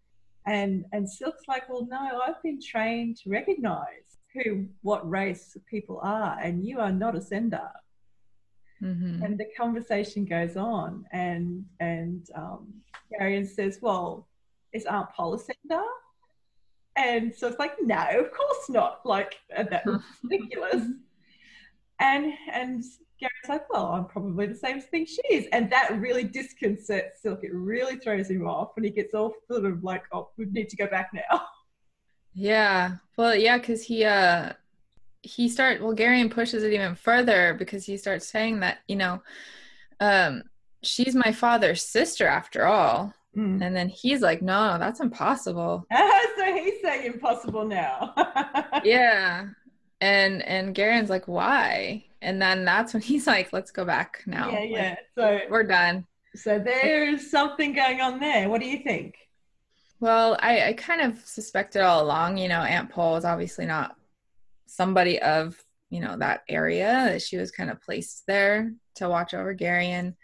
and, 0.47 0.85
and 0.93 1.11
Silk's 1.11 1.49
like, 1.49 1.69
well, 1.69 1.87
no, 1.97 2.21
I've 2.25 2.43
been 2.43 2.61
trained 2.73 3.17
to 3.19 3.31
recognize 3.31 4.09
who, 4.35 4.67
what 4.83 5.09
race 5.09 5.57
people 5.75 5.99
are, 6.03 6.39
and 6.45 6.65
you 6.69 6.81
are 6.81 6.93
not 6.93 7.17
a 7.17 7.21
Sendar. 7.21 7.71
hmm 8.81 9.23
And 9.25 9.39
the 9.39 9.47
conversation 9.57 10.25
goes 10.25 10.57
on, 10.57 11.05
and, 11.13 11.65
and 11.81 12.23
um, 12.35 12.63
Garion 13.13 13.47
says, 13.47 13.79
well, 13.81 14.29
is 14.73 14.87
Aunt 14.87 15.11
Pol 15.15 15.35
a 15.35 15.39
Sendar? 15.39 15.87
And 16.97 17.35
so 17.35 17.49
it's 17.49 17.59
like, 17.59 17.73
no, 17.83 18.07
of 18.19 18.31
course 18.33 18.69
not. 18.69 19.05
Like 19.05 19.37
uh, 19.57 19.65
that's 19.71 19.89
ridiculous. 20.23 20.87
And 22.01 22.33
and 22.53 22.83
Gary's 23.21 23.49
like, 23.49 23.71
well, 23.71 23.87
I'm 23.87 24.07
probably 24.07 24.47
the 24.47 24.55
same 24.55 24.81
thing 24.81 25.07
she 25.07 25.23
is, 25.31 25.47
and 25.53 25.71
that 25.71 25.99
really 25.99 26.25
disconcerts 26.25 27.23
Silk. 27.23 27.41
It 27.43 27.55
really 27.55 27.97
throws 27.97 28.29
him 28.29 28.47
off, 28.47 28.73
and 28.77 28.85
he 28.85 28.91
gets 28.91 29.15
all 29.15 29.35
sort 29.51 29.65
of 29.65 29.83
like, 29.85 30.03
oh, 30.13 30.31
we 30.37 30.47
need 30.47 30.69
to 30.71 30.77
go 30.77 30.87
back 30.87 31.11
now. 31.13 31.43
Yeah. 32.37 32.97
Well, 33.17 33.37
yeah, 33.37 33.59
because 33.59 33.85
he 33.85 34.05
uh 34.05 34.55
he 35.23 35.49
start 35.49 35.81
well 35.81 35.95
Garion 35.95 36.31
pushes 36.31 36.65
it 36.65 36.73
even 36.73 36.97
further 36.97 37.55
because 37.55 37.87
he 37.87 37.97
starts 37.97 38.27
saying 38.27 38.61
that, 38.61 38.79
you 38.89 38.97
know, 38.97 39.23
um 40.01 40.43
she's 40.83 41.15
my 41.15 41.33
father's 41.33 41.83
sister 41.83 42.27
after 42.27 42.67
all. 42.67 43.15
Mm. 43.37 43.63
And 43.63 43.75
then 43.75 43.89
he's 43.89 44.21
like, 44.21 44.43
No, 44.43 44.73
no, 44.73 44.79
that's 44.79 45.01
impossible. 45.01 45.87
so 45.93 46.45
he's 46.55 46.81
saying 46.83 47.07
impossible 47.13 47.65
now. 47.67 48.15
yeah. 48.85 49.47
And 50.01 50.43
and 50.43 50.75
Garion's 50.75 51.11
like, 51.11 51.27
Why? 51.29 52.05
And 52.23 52.41
then 52.41 52.65
that's 52.65 52.93
when 52.95 53.03
he's 53.11 53.27
like, 53.27 53.53
Let's 53.53 53.71
go 53.71 53.85
back 53.85 54.23
now. 54.27 54.51
yeah, 54.51 54.59
Like, 54.61 54.71
yeah. 54.71 54.97
So 55.17 55.41
we're 55.51 55.65
done. 55.65 56.07
so 56.35 56.59
there's 56.59 57.31
something 57.31 57.73
going 57.75 58.01
on 58.01 58.21
there. 58.21 58.49
What 58.49 58.61
do 58.61 58.67
you 58.67 58.79
think? 58.83 59.15
Well, 60.01 60.37
I, 60.41 60.69
I 60.69 60.73
kind 60.75 61.01
of 61.01 61.19
suspected 61.25 61.81
all 61.83 62.03
along, 62.05 62.37
you 62.37 62.49
know, 62.49 62.61
Aunt 62.61 62.91
Pol 62.91 63.13
was 63.15 63.25
obviously 63.25 63.65
not 63.65 63.97
somebody 64.67 65.21
of, 65.23 65.57
you 65.89 66.01
know, 66.01 66.17
that 66.19 66.43
area, 66.49 67.07
that 67.11 67.23
she 67.23 67.37
was 67.39 67.51
kind 67.51 67.71
of 67.71 67.81
placed 67.81 68.25
there 68.27 68.73
to 68.97 69.09
watch 69.09 69.33
over 69.33 69.55
Garion. 69.55 70.15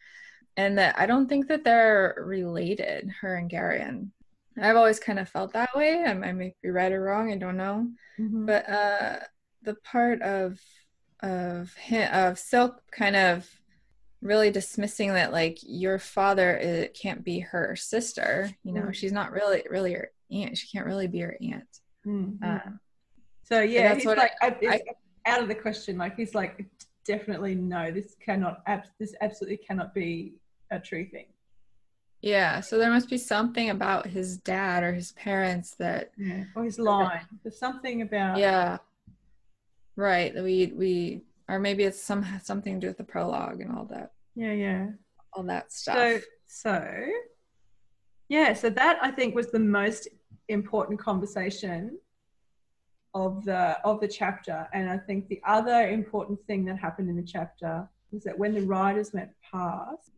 And 0.60 0.76
that 0.78 0.94
I 0.98 1.06
don't 1.06 1.28
think 1.28 1.48
that 1.48 1.64
they're 1.64 2.22
related, 2.36 3.10
her 3.20 3.36
and 3.36 3.50
Garion. 3.50 4.10
I've 4.60 4.76
always 4.76 5.00
kind 5.00 5.18
of 5.18 5.28
felt 5.28 5.52
that 5.54 5.74
way. 5.74 6.02
I, 6.06 6.10
I 6.10 6.32
may 6.32 6.54
be 6.62 6.68
right 6.70 6.92
or 6.92 7.02
wrong, 7.02 7.32
I 7.32 7.36
don't 7.36 7.56
know. 7.56 7.88
Mm-hmm. 8.18 8.46
But 8.46 8.68
uh 8.68 9.16
the 9.62 9.74
part 9.92 10.20
of 10.22 10.58
of 11.22 11.72
him, 11.74 12.12
of 12.12 12.38
Silk 12.38 12.82
kind 12.90 13.16
of 13.16 13.48
really 14.22 14.50
dismissing 14.50 15.14
that 15.14 15.32
like 15.32 15.58
your 15.62 15.98
father 15.98 16.50
it 16.56 16.92
can't 17.02 17.24
be 17.24 17.38
her 17.40 17.74
sister 17.74 18.50
you 18.64 18.72
know 18.72 18.82
Mm. 18.88 18.94
she's 18.94 19.12
not 19.20 19.32
really 19.32 19.62
really 19.70 19.92
your 19.92 20.08
aunt 20.30 20.58
she 20.58 20.68
can't 20.68 20.84
really 20.86 21.06
be 21.14 21.18
your 21.24 21.36
aunt 21.40 21.72
Mhm. 22.06 22.36
uh, 22.44 22.70
So 23.48 23.62
yeah, 23.62 23.82
that's 23.88 23.98
he's 23.98 24.06
what 24.06 24.18
like 24.18 24.32
I, 24.42 24.56
it's 24.60 24.84
out 25.26 25.42
of 25.42 25.48
the 25.48 25.54
question. 25.66 25.96
Like 26.04 26.16
he's 26.16 26.34
like 26.34 26.54
definitely 27.06 27.54
no. 27.54 27.90
This 27.90 28.14
cannot. 28.26 28.62
ab- 28.66 28.92
This 28.98 29.14
absolutely 29.20 29.58
cannot 29.66 29.94
be 29.94 30.34
a 30.70 30.78
true 30.78 31.06
thing. 31.06 31.26
yeah 32.22 32.60
so 32.60 32.78
there 32.78 32.90
must 32.90 33.08
be 33.08 33.18
something 33.18 33.70
about 33.70 34.06
his 34.06 34.36
dad 34.38 34.82
or 34.82 34.92
his 34.92 35.12
parents 35.12 35.74
that 35.76 36.12
Yeah. 36.16 36.44
Or 36.54 36.64
his 36.64 36.78
line. 36.78 37.26
There's 37.42 37.58
something 37.58 38.02
about. 38.02 38.38
yeah 38.38 38.78
right 39.96 40.32
we 40.34 40.72
we 40.76 41.22
or 41.48 41.58
maybe 41.58 41.82
it's 41.84 42.02
some 42.02 42.24
something 42.42 42.74
to 42.74 42.80
do 42.80 42.86
with 42.88 42.98
the 42.98 43.04
prologue 43.04 43.60
and 43.60 43.70
all 43.76 43.84
that 43.86 44.12
Yeah. 44.34 44.52
Yeah. 44.52 44.86
all 45.32 45.42
that 45.44 45.72
stuff 45.72 45.96
So 45.96 46.20
so. 46.46 47.06
Yeah. 48.28 48.52
So 48.54 48.70
that 48.70 48.98
I 49.02 49.10
think 49.10 49.34
was 49.34 49.50
the 49.50 49.58
most 49.80 50.08
important 50.48 50.98
conversation 51.00 51.98
of 53.14 53.44
the 53.44 53.76
of 53.84 54.00
the 54.00 54.06
chapter, 54.06 54.68
and 54.72 54.88
I 54.88 54.96
think 54.98 55.26
the 55.26 55.40
other 55.44 55.88
important 55.88 56.38
thing 56.46 56.64
that 56.66 56.76
happened 56.78 57.08
in 57.10 57.16
the 57.16 57.24
chapter 57.36 57.88
was 58.12 58.22
that 58.24 58.38
when 58.38 58.54
the 58.54 58.62
riders 58.62 59.12
went 59.12 59.30
past, 59.52 60.12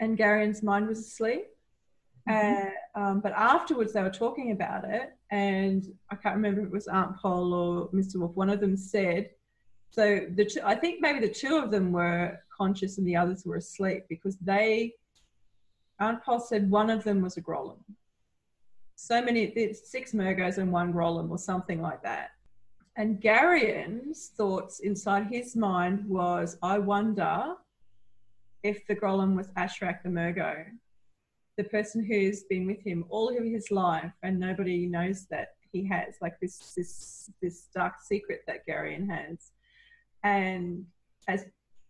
and 0.00 0.16
Garion's 0.16 0.62
mind 0.62 0.86
was 0.88 1.00
asleep. 1.00 1.46
Mhm. 2.28 2.72
Uh, 2.96 2.98
um, 2.98 3.20
but 3.20 3.32
afterwards, 3.32 3.92
they 3.92 4.02
were 4.02 4.10
talking 4.10 4.50
about 4.52 4.84
it, 4.84 5.14
and 5.30 5.84
I 6.10 6.16
can't 6.16 6.36
remember 6.36 6.60
if 6.62 6.66
it 6.66 6.72
was 6.72 6.88
Aunt 6.88 7.16
Pol 7.16 7.52
or 7.52 7.88
Mr. 7.90 8.16
Wolf. 8.16 8.34
One 8.34 8.50
of 8.50 8.60
them 8.60 8.76
said, 8.76 9.30
so 9.90 10.26
the 10.34 10.44
two, 10.44 10.60
I 10.64 10.74
think 10.74 11.00
maybe 11.00 11.20
the 11.20 11.32
two 11.32 11.56
of 11.56 11.70
them 11.70 11.92
were 11.92 12.40
conscious 12.56 12.98
and 12.98 13.06
the 13.06 13.16
others 13.16 13.44
were 13.44 13.56
asleep 13.56 14.06
because 14.08 14.36
they, 14.38 14.94
Aunt 16.00 16.22
Pol 16.24 16.40
said 16.40 16.70
one 16.70 16.90
of 16.90 17.04
them 17.04 17.22
was 17.22 17.36
a 17.36 17.42
Grolim. 17.42 17.78
So 18.96 19.22
many, 19.22 19.72
six 19.74 20.12
Murgos 20.12 20.58
and 20.58 20.72
one 20.72 20.92
Grolim 20.92 21.30
or 21.30 21.38
something 21.38 21.80
like 21.80 22.02
that. 22.02 22.30
And 22.96 23.20
Garion's 23.20 24.32
thoughts 24.36 24.80
inside 24.80 25.26
his 25.26 25.54
mind 25.56 26.08
was, 26.08 26.56
I 26.62 26.78
wonder 26.78 27.54
if 28.64 28.84
the 28.88 28.96
Grolim 28.96 29.36
was 29.36 29.48
Asharak 29.56 30.02
the 30.02 30.08
Murgo 30.08 30.64
the 31.56 31.64
person 31.64 32.04
who's 32.04 32.42
been 32.50 32.66
with 32.66 32.80
him 32.80 33.04
all 33.08 33.28
of 33.28 33.44
his 33.44 33.70
life 33.70 34.12
and 34.24 34.40
nobody 34.40 34.86
knows 34.86 35.26
that 35.30 35.50
he 35.70 35.86
has 35.86 36.14
like 36.20 36.34
this 36.40 36.74
this 36.76 37.30
this 37.40 37.68
dark 37.72 37.94
secret 38.02 38.40
that 38.48 38.66
Garion 38.66 39.08
has 39.08 39.52
and 40.24 40.84
as 41.28 41.44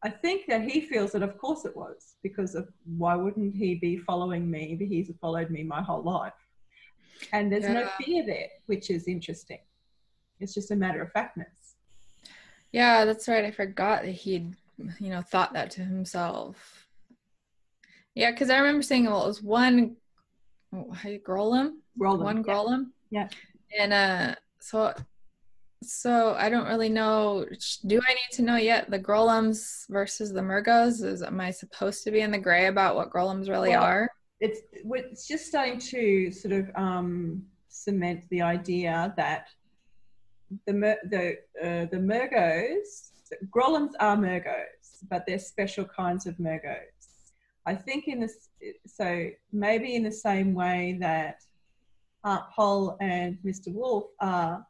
I 0.04 0.10
think 0.10 0.46
that 0.48 0.60
he 0.60 0.82
feels 0.82 1.12
that 1.12 1.22
of 1.22 1.38
course 1.38 1.64
it 1.64 1.74
was 1.74 2.16
because 2.22 2.54
of 2.54 2.68
why 2.84 3.14
wouldn't 3.14 3.56
he 3.56 3.76
be 3.76 3.96
following 3.96 4.50
me? 4.50 4.76
He's 4.78 5.10
followed 5.18 5.48
me 5.48 5.62
my 5.62 5.80
whole 5.80 6.02
life. 6.02 6.34
And 7.32 7.50
there's 7.50 7.66
no 7.66 7.88
fear 7.98 8.26
there, 8.26 8.48
which 8.66 8.90
is 8.90 9.08
interesting. 9.08 9.60
It's 10.40 10.52
just 10.52 10.70
a 10.70 10.76
matter 10.76 11.00
of 11.00 11.10
factness. 11.12 11.76
Yeah, 12.70 13.06
that's 13.06 13.28
right. 13.28 13.46
I 13.46 13.50
forgot 13.50 14.02
that 14.02 14.10
he'd, 14.10 14.54
you 14.78 15.10
know, 15.10 15.22
thought 15.22 15.52
that 15.52 15.70
to 15.72 15.82
himself. 15.82 16.86
Yeah, 18.14 18.30
because 18.30 18.50
I 18.50 18.58
remember 18.58 18.82
saying, 18.82 19.06
well, 19.06 19.24
it 19.24 19.28
was 19.28 19.42
one, 19.42 19.96
oh, 20.72 20.92
how 20.92 21.08
you 21.08 21.18
Grolim? 21.20 21.74
Roll 21.98 22.16
them. 22.16 22.24
One 22.24 22.36
Yeah. 22.38 22.42
Grolim? 22.42 22.86
Yeah. 23.10 23.28
And 23.78 23.92
uh, 23.92 24.34
so, 24.60 24.94
so 25.82 26.34
I 26.38 26.48
don't 26.48 26.66
really 26.68 26.88
know. 26.88 27.44
Do 27.86 28.00
I 28.08 28.14
need 28.14 28.34
to 28.34 28.42
know 28.42 28.56
yet 28.56 28.90
the 28.90 28.98
Grolems 28.98 29.88
versus 29.88 30.32
the 30.32 30.40
Murgos? 30.40 31.04
Is 31.04 31.22
am 31.22 31.40
I 31.40 31.50
supposed 31.50 32.04
to 32.04 32.10
be 32.10 32.20
in 32.20 32.30
the 32.30 32.38
gray 32.38 32.66
about 32.66 32.94
what 32.94 33.10
Grolems 33.10 33.48
really 33.48 33.70
Well, 33.70 33.82
are? 33.82 34.10
it's 34.40 34.60
it's 34.74 35.26
just 35.26 35.46
starting 35.46 35.78
to 35.78 36.30
sort 36.30 36.52
of 36.52 36.70
um, 36.76 37.42
cement 37.68 38.24
the 38.30 38.42
idea 38.42 39.12
that 39.16 39.48
the 40.66 40.72
the 41.10 41.36
uh, 41.62 41.86
the 41.86 41.96
Murgos, 41.98 43.10
Grolems 43.54 43.92
are 44.00 44.16
Murgos, 44.16 45.06
but 45.08 45.24
they're 45.26 45.38
special 45.38 45.84
kinds 45.84 46.26
of 46.26 46.36
Murgos. 46.36 47.32
I 47.66 47.74
think 47.74 48.08
in 48.08 48.20
this, 48.20 48.48
so 48.86 49.30
maybe 49.52 49.94
in 49.94 50.02
the 50.02 50.12
same 50.12 50.54
way 50.54 50.98
that 51.00 51.40
Aunt 52.24 52.44
Pol 52.54 52.96
and 53.00 53.38
Mr. 53.44 53.72
Wolf 53.72 54.04
are 54.20 54.66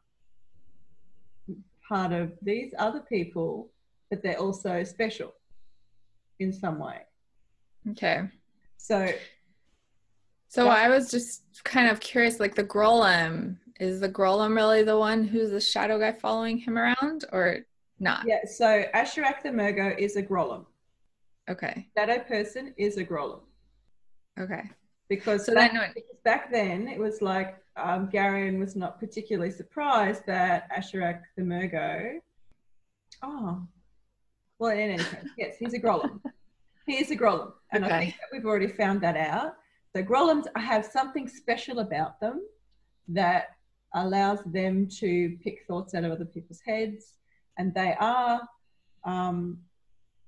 part 1.87 2.11
of 2.11 2.31
these 2.41 2.73
other 2.79 3.01
people, 3.01 3.69
but 4.09 4.23
they're 4.23 4.39
also 4.39 4.83
special 4.83 5.33
in 6.39 6.51
some 6.51 6.79
way. 6.79 7.01
Okay. 7.91 8.23
So 8.77 9.13
So 10.55 10.69
I 10.69 10.87
was 10.87 11.11
just 11.11 11.43
kind 11.65 11.89
of 11.89 11.99
curious, 11.99 12.39
like 12.39 12.55
the 12.55 12.63
Grolim, 12.63 13.57
is 13.79 13.99
the 13.99 14.07
Grolim 14.07 14.55
really 14.55 14.83
the 14.83 14.97
one 14.97 15.25
who's 15.25 15.49
the 15.49 15.59
shadow 15.59 15.99
guy 15.99 16.13
following 16.13 16.57
him 16.57 16.77
around 16.77 17.25
or 17.33 17.65
not? 17.99 18.25
Yeah, 18.27 18.45
so 18.45 18.83
Asharak 18.93 19.41
the 19.43 19.49
Murgo 19.49 19.97
is 19.97 20.15
a 20.15 20.23
Grolim. 20.23 20.65
Okay. 21.49 21.87
Shadow 21.97 22.19
person 22.23 22.73
is 22.77 22.97
a 22.97 23.05
Grolim. 23.05 23.41
Okay. 24.39 24.63
Because, 25.09 25.45
So 25.45 25.53
back, 25.53 25.71
then 25.71 25.79
when- 25.81 25.91
because 25.93 26.17
back 26.23 26.51
then 26.51 26.87
it 26.87 26.99
was 26.99 27.21
like 27.21 27.55
um, 27.77 28.09
Garion 28.09 28.59
was 28.59 28.75
not 28.75 28.99
particularly 28.99 29.51
surprised 29.51 30.23
that 30.25 30.69
Asharak 30.71 31.21
the 31.37 31.43
Murgo. 31.43 32.19
Oh, 33.21 33.61
well, 34.59 34.71
in 34.71 34.79
any 34.91 35.03
case, 35.03 35.29
yes, 35.37 35.55
he's 35.59 35.73
a 35.73 35.79
Grolim. 35.79 36.19
he 36.85 36.93
is 36.97 37.11
a 37.11 37.15
Grolim. 37.15 37.51
And 37.71 37.85
I 37.85 37.99
think 37.99 38.15
that 38.15 38.27
we've 38.31 38.45
already 38.45 38.67
found 38.67 39.01
that 39.01 39.17
out. 39.17 39.53
So 39.95 40.03
Grolems 40.03 40.45
have 40.57 40.85
something 40.85 41.27
special 41.27 41.79
about 41.79 42.19
them 42.19 42.41
that 43.09 43.49
allows 43.93 44.39
them 44.45 44.87
to 44.99 45.37
pick 45.43 45.59
thoughts 45.67 45.93
out 45.93 46.03
of 46.03 46.11
other 46.11 46.25
people's 46.25 46.61
heads. 46.65 47.13
And 47.57 47.73
they 47.73 47.95
are 47.99 48.41
um, 49.03 49.59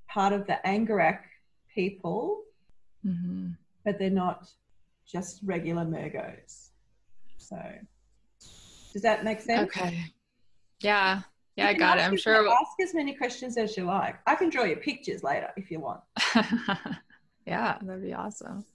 part 0.07 0.33
of 0.33 0.47
the 0.47 0.59
Angarak 0.65 1.19
people, 1.73 2.43
hmm 3.03 3.49
but 3.85 3.97
they're 3.99 4.09
not 4.09 4.49
just 5.09 5.39
regular 5.45 5.85
Murgos. 5.85 6.71
So, 7.37 7.57
does 8.91 9.01
that 9.01 9.23
make 9.23 9.39
sense? 9.39 9.69
Okay. 9.69 10.11
Yeah. 10.81 11.21
Yeah, 11.55 11.69
I 11.69 11.73
got 11.73 11.97
it. 11.97 12.01
I'm 12.01 12.17
sure. 12.17 12.47
Ask 12.49 12.79
as 12.81 12.93
many 12.93 13.15
questions 13.15 13.57
as 13.57 13.77
you 13.77 13.85
like. 13.85 14.17
I 14.27 14.35
can 14.35 14.49
draw 14.49 14.63
you 14.65 14.75
pictures 14.75 15.23
later 15.23 15.49
if 15.55 15.71
you 15.71 15.79
want. 15.79 16.01
yeah, 17.47 17.77
that'd 17.81 18.03
be 18.03 18.13
awesome. 18.13 18.65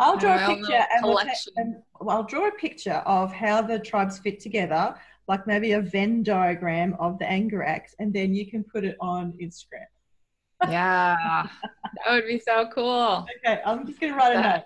I'll 0.00 0.18
draw 0.18 0.34
a 0.34 0.46
picture 0.54 0.84
and, 0.92 1.04
we'll 1.04 1.16
ta- 1.16 1.22
collection. 1.22 1.52
and 1.56 1.76
well, 2.00 2.16
I'll 2.16 2.24
draw 2.24 2.48
a 2.48 2.52
picture 2.52 3.02
of 3.06 3.32
how 3.32 3.62
the 3.62 3.78
tribes 3.78 4.18
fit 4.18 4.40
together, 4.40 4.96
like 5.28 5.46
maybe 5.46 5.72
a 5.72 5.80
Venn 5.80 6.22
diagram 6.22 6.96
of 6.98 7.18
the 7.18 7.24
Angaraks, 7.24 7.90
and 7.98 8.12
then 8.12 8.34
you 8.34 8.50
can 8.50 8.64
put 8.64 8.84
it 8.84 8.96
on 9.00 9.32
Instagram. 9.40 9.86
Yeah. 10.68 11.16
that 12.04 12.12
would 12.12 12.26
be 12.26 12.38
so 12.38 12.68
cool. 12.74 13.26
Okay, 13.44 13.60
I'm 13.64 13.86
just 13.86 14.00
going 14.00 14.12
to 14.12 14.18
write 14.18 14.36
a 14.36 14.42
note. 14.42 14.64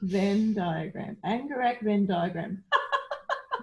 Venn 0.00 0.54
diagram, 0.54 1.16
Angarak 1.24 1.82
Venn 1.82 2.06
diagram. 2.06 2.64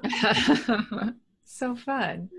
so 1.44 1.76
fun. 1.76 2.30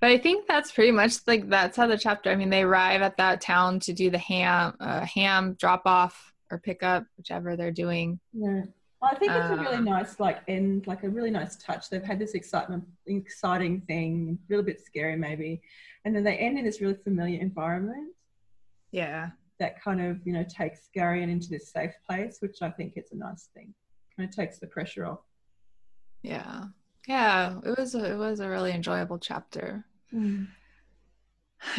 But 0.00 0.10
I 0.10 0.18
think 0.18 0.48
that's 0.48 0.72
pretty 0.72 0.92
much 0.92 1.16
like 1.26 1.48
that's 1.48 1.76
how 1.76 1.86
the 1.86 1.98
chapter. 1.98 2.30
I 2.30 2.36
mean, 2.36 2.50
they 2.50 2.62
arrive 2.62 3.02
at 3.02 3.18
that 3.18 3.40
town 3.40 3.80
to 3.80 3.92
do 3.92 4.10
the 4.10 4.18
ham, 4.18 4.74
uh, 4.80 5.04
ham 5.04 5.54
drop 5.60 5.82
off 5.84 6.32
or 6.50 6.58
pick 6.58 6.82
up, 6.82 7.04
whichever 7.16 7.54
they're 7.56 7.70
doing. 7.70 8.18
Yeah. 8.32 8.62
I 9.02 9.14
think 9.16 9.32
it's 9.32 9.50
a 9.50 9.56
really 9.56 9.76
Um, 9.78 9.84
nice, 9.84 10.20
like, 10.20 10.42
end, 10.48 10.86
like 10.86 11.02
a 11.02 11.08
really 11.08 11.30
nice 11.30 11.56
touch. 11.56 11.90
They've 11.90 12.02
had 12.02 12.18
this 12.18 12.34
excitement, 12.34 12.84
exciting 13.06 13.80
thing, 13.82 14.38
a 14.48 14.52
little 14.52 14.64
bit 14.64 14.80
scary 14.80 15.16
maybe, 15.16 15.60
and 16.04 16.14
then 16.14 16.22
they 16.22 16.36
end 16.36 16.58
in 16.58 16.64
this 16.64 16.80
really 16.80 16.94
familiar 16.94 17.40
environment 17.40 18.14
Yeah. 18.92 19.30
that 19.58 19.80
kind 19.82 20.00
of, 20.00 20.24
you 20.26 20.32
know, 20.32 20.44
takes 20.44 20.88
Garion 20.96 21.28
into 21.30 21.48
this 21.48 21.68
safe 21.70 21.94
place, 22.08 22.38
which 22.40 22.62
I 22.62 22.70
think 22.70 22.92
is 22.96 23.10
a 23.12 23.16
nice 23.16 23.48
thing. 23.54 23.74
Kind 24.16 24.28
of 24.28 24.34
takes 24.34 24.58
the 24.58 24.66
pressure 24.68 25.04
off. 25.06 25.20
Yeah. 26.22 26.66
Yeah. 27.08 27.58
It 27.64 27.76
was 27.76 27.94
a, 27.96 28.12
it 28.12 28.16
was 28.16 28.38
a 28.40 28.48
really 28.48 28.72
enjoyable 28.72 29.18
chapter. 29.18 29.84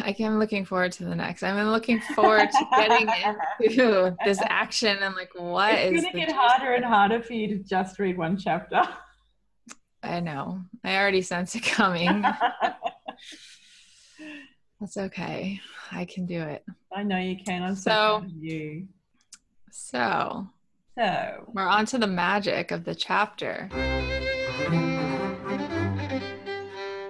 I 0.00 0.14
am 0.20 0.38
looking 0.38 0.64
forward 0.64 0.92
to 0.92 1.04
the 1.04 1.14
next. 1.14 1.42
I'm 1.42 1.68
looking 1.68 2.00
forward 2.00 2.48
to 2.50 2.66
getting 2.76 3.08
into 3.60 4.16
this 4.24 4.40
action 4.46 4.96
and 5.02 5.14
like 5.14 5.30
what 5.34 5.74
it's 5.74 5.98
is 6.02 6.04
to 6.10 6.12
get 6.18 6.32
harder 6.32 6.72
and 6.72 6.84
harder 6.84 7.22
for 7.22 7.32
you 7.34 7.48
to 7.48 7.58
just 7.58 7.98
read 7.98 8.16
one 8.16 8.36
chapter. 8.36 8.82
I 10.02 10.20
know. 10.20 10.60
I 10.82 10.96
already 10.96 11.22
sense 11.22 11.54
it 11.54 11.62
coming. 11.64 12.22
That's 14.80 14.96
okay. 14.96 15.60
I 15.92 16.04
can 16.04 16.26
do 16.26 16.40
it. 16.42 16.64
I 16.94 17.02
know 17.02 17.18
you 17.18 17.36
can. 17.42 17.62
I'm 17.62 17.76
so, 17.76 18.22
So- 18.22 18.26
you. 18.38 18.88
So 19.70 20.46
So, 20.96 21.50
we're 21.52 21.66
on 21.66 21.84
to 21.86 21.98
the 21.98 22.06
magic 22.06 22.70
of 22.70 22.84
the 22.84 22.94
chapter. 22.94 23.68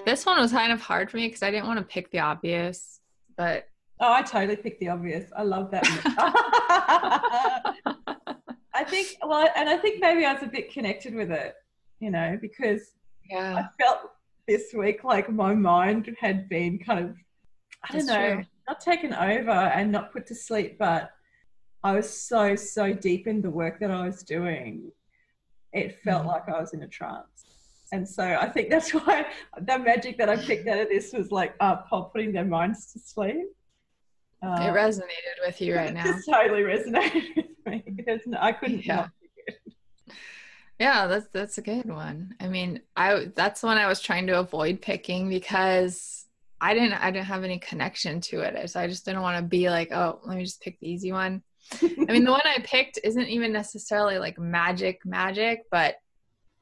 This 0.05 0.27
one 0.27 0.39
was 0.39 0.53
kind 0.53 0.73
of 0.73 0.81
hard 0.81 1.11
for 1.11 1.17
me 1.17 1.29
because 1.29 1.43
I 1.43 1.51
didn't 1.51 1.67
want 1.67 1.79
to 1.79 1.85
pick 1.85 2.11
the 2.11 2.19
obvious, 2.21 3.01
but 3.37 3.69
oh, 4.01 4.13
I 4.13 4.23
totally 4.23 4.57
picked 4.57 4.81
the 4.81 4.89
obvious. 4.91 5.31
I 5.37 5.43
love 5.43 5.71
that. 5.71 5.85
I 8.77 8.83
think, 8.85 9.17
well, 9.23 9.49
and 9.57 9.69
I 9.69 9.77
think 9.77 10.01
maybe 10.01 10.25
I 10.25 10.33
was 10.35 10.43
a 10.43 10.47
bit 10.49 10.73
connected 10.73 11.15
with 11.15 11.31
it, 11.31 11.55
you 12.01 12.11
know, 12.11 12.37
because 12.41 12.93
yeah, 13.31 13.57
I 13.57 13.83
felt 13.83 14.11
this 14.49 14.75
week 14.75 15.05
like 15.05 15.31
my 15.31 15.55
mind 15.55 16.15
had 16.21 16.49
been 16.49 16.79
kind 16.79 17.05
of, 17.05 17.17
I 17.89 17.93
don't 17.93 18.07
That's 18.07 18.19
know, 18.19 18.35
true. 18.35 18.45
not 18.69 18.81
taken 18.81 19.15
over 19.15 19.51
and 19.51 19.93
not 19.93 20.13
put 20.13 20.27
to 20.27 20.35
sleep, 20.35 20.77
but 20.79 21.11
I 21.85 21.93
was 21.93 22.11
so, 22.11 22.57
so 22.57 22.93
deep 22.93 23.27
in 23.27 23.41
the 23.41 23.51
work 23.51 23.79
that 23.81 23.91
I 23.91 24.05
was 24.07 24.23
doing. 24.23 24.91
It 25.73 26.01
felt 26.03 26.25
Mhm. 26.25 26.29
like 26.29 26.49
I 26.49 26.61
was 26.61 26.75
in 26.75 26.83
a 26.83 26.89
trance. 26.89 27.45
And 27.93 28.09
so 28.09 28.25
I 28.25 28.49
think 28.49 28.71
that's 28.71 28.91
why 28.95 29.27
the 29.61 29.79
magic 29.79 30.19
that 30.19 30.29
I 30.29 30.37
picked 30.37 30.67
out 30.69 30.79
of 30.81 30.89
this 30.89 31.13
was 31.13 31.31
like 31.31 31.55
uh, 31.61 31.77
Pol 31.77 32.05
putting 32.13 32.33
their 32.33 32.45
minds 32.45 32.93
to 32.93 32.99
sleep. 32.99 33.47
Uh, 34.43 34.61
it 34.61 34.75
resonated 34.75 35.47
with 35.47 35.61
you 35.61 35.75
right 35.77 35.89
it 35.91 35.95
now. 35.95 36.05
just 36.05 36.29
totally 36.29 36.63
resonated 36.63 37.37
with 37.37 37.47
me. 37.67 37.85
No, 38.27 38.39
I 38.41 38.53
couldn't 38.53 38.85
Yeah. 38.85 39.09
it. 39.47 39.55
Yeah, 40.81 41.07
that's 41.07 41.29
that's 41.29 41.59
a 41.59 41.63
good 41.63 41.87
one. 41.87 42.35
I 42.41 42.49
mean, 42.49 42.81
I 42.97 43.27
that's 43.37 43.63
one 43.63 43.79
I 43.79 43.87
was 43.87 44.01
trying 44.01 44.27
to 44.27 44.41
avoid 44.41 44.83
picking 44.83 45.29
because 45.29 46.27
I 46.61 46.75
didn't 46.75 46.95
I 46.95 47.11
didn't 47.13 47.27
have 47.27 47.45
any 47.45 47.59
connection 47.61 48.21
to 48.23 48.41
it. 48.41 48.69
So 48.71 48.81
I 48.81 48.89
just 48.89 49.05
didn't 49.05 49.23
want 49.23 49.39
to 49.39 49.45
be 49.49 49.71
like, 49.71 49.93
oh, 49.93 50.21
let 50.25 50.37
me 50.37 50.43
just 50.45 50.61
pick 50.61 50.81
the 50.81 50.91
easy 50.91 51.13
one. 51.13 51.43
I 51.81 52.13
mean, 52.13 52.25
the 52.25 52.33
one 52.33 52.41
I 52.45 52.59
picked 52.65 52.99
isn't 53.05 53.29
even 53.29 53.53
necessarily 53.53 54.19
like 54.19 54.39
magic 54.39 55.01
magic, 55.07 55.61
but 55.71 55.95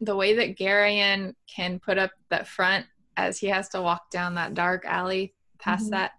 the 0.05 0.16
way 0.16 0.34
that 0.34 0.57
Garion 0.59 1.34
can 1.46 1.78
put 1.78 1.96
up 1.96 2.11
that 2.28 2.48
front 2.48 2.86
as 3.16 3.38
he 3.38 3.46
has 3.48 3.68
to 3.70 3.80
walk 3.80 4.11
down 4.11 4.34
that 4.34 4.53
dark 4.55 4.84
alley 4.84 5.32
past 5.59 5.86
Mhm. 5.86 5.90
that 5.90 6.12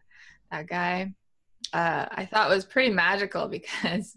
that 0.52 0.68
guy, 0.68 1.12
uh, 1.74 2.06
I 2.12 2.26
thought 2.26 2.50
was 2.50 2.64
pretty 2.66 2.92
magical 2.94 3.48
because 3.58 4.16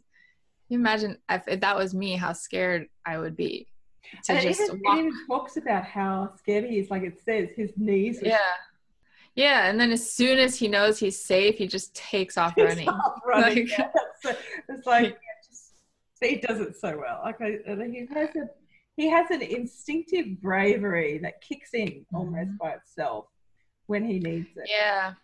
you 0.68 0.78
imagine 0.78 1.18
if, 1.30 1.42
if 1.48 1.60
that 1.60 1.76
was 1.76 1.94
me, 1.94 2.14
how 2.16 2.32
scared 2.32 2.88
I 3.04 3.18
would 3.18 3.36
be 3.36 3.66
to 4.24 4.32
and 4.32 4.42
just 4.42 4.60
even, 4.60 4.80
walk. 4.84 4.96
it 4.96 5.00
even 5.00 5.26
talks 5.26 5.56
about 5.56 5.84
how 5.84 6.32
scared 6.38 6.64
he 6.64 6.78
is. 6.78 6.90
Like 6.90 7.02
it 7.02 7.18
says, 7.24 7.48
his 7.56 7.72
knees 7.76 8.22
are 8.22 8.26
Yeah. 8.26 8.38
Yeah, 9.34 9.68
and 9.68 9.78
then 9.78 9.92
as 9.92 10.10
soon 10.10 10.38
as 10.38 10.56
he 10.58 10.66
knows 10.66 10.98
he's 10.98 11.22
safe, 11.22 11.58
he 11.58 11.66
just 11.66 11.94
takes 11.94 12.38
off 12.38 12.54
running. 12.56 12.88
off 12.88 13.20
running. 13.26 13.66
Like- 13.68 13.78
Yeah, 13.78 13.90
so- 14.22 14.36
it's 14.68 14.86
like 14.86 15.10
yeah, 15.10 15.46
just, 15.46 15.72
he 16.20 16.36
does 16.36 16.60
it 16.60 16.76
so 16.78 16.96
well. 16.98 17.20
Like 17.24 17.40
I 17.40 17.58
he 17.90 18.06
has 18.14 18.36
a 18.36 18.48
he 18.96 19.08
has 19.10 19.30
an 19.30 19.42
instinctive 19.42 20.40
bravery 20.40 21.18
that 21.18 21.40
kicks 21.40 21.74
in 21.74 22.06
almost 22.14 22.50
Mhm. 22.50 22.58
by 22.58 22.70
itself 22.72 23.26
when 23.86 24.04
he 24.04 24.18
needs 24.18 24.48
it. 24.56 24.68
Yeah. 24.68 25.14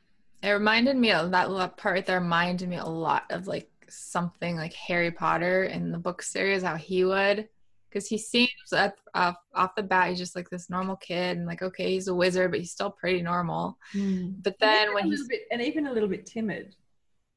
It 0.42 0.50
reminded 0.50 0.96
me 0.96 1.12
of 1.12 1.30
that 1.30 1.50
little 1.50 1.68
part 1.68 1.94
right 1.94 2.06
there 2.06 2.20
reminded 2.20 2.68
me 2.68 2.76
a 2.76 2.84
lot 2.84 3.24
of 3.30 3.46
like 3.46 3.70
something 3.88 4.56
like 4.56 4.72
Harry 4.74 5.10
Potter 5.10 5.64
in 5.64 5.92
the 5.92 5.98
book 5.98 6.22
series, 6.22 6.62
how 6.62 6.76
he 6.76 7.04
would. 7.04 7.48
Because 7.88 8.08
he 8.08 8.16
seems 8.16 8.50
at, 8.72 8.96
off, 9.14 9.36
off 9.54 9.74
the 9.74 9.82
bat, 9.82 10.08
he's 10.08 10.18
just 10.18 10.34
like 10.34 10.48
this 10.48 10.70
normal 10.70 10.96
kid, 10.96 11.36
and 11.36 11.46
like, 11.46 11.60
okay, 11.60 11.90
he's 11.92 12.08
a 12.08 12.14
wizard, 12.14 12.50
but 12.50 12.60
he's 12.60 12.72
still 12.72 12.90
pretty 12.90 13.20
normal. 13.20 13.78
But 13.94 14.58
then 14.58 14.94
when 14.94 15.04
he's 15.04 15.28
bit, 15.28 15.42
and 15.50 15.60
even 15.60 15.86
a 15.86 15.92
little 15.92 16.08
bit 16.08 16.24
timid. 16.24 16.74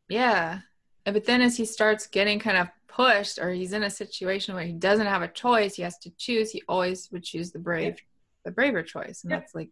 Yeah. 0.07 0.61
But 1.06 1.26
then 1.26 1.41
as 1.41 1.56
he 1.56 1.66
starts 1.66 2.08
getting 2.08 2.39
kind 2.39 2.58
of 2.58 2.68
pushed 2.88 3.38
or 3.39 3.51
he's 3.51 3.74
in 3.74 3.84
a 3.84 3.89
situation 3.89 4.56
where 4.56 4.64
he 4.64 4.74
doesn't 4.74 5.06
have 5.06 5.22
a 5.22 5.28
choice, 5.28 5.76
he 5.76 5.84
has 5.84 5.97
to 5.99 6.10
choose, 6.18 6.51
he 6.51 6.64
always 6.68 7.10
would 7.12 7.24
choose 7.24 7.51
the 7.51 7.60
brave 7.60 7.97
the 8.43 8.51
braver 8.51 8.84
choice. 8.84 9.24
And 9.24 9.32
Yep. 9.32 9.39
that's 9.41 9.56
like 9.56 9.70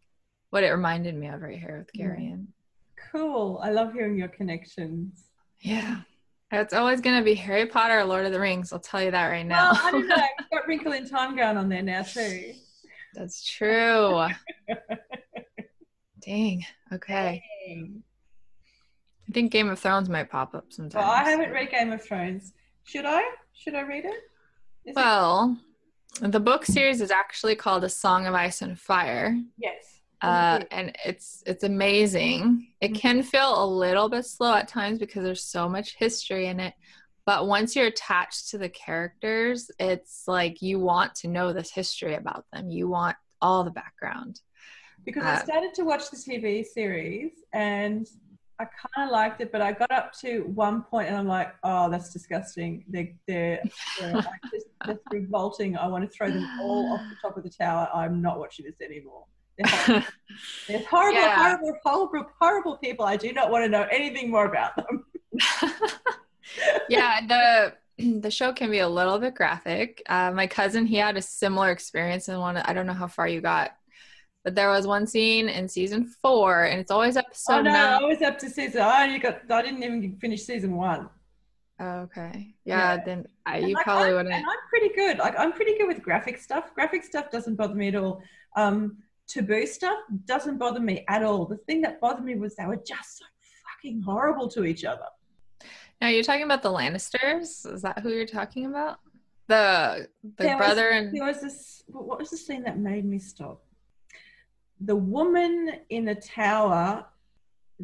what 0.50 0.64
it 0.64 0.70
reminded 0.72 1.16
me 1.16 1.28
of 1.28 1.42
right 1.42 1.58
here 1.60 1.78
with. 1.80 1.94
Garion. 1.94 2.48
Cool. 3.12 3.60
I 3.64 3.70
love 3.72 3.94
hearing 3.94 4.18
your 4.18 4.28
connections. 4.30 5.26
Yeah. 5.60 6.02
It's 6.52 6.74
always 6.74 7.02
gonna 7.02 7.24
be 7.24 7.34
Harry 7.36 7.66
Potter 7.68 8.00
or 8.00 8.04
Lord 8.06 8.26
of 8.26 8.32
the 8.32 8.40
Rings, 8.40 8.72
I'll 8.74 8.80
tell 8.80 9.02
you 9.02 9.12
that 9.12 9.28
right 9.28 9.46
now. 9.46 9.72
Well, 9.72 9.82
I 9.84 9.92
don't 9.92 10.08
know. 10.08 10.16
Got 10.52 10.68
Wrinkle 10.68 10.94
in 10.94 11.08
Time 11.08 11.36
going 11.36 11.58
on 11.58 11.70
there 11.70 11.82
now 11.82 12.04
too. 12.04 12.54
that's 13.16 13.44
true. 13.44 14.28
Dang. 16.22 16.66
Okay. 16.92 17.44
Dang. 17.68 18.04
I 19.30 19.32
think 19.32 19.52
Game 19.52 19.70
of 19.70 19.80
Thrones 19.80 20.10
might 20.10 20.30
pop 20.30 20.54
up 20.54 20.72
sometime. 20.72 21.02
Well, 21.02 21.12
I 21.12 21.24
haven't 21.30 21.52
read 21.52 21.70
Game 21.72 21.92
of 21.92 22.04
Thrones. 22.04 22.54
Should 22.84 23.06
I? 23.06 23.22
Should 23.54 23.76
I 23.76 23.82
read 23.82 24.06
it? 24.06 24.12
Is 24.86 24.92
it- 24.92 24.96
Well, 24.96 25.58
the 26.22 26.40
book 26.40 26.66
series 26.66 27.02
is 27.02 27.10
actually 27.12 27.56
called 27.56 27.84
A 27.84 27.90
Song 27.90 28.28
of 28.28 28.34
Ice 28.34 28.62
and 28.62 28.80
Fire. 28.80 29.38
yes. 29.58 29.90
uh, 30.22 30.62
and 30.72 30.96
it's 31.04 31.44
it's 31.46 31.66
amazing. 31.66 32.70
It 32.80 32.92
Mhm. 32.94 32.96
can 32.96 33.24
feel 33.24 33.62
a 33.62 33.68
little 33.68 34.08
bit 34.08 34.26
slow 34.26 34.54
at 34.56 34.70
times 34.70 34.98
because 34.98 35.22
there's 35.24 35.44
so 35.44 35.68
much 35.68 35.96
history 35.98 36.46
in 36.46 36.62
it. 36.62 36.74
But 37.26 37.46
once 37.48 37.76
you're 37.76 37.88
attached 37.88 38.50
to 38.52 38.58
the 38.58 38.70
characters, 38.70 39.70
it's 39.80 40.26
like 40.26 40.62
you 40.62 40.80
want 40.80 41.14
to 41.16 41.28
know 41.28 41.52
this 41.52 41.72
history 41.72 42.16
about 42.16 42.46
them. 42.54 42.70
You 42.70 42.88
want 42.88 43.18
all 43.42 43.66
the 43.66 43.72
background. 43.72 44.40
because 45.04 45.26
I 45.26 45.34
uh, 45.36 45.44
started 45.44 45.74
to 45.74 45.84
watch 45.84 46.10
the 46.10 46.16
TV 46.16 46.64
series 46.66 47.32
and 47.52 48.08
I 48.60 48.66
kind 48.66 49.08
of 49.08 49.12
liked 49.12 49.41
it, 49.41 49.51
but 49.51 49.62
I 49.62 49.72
got 49.74 49.91
up 49.91 50.14
to 50.22 50.41
one 50.54 50.84
point 50.84 51.08
and 51.08 51.18
I'm 51.18 51.28
like, 51.28 51.54
oh, 51.64 51.89
that's 51.89 52.14
disgusting. 52.14 52.86
They're, 52.88 53.10
they're, 53.28 53.62
they're 53.99 54.14
like 54.14 54.26
just, 54.54 54.68
that's 54.86 54.99
revolting. 55.12 55.76
I 55.76 55.88
want 55.88 56.04
to 56.10 56.10
throw 56.16 56.30
them 56.30 56.47
all 56.62 56.93
off 56.93 57.01
the 57.10 57.16
top 57.22 57.36
of 57.38 57.43
the 57.43 57.49
tower. 57.49 57.89
I'm 57.93 58.22
not 58.22 58.39
watching 58.39 58.66
this 58.66 58.76
anymore. 58.82 59.26
They're 59.58 59.68
horrible, 59.70 60.08
they're 60.68 60.86
horrible, 60.89 61.20
Yeah. 61.20 61.36
horrible, 61.36 61.80
horrible, 61.84 62.26
horrible 62.39 62.78
people. 62.78 63.06
I 63.06 63.18
do 63.18 63.34
not 63.34 63.51
want 63.51 63.66
to 63.66 63.70
know 63.70 63.88
anything 63.91 64.30
more 64.32 64.45
about 64.45 64.76
them. 64.76 65.06
yeah, 66.89 67.26
the 67.28 67.74
the 68.20 68.32
show 68.32 68.51
can 68.54 68.72
be 68.72 68.80
a 68.80 68.89
little 68.89 69.20
bit 69.20 69.36
graphic. 69.36 70.01
Uh, 70.08 70.32
my 70.32 70.47
cousin, 70.47 70.86
he 70.88 70.95
had 70.97 71.16
a 71.18 71.22
similar 71.22 71.70
experience 71.72 72.28
in 72.28 72.39
one. 72.39 72.58
I 72.58 72.74
don't 72.74 72.88
know 72.88 72.93
how 72.93 73.08
far 73.08 73.28
you 73.28 73.41
got, 73.41 73.76
but 74.44 74.56
there 74.56 74.70
was 74.70 74.86
one 74.88 75.08
scene 75.08 75.50
in 75.50 75.68
season 75.68 76.06
four, 76.06 76.64
and 76.64 76.80
it's 76.80 76.91
always 76.91 77.18
episode 77.18 77.54
oh 77.54 77.62
no, 77.62 77.72
nine. 77.72 78.04
I 78.04 78.06
was 78.06 78.22
up 78.22 78.38
to 78.39 78.50
season. 78.50 78.82
I 78.82 79.06
only 79.06 79.20
got. 79.20 79.50
I 79.50 79.62
didn't 79.62 79.84
even 79.84 80.18
finish 80.18 80.44
season 80.44 80.76
one. 80.76 81.10
Oh, 81.80 82.02
okay, 82.02 82.54
yeah, 82.66 82.96
Yeah. 82.96 83.04
then 83.04 83.26
I, 83.46 83.58
you 83.58 83.74
like, 83.74 83.84
probably 83.84 84.10
I'm, 84.10 84.16
wouldn't. 84.16 84.36
And 84.36 84.46
I'm 84.46 84.68
pretty 84.70 84.94
good. 84.96 85.18
Like 85.18 85.36
I'm 85.38 85.52
pretty 85.54 85.78
good 85.78 85.88
with 85.88 86.02
graphic 86.04 86.38
stuff. 86.38 86.74
Graphic 86.76 87.04
stuff 87.04 87.32
doesn't 87.32 87.56
bother 87.56 87.74
me 87.76 87.88
at 87.88 87.96
all. 87.96 88.22
Um, 88.56 88.98
taboo 89.28 89.66
stuff 89.66 89.98
doesn't 90.26 90.58
bother 90.60 90.80
me 90.80 91.04
at 91.08 91.24
all. 91.24 91.46
The 91.46 91.58
thing 91.58 91.82
that 91.82 92.00
bothered 92.00 92.24
me 92.24 92.36
was 92.36 92.56
they 92.56 92.66
were 92.66 92.76
just 92.78 93.18
so 93.18 93.26
fucking 93.76 94.02
horrible 94.02 94.48
to 94.50 94.66
each 94.66 94.86
other. 94.86 95.06
Now 96.00 96.10
you're 96.10 96.24
talking 96.24 96.44
about 96.44 96.62
the 96.62 96.70
Lannisters. 96.70 97.66
Is 97.74 97.82
that 97.82 98.00
who 98.00 98.10
you're 98.10 98.28
talking 98.28 98.66
about? 98.68 99.00
The 99.48 100.08
the 100.38 100.44
There 100.44 100.58
was- 100.58 100.66
brother 100.66 100.89
and 100.89 101.12
There 101.16 101.26
was 101.26 101.41
this. 101.41 101.84
What 101.88 102.20
was 102.20 102.30
the 102.30 102.38
scene 102.38 102.64
that 102.64 102.78
made 102.78 103.04
me 103.04 103.18
stop? 103.20 103.62
The 104.86 104.96
woman 104.96 105.80
in 105.90 106.06
the 106.06 106.16
tower 106.16 107.06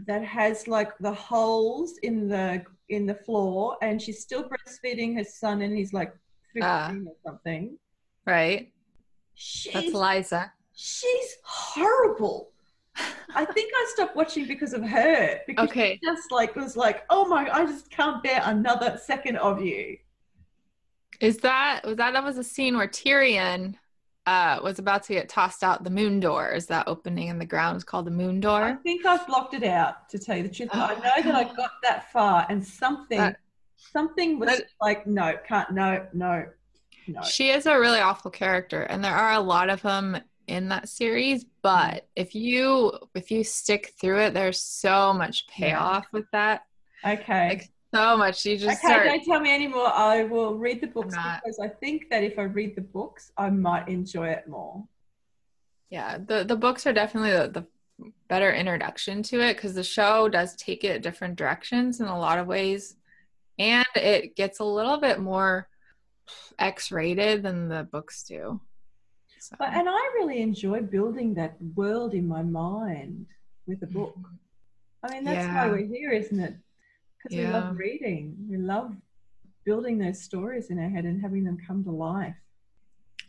that 0.08 0.24
has 0.24 0.68
like 0.68 0.98
the 1.00 1.14
holes 1.14 1.98
in 2.04 2.28
the 2.28 2.64
in 2.90 3.06
the 3.06 3.16
floor, 3.16 3.78
and 3.82 4.02
she's 4.02 4.20
still 4.22 4.50
breastfeeding 4.50 5.16
her 5.18 5.24
son, 5.24 5.62
and 5.62 5.76
he's 5.78 5.94
like 5.94 6.14
fifteen 6.54 6.64
Ah. 6.64 6.94
or 7.08 7.16
something. 7.26 7.78
right. 8.26 8.72
She's 9.36 9.74
That's 9.74 9.92
Lysa. 9.92 10.52
she's 10.76 11.38
horrible. 11.44 12.52
I 13.34 13.46
think 13.46 13.72
I 13.74 13.86
stopped 13.94 14.16
watching 14.18 14.46
because 14.48 14.74
of 14.74 14.84
her. 14.84 15.40
Because 15.48 15.70
Okay. 15.70 15.98
she 16.04 16.06
just 16.10 16.30
like 16.32 16.54
was 16.58 16.76
like, 16.76 17.06
oh 17.10 17.26
my, 17.30 17.48
I 17.50 17.66
just 17.66 17.90
can't 17.90 18.22
bear 18.22 18.42
another 18.44 19.00
second 19.02 19.38
of 19.38 19.62
you. 19.64 19.98
Is 21.22 21.38
that 21.38 21.82
was 21.86 21.96
that 21.98 22.12
that 22.12 22.24
was 22.24 22.38
a 22.38 22.44
scene 22.44 22.76
where 22.76 22.88
Tyrion 22.90 23.76
uh 24.30 24.60
was 24.64 24.78
about 24.80 25.02
to 25.04 25.14
get 25.14 25.28
tossed 25.30 25.64
out 25.64 25.84
the 25.84 25.90
moon 25.90 26.20
door? 26.20 26.52
Is 26.52 26.68
that 26.68 26.88
opening 26.88 27.28
in 27.30 27.40
the 27.40 27.46
ground 27.46 27.78
is 27.78 27.84
called 27.84 28.06
the 28.06 28.12
moon 28.12 28.40
door? 28.40 28.62
I 28.64 28.76
think 28.76 29.06
I've 29.06 29.26
blocked 29.28 29.54
it 29.56 29.64
out 29.64 30.08
to 30.10 30.20
tell 30.20 30.38
you 30.38 30.44
the 30.44 30.50
truth. 30.50 30.70
Oh 30.74 30.80
I 30.82 30.94
know 30.96 31.32
that 31.32 31.36
I 31.36 31.44
got 31.56 31.72
that 31.84 32.12
far, 32.12 32.46
and 32.50 32.66
something, 32.66 33.18
That- 33.18 33.40
something 33.78 34.40
was 34.40 34.50
that- 34.50 34.68
like, 34.82 35.08
no, 35.08 35.36
can't, 35.48 35.72
no, 35.72 36.06
no, 36.14 36.46
no. 37.08 37.22
She 37.24 37.50
is 37.50 37.66
a 37.66 37.80
really 37.80 38.00
awful 38.00 38.30
character, 38.32 38.84
and 38.84 39.04
there 39.04 39.16
are 39.16 39.34
a 39.34 39.40
lot 39.40 39.70
of 39.70 39.82
them 39.82 40.18
in 40.48 40.70
that 40.70 40.90
series. 40.90 41.46
But 41.62 42.08
if 42.16 42.36
you 42.36 42.92
if 43.16 43.32
you 43.32 43.44
stick 43.44 43.94
through 44.00 44.20
it, 44.26 44.34
there's 44.34 44.60
so 44.60 45.14
much 45.14 45.48
payoff 45.48 46.08
with 46.12 46.26
that. 46.32 46.66
Okay. 47.06 47.50
Like 47.50 47.72
so 47.94 48.18
much. 48.18 48.46
You 48.46 48.58
just 48.58 48.84
Okay, 48.84 48.94
start. 48.94 49.06
don't 49.08 49.24
tell 49.24 49.40
me 49.40 49.54
anymore. 49.54 49.88
I 49.94 50.24
will 50.24 50.56
read 50.56 50.82
the 50.82 50.88
books 50.88 51.16
because 51.16 51.60
I 51.60 51.68
think 51.68 52.10
that 52.10 52.24
if 52.24 52.38
I 52.38 52.44
read 52.44 52.76
the 52.76 52.82
books, 52.82 53.32
I 53.38 53.50
might 53.50 53.88
enjoy 53.88 54.30
it 54.30 54.48
more. 54.48 54.84
Yeah, 55.90 56.18
the 56.20 56.44
the 56.44 56.56
books 56.56 56.86
are 56.86 56.94
definitely 56.94 57.32
the, 57.32 57.66
the 58.02 58.12
better 58.28 58.54
introduction 58.54 59.24
to 59.24 59.42
it 59.42 59.56
because 59.56 59.74
the 59.74 59.84
show 59.84 60.30
does 60.30 60.56
take 60.56 60.84
it 60.84 61.02
different 61.02 61.36
directions 61.36 62.00
in 62.00 62.08
a 62.08 62.18
lot 62.20 62.38
of 62.38 62.48
ways, 62.48 62.96
and 63.58 63.88
it 63.96 64.36
gets 64.36 64.60
a 64.60 64.64
little 64.64 64.98
bit 64.98 65.20
more 65.20 65.68
X-rated 66.60 67.44
than 67.44 67.70
the 67.70 67.84
books 67.92 68.24
do. 68.24 68.62
So, 69.40 69.56
But, 69.58 69.74
and 69.74 69.90
I 69.90 70.12
really 70.16 70.42
enjoy 70.42 70.82
building 70.82 71.34
that 71.36 71.56
world 71.76 72.14
in 72.14 72.28
my 72.28 72.44
mind 72.44 73.26
with 73.66 73.82
a 73.84 73.88
book. 73.88 74.16
Mm-hmm. 74.18 75.06
I 75.06 75.12
mean, 75.12 75.24
that's 75.24 75.48
why 75.48 75.68
we're 75.70 75.88
here, 75.88 76.12
isn't 76.12 76.40
it? 76.40 76.56
Because 77.24 77.38
we 77.38 77.48
love 77.48 77.78
reading. 77.78 78.36
We 78.50 78.58
love 78.58 78.96
building 79.66 79.98
those 79.98 80.22
stories 80.22 80.70
in 80.70 80.80
our 80.80 80.90
head 80.90 81.06
and 81.06 81.22
having 81.22 81.44
them 81.44 81.58
come 81.66 81.84
to 81.84 81.92
life. 81.92 82.36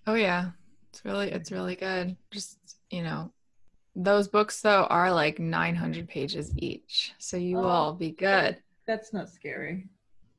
oh 0.07 0.15
yeah, 0.15 0.51
it's 0.91 1.05
really 1.05 1.31
it's 1.31 1.53
really 1.53 1.77
good. 1.77 2.17
Just 2.31 2.59
you 2.91 3.03
know, 3.03 3.33
those 3.95 4.29
books 4.29 4.61
though 4.61 4.85
are 4.85 5.13
like 5.13 5.39
900 5.39 6.09
pages 6.09 6.53
each, 6.57 7.13
so 7.19 7.37
you 7.37 7.59
Oh, 7.59 7.63
will 7.63 7.95
be 7.95 8.13
good. 8.13 8.59
That's 8.87 9.13
not 9.13 9.29
scary. 9.29 9.89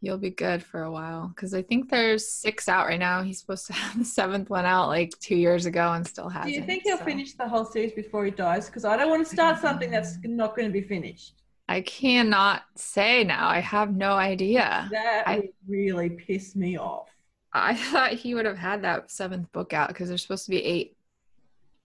You'll 0.03 0.17
be 0.17 0.31
good 0.31 0.63
for 0.63 0.81
a 0.81 0.91
while 0.91 1.27
because 1.27 1.53
I 1.53 1.61
think 1.61 1.89
there's 1.89 2.27
six 2.27 2.67
out 2.67 2.87
right 2.87 2.99
now. 2.99 3.21
He's 3.21 3.39
supposed 3.39 3.67
to 3.67 3.73
have 3.73 3.99
the 3.99 4.05
seventh 4.05 4.49
one 4.49 4.65
out 4.65 4.87
like 4.87 5.11
two 5.19 5.35
years 5.35 5.67
ago 5.67 5.91
and 5.93 6.07
still 6.07 6.27
hasn't. 6.29 6.53
Do 6.53 6.59
you 6.59 6.65
think 6.65 6.83
he'll 6.83 6.97
so. 6.97 7.05
finish 7.05 7.33
the 7.33 7.47
whole 7.47 7.65
series 7.65 7.93
before 7.93 8.25
he 8.25 8.31
dies? 8.31 8.65
Because 8.65 8.85
I 8.85 8.97
don't 8.97 9.11
want 9.11 9.25
to 9.25 9.31
start 9.31 9.57
mm-hmm. 9.57 9.67
something 9.67 9.91
that's 9.91 10.17
not 10.23 10.55
going 10.55 10.67
to 10.67 10.73
be 10.73 10.81
finished. 10.81 11.40
I 11.67 11.81
cannot 11.81 12.63
say 12.75 13.23
now. 13.23 13.47
I 13.47 13.59
have 13.59 13.95
no 13.95 14.13
idea. 14.13 14.87
That 14.91 15.23
I- 15.27 15.35
would 15.37 15.49
really 15.67 16.09
piss 16.09 16.55
me 16.55 16.77
off. 16.77 17.07
I 17.53 17.75
thought 17.75 18.13
he 18.13 18.33
would 18.33 18.45
have 18.45 18.57
had 18.57 18.83
that 18.83 19.11
seventh 19.11 19.51
book 19.51 19.73
out 19.73 19.89
because 19.89 20.07
there's 20.07 20.21
supposed 20.21 20.45
to 20.45 20.51
be 20.51 20.63
eight. 20.63 20.95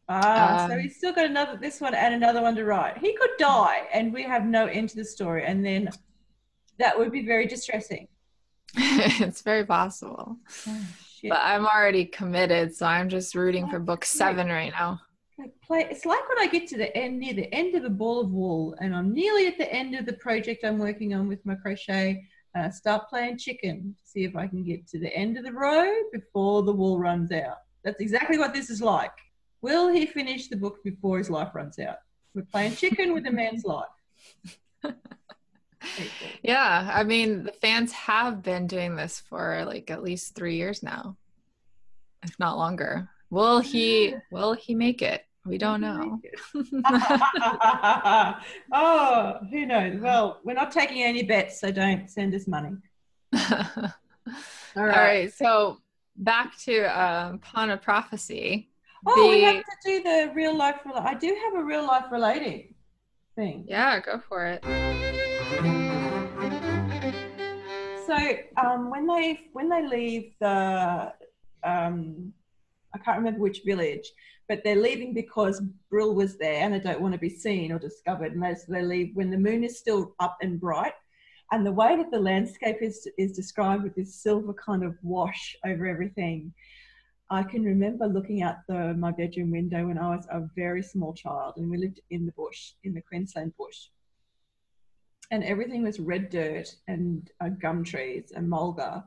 Ah, 0.09 0.67
so 0.69 0.75
Um, 0.75 0.81
he's 0.81 0.97
still 0.97 1.13
got 1.13 1.25
another 1.25 1.57
this 1.57 1.81
one 1.81 1.93
and 1.95 2.15
another 2.15 2.41
one 2.41 2.55
to 2.55 2.65
write. 2.65 2.99
He 2.99 3.17
could 3.17 3.31
die, 3.39 3.89
and 3.93 4.13
we 4.13 4.23
have 4.23 4.45
no 4.47 4.67
end 4.67 4.91
to 4.91 4.97
the 4.97 5.05
story, 5.05 5.45
and 5.45 5.67
then 5.67 5.91
that 6.79 6.97
would 6.97 7.11
be 7.11 7.27
very 7.27 7.47
distressing. 7.47 8.07
it's 8.77 9.43
very 9.43 9.65
possible. 9.65 10.37
Oh. 10.69 10.81
But 11.25 11.41
I'm 11.43 11.67
already 11.67 12.05
committed, 12.05 12.77
so 12.77 12.87
I'm 12.87 13.09
just 13.09 13.35
rooting 13.35 13.69
for 13.69 13.81
book 13.81 14.05
seven 14.05 14.49
right 14.49 14.71
now. 14.71 15.01
Like 15.39 15.53
play, 15.61 15.87
it's 15.91 16.07
like 16.07 16.27
when 16.29 16.39
I 16.39 16.47
get 16.47 16.67
to 16.69 16.79
the 16.79 16.97
end, 16.97 17.19
near 17.19 17.35
the 17.35 17.53
end 17.55 17.75
of 17.75 17.85
a 17.85 17.91
ball 17.91 18.21
of 18.21 18.33
wool, 18.33 18.75
and 18.81 18.95
I'm 18.95 19.13
nearly 19.13 19.47
at 19.47 19.59
the 19.59 19.71
end 19.73 19.95
of 19.95 20.07
the 20.07 20.15
project 20.15 20.65
I'm 20.65 20.79
working 20.79 21.15
on 21.15 21.29
with 21.29 21.45
my 21.45 21.55
crochet, 21.55 22.25
and 22.55 22.65
I 22.65 22.71
start 22.71 23.09
playing 23.11 23.37
chicken 23.37 23.95
to 23.99 24.11
see 24.11 24.25
if 24.25 24.35
I 24.35 24.47
can 24.47 24.65
get 24.65 24.87
to 24.89 24.99
the 24.99 25.15
end 25.15 25.37
of 25.37 25.45
the 25.45 25.53
row 25.53 25.93
before 26.11 26.63
the 26.63 26.73
wool 26.73 26.99
runs 26.99 27.33
out. 27.33 27.59
That's 27.85 28.01
exactly 28.01 28.39
what 28.39 28.55
this 28.55 28.71
is 28.71 28.81
like. 28.81 29.13
Will 29.61 29.89
he 29.89 30.07
finish 30.07 30.49
the 30.49 30.57
book 30.57 30.83
before 30.83 31.19
his 31.19 31.29
life 31.29 31.55
runs 31.55 31.79
out? 31.79 31.99
We're 32.35 32.43
playing 32.43 32.77
chicken 32.77 33.13
with 33.13 33.27
a 33.27 33.33
man's 33.33 33.65
life. 33.65 33.87
Yeah, 36.43 36.91
I 36.93 37.05
mean, 37.05 37.45
the 37.45 37.53
fans 37.53 37.93
have 37.93 38.43
been 38.43 38.67
doing 38.67 38.97
this 38.97 39.21
for 39.21 39.65
like 39.67 39.91
at 39.91 40.03
least 40.03 40.35
three 40.35 40.57
years 40.57 40.83
now, 40.83 41.17
if 42.23 42.39
not 42.39 42.57
longer. 42.57 43.09
Will 43.31 43.61
he? 43.61 44.15
Will 44.31 44.55
he 44.55 44.75
make 44.75 45.03
it? 45.03 45.25
We 45.45 45.59
don't 45.59 45.81
know. 45.81 46.21
oh, 48.73 49.39
who 49.51 49.67
knows? 49.67 50.01
Well, 50.01 50.41
we're 50.45 50.55
not 50.55 50.73
taking 50.73 51.03
any 51.03 51.23
bets, 51.23 51.61
so 51.61 51.71
don't 51.71 52.11
send 52.11 52.35
us 52.35 52.49
money. 52.49 52.77
All 53.35 53.53
right. 54.75 54.75
All 54.77 54.85
right. 54.85 55.33
So 55.33 55.79
back 56.17 56.59
to 56.61 56.85
um, 56.85 57.39
Pawn 57.39 57.71
of 57.71 57.83
Prophecy. 57.83 58.71
Oh, 59.07 59.15
the, 59.15 59.29
we 59.29 59.43
have 59.43 59.57
to 59.57 59.77
do 59.85 60.03
the 60.03 60.33
real 60.35 60.57
life. 60.57 60.81
I 60.95 61.15
do 61.15 61.37
have 61.45 61.55
a 61.55 61.65
real 61.65 61.87
life 61.87 62.07
relating 62.11 62.75
thing. 63.37 63.67
Yeah, 63.69 64.01
go 64.01 64.21
for 64.29 64.47
it. 64.47 64.65
So 68.07 68.17
um, 68.65 68.91
when 68.91 69.07
they 69.07 69.49
when 69.53 69.69
they 69.69 69.87
leave 69.87 70.33
the 70.41 71.13
um, 71.63 72.33
I 72.97 73.05
can't 73.05 73.19
remember 73.19 73.41
which 73.41 73.63
village, 73.65 74.11
but 74.49 74.63
they're 74.65 74.77
leaving 74.77 75.13
because 75.13 75.61
Brill 75.91 76.15
was 76.15 76.39
there 76.39 76.63
and 76.63 76.73
they 76.73 76.81
don't 76.81 77.01
want 77.01 77.13
to 77.13 77.21
be 77.21 77.29
seen 77.29 77.73
or 77.73 77.79
discovered. 77.79 78.33
And 78.33 78.59
so 78.59 78.65
they 78.73 78.83
leave 78.83 79.15
when 79.15 79.31
the 79.31 79.37
moon 79.37 79.65
is 79.65 79.79
still 79.79 80.15
up 80.19 80.39
and 80.41 80.59
bright. 80.59 80.95
And 81.53 81.65
the 81.65 81.73
way 81.73 81.95
that 81.97 82.11
the 82.11 82.19
landscape 82.19 82.79
is, 82.81 83.07
is 83.19 83.33
described 83.33 83.85
with 83.85 83.95
this 83.95 84.15
silver 84.15 84.55
kind 84.55 84.83
of 84.83 84.97
wash 85.03 85.57
over 85.65 85.87
everything, 85.87 86.55
I 87.29 87.43
can 87.43 87.65
remember 87.65 88.07
looking 88.07 88.43
out 88.43 88.57
the, 88.67 88.95
my 88.95 89.11
bedroom 89.11 89.51
window 89.51 89.87
when 89.87 89.99
I 89.99 90.17
was 90.17 90.27
a 90.31 90.49
very 90.57 90.83
small 90.83 91.13
child 91.13 91.55
and 91.57 91.71
we 91.71 91.77
lived 91.77 92.01
in 92.11 92.25
the 92.25 92.33
bush, 92.33 92.73
in 92.85 92.95
the 92.95 93.03
Queensland 93.03 93.53
bush. 93.59 93.89
And 95.31 95.45
everything 95.45 95.83
was 95.83 96.01
red 96.01 96.31
dirt 96.31 96.75
and 96.89 97.31
uh, 97.41 97.49
gum 97.49 97.85
trees 97.85 98.33
and 98.35 98.51
mulga 98.51 99.05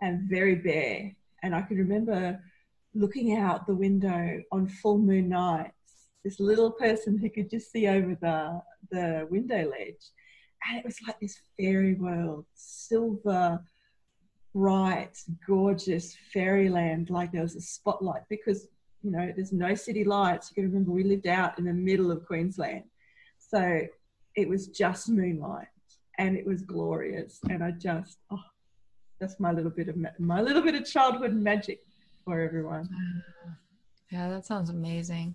and 0.00 0.22
very 0.30 0.54
bare. 0.54 1.12
And 1.42 1.54
I 1.54 1.62
can 1.62 1.76
remember 1.76 2.40
looking 2.96 3.36
out 3.36 3.66
the 3.66 3.74
window 3.74 4.42
on 4.52 4.66
full 4.66 4.98
moon 4.98 5.28
nights, 5.28 5.72
this 6.24 6.40
little 6.40 6.70
person 6.70 7.18
who 7.18 7.30
could 7.30 7.50
just 7.50 7.70
see 7.70 7.86
over 7.86 8.16
the, 8.20 8.60
the 8.90 9.26
window 9.30 9.70
ledge. 9.70 10.10
And 10.68 10.78
it 10.78 10.84
was 10.84 10.96
like 11.06 11.20
this 11.20 11.38
fairy 11.58 11.94
world, 11.94 12.46
silver, 12.54 13.62
bright, 14.54 15.18
gorgeous 15.46 16.16
fairyland, 16.32 17.10
like 17.10 17.30
there 17.30 17.42
was 17.42 17.56
a 17.56 17.60
spotlight 17.60 18.22
because, 18.28 18.66
you 19.02 19.10
know, 19.10 19.30
there's 19.36 19.52
no 19.52 19.74
city 19.74 20.02
lights. 20.02 20.50
You 20.50 20.62
can 20.62 20.72
remember 20.72 20.90
we 20.90 21.04
lived 21.04 21.26
out 21.26 21.58
in 21.58 21.66
the 21.66 21.72
middle 21.72 22.10
of 22.10 22.26
Queensland. 22.26 22.84
So 23.38 23.82
it 24.34 24.48
was 24.48 24.68
just 24.68 25.08
moonlight 25.08 25.68
and 26.18 26.36
it 26.36 26.46
was 26.46 26.62
glorious. 26.62 27.38
And 27.48 27.62
I 27.62 27.72
just, 27.72 28.18
oh, 28.32 28.42
that's 29.20 29.38
my 29.38 29.52
little 29.52 29.70
bit 29.70 29.88
of 29.88 29.96
my 30.18 30.40
little 30.40 30.62
bit 30.62 30.74
of 30.74 30.84
childhood 30.84 31.34
magic 31.34 31.80
for 32.26 32.40
everyone. 32.40 32.88
Yeah, 34.12 34.28
that 34.28 34.46
sounds 34.46 34.70
amazing. 34.70 35.34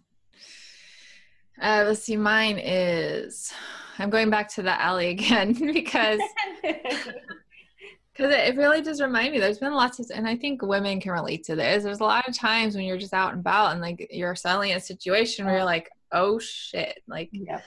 Uh, 1.61 1.83
let's 1.85 2.03
see, 2.03 2.15
mine 2.15 2.57
is 2.57 3.51
I'm 3.99 4.09
going 4.09 4.29
back 4.29 4.47
to 4.53 4.61
the 4.61 4.81
alley 4.81 5.09
again 5.09 5.51
because 5.51 6.21
because 6.63 8.33
it 8.33 8.55
really 8.55 8.81
does 8.81 9.01
remind 9.01 9.33
me. 9.33 9.39
There's 9.39 9.59
been 9.59 9.73
lots 9.73 9.99
of, 9.99 10.09
and 10.15 10.25
I 10.25 10.37
think 10.37 10.61
women 10.61 11.01
can 11.01 11.11
relate 11.11 11.43
to 11.47 11.55
this. 11.57 11.83
There's 11.83 11.99
a 11.99 12.05
lot 12.05 12.29
of 12.29 12.33
times 12.33 12.73
when 12.73 12.85
you're 12.85 12.97
just 12.97 13.13
out 13.13 13.33
and 13.33 13.41
about 13.41 13.73
and 13.73 13.81
like 13.81 14.07
you're 14.09 14.35
suddenly 14.35 14.71
in 14.71 14.77
a 14.77 14.81
situation 14.81 15.45
where 15.45 15.55
you're 15.55 15.65
like, 15.65 15.89
oh 16.13 16.39
shit, 16.39 17.03
like. 17.09 17.29
Yep. 17.33 17.61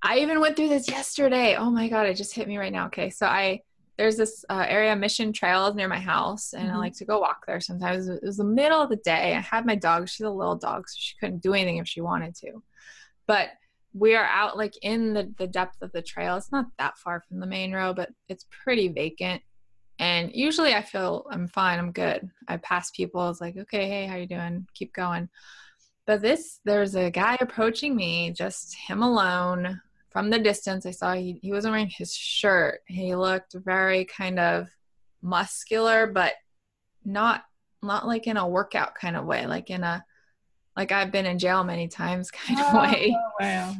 I 0.00 0.18
even 0.20 0.40
went 0.40 0.54
through 0.54 0.68
this 0.68 0.88
yesterday. 0.88 1.56
Oh 1.56 1.72
my 1.72 1.88
god, 1.88 2.06
it 2.06 2.14
just 2.14 2.36
hit 2.36 2.46
me 2.46 2.56
right 2.56 2.72
now. 2.72 2.86
Okay, 2.86 3.10
so 3.10 3.26
I 3.26 3.62
there's 4.00 4.16
this 4.16 4.46
uh, 4.48 4.64
area 4.66 4.96
mission 4.96 5.30
trails 5.30 5.74
near 5.74 5.86
my 5.86 5.98
house 5.98 6.54
and 6.54 6.68
mm-hmm. 6.68 6.76
i 6.76 6.78
like 6.78 6.94
to 6.94 7.04
go 7.04 7.20
walk 7.20 7.44
there 7.46 7.60
sometimes. 7.60 8.08
It 8.08 8.22
was 8.22 8.38
the 8.38 8.44
middle 8.44 8.80
of 8.80 8.88
the 8.88 8.96
day. 8.96 9.34
I 9.36 9.40
had 9.40 9.66
my 9.66 9.74
dog. 9.74 10.08
She's 10.08 10.24
a 10.24 10.30
little 10.30 10.56
dog 10.56 10.88
so 10.88 10.96
she 10.98 11.16
couldn't 11.20 11.42
do 11.42 11.52
anything 11.52 11.76
if 11.76 11.86
she 11.86 12.00
wanted 12.00 12.34
to. 12.36 12.62
But 13.26 13.50
we 13.92 14.16
are 14.16 14.24
out 14.24 14.56
like 14.56 14.72
in 14.80 15.12
the, 15.12 15.34
the 15.36 15.46
depth 15.46 15.82
of 15.82 15.92
the 15.92 16.00
trail. 16.00 16.38
It's 16.38 16.50
not 16.50 16.64
that 16.78 16.96
far 16.96 17.20
from 17.20 17.40
the 17.40 17.46
main 17.46 17.74
road 17.74 17.96
but 17.96 18.08
it's 18.30 18.46
pretty 18.64 18.88
vacant. 18.88 19.42
And 19.98 20.30
usually 20.32 20.72
i 20.72 20.80
feel 20.80 21.26
i'm 21.30 21.46
fine. 21.46 21.78
I'm 21.78 21.92
good. 21.92 22.26
I 22.48 22.56
pass 22.56 22.90
people. 22.92 23.28
It's 23.28 23.42
like 23.42 23.58
okay 23.58 23.86
hey 23.86 24.06
how 24.06 24.16
you 24.16 24.26
doing? 24.26 24.66
Keep 24.72 24.94
going. 24.94 25.28
But 26.06 26.22
this 26.22 26.60
there's 26.64 26.94
a 26.94 27.10
guy 27.10 27.36
approaching 27.38 27.94
me 27.94 28.30
just 28.30 28.74
him 28.76 29.02
alone 29.02 29.78
from 30.10 30.30
the 30.30 30.38
distance, 30.38 30.86
I 30.86 30.90
saw 30.90 31.14
he, 31.14 31.38
he 31.42 31.52
wasn't 31.52 31.72
wearing 31.72 31.88
his 31.88 32.14
shirt. 32.14 32.80
He 32.86 33.14
looked 33.14 33.54
very 33.54 34.04
kind 34.04 34.38
of 34.38 34.68
muscular, 35.22 36.06
but 36.06 36.34
not 37.04 37.44
not 37.82 38.06
like 38.06 38.26
in 38.26 38.36
a 38.36 38.46
workout 38.46 38.94
kind 38.94 39.16
of 39.16 39.24
way, 39.24 39.46
like 39.46 39.70
in 39.70 39.84
a 39.84 40.04
like 40.76 40.92
I've 40.92 41.12
been 41.12 41.26
in 41.26 41.38
jail 41.38 41.64
many 41.64 41.88
times 41.88 42.30
kind 42.32 42.60
of 42.60 42.66
oh, 42.74 42.82
way. 42.82 43.16
Wow. 43.40 43.74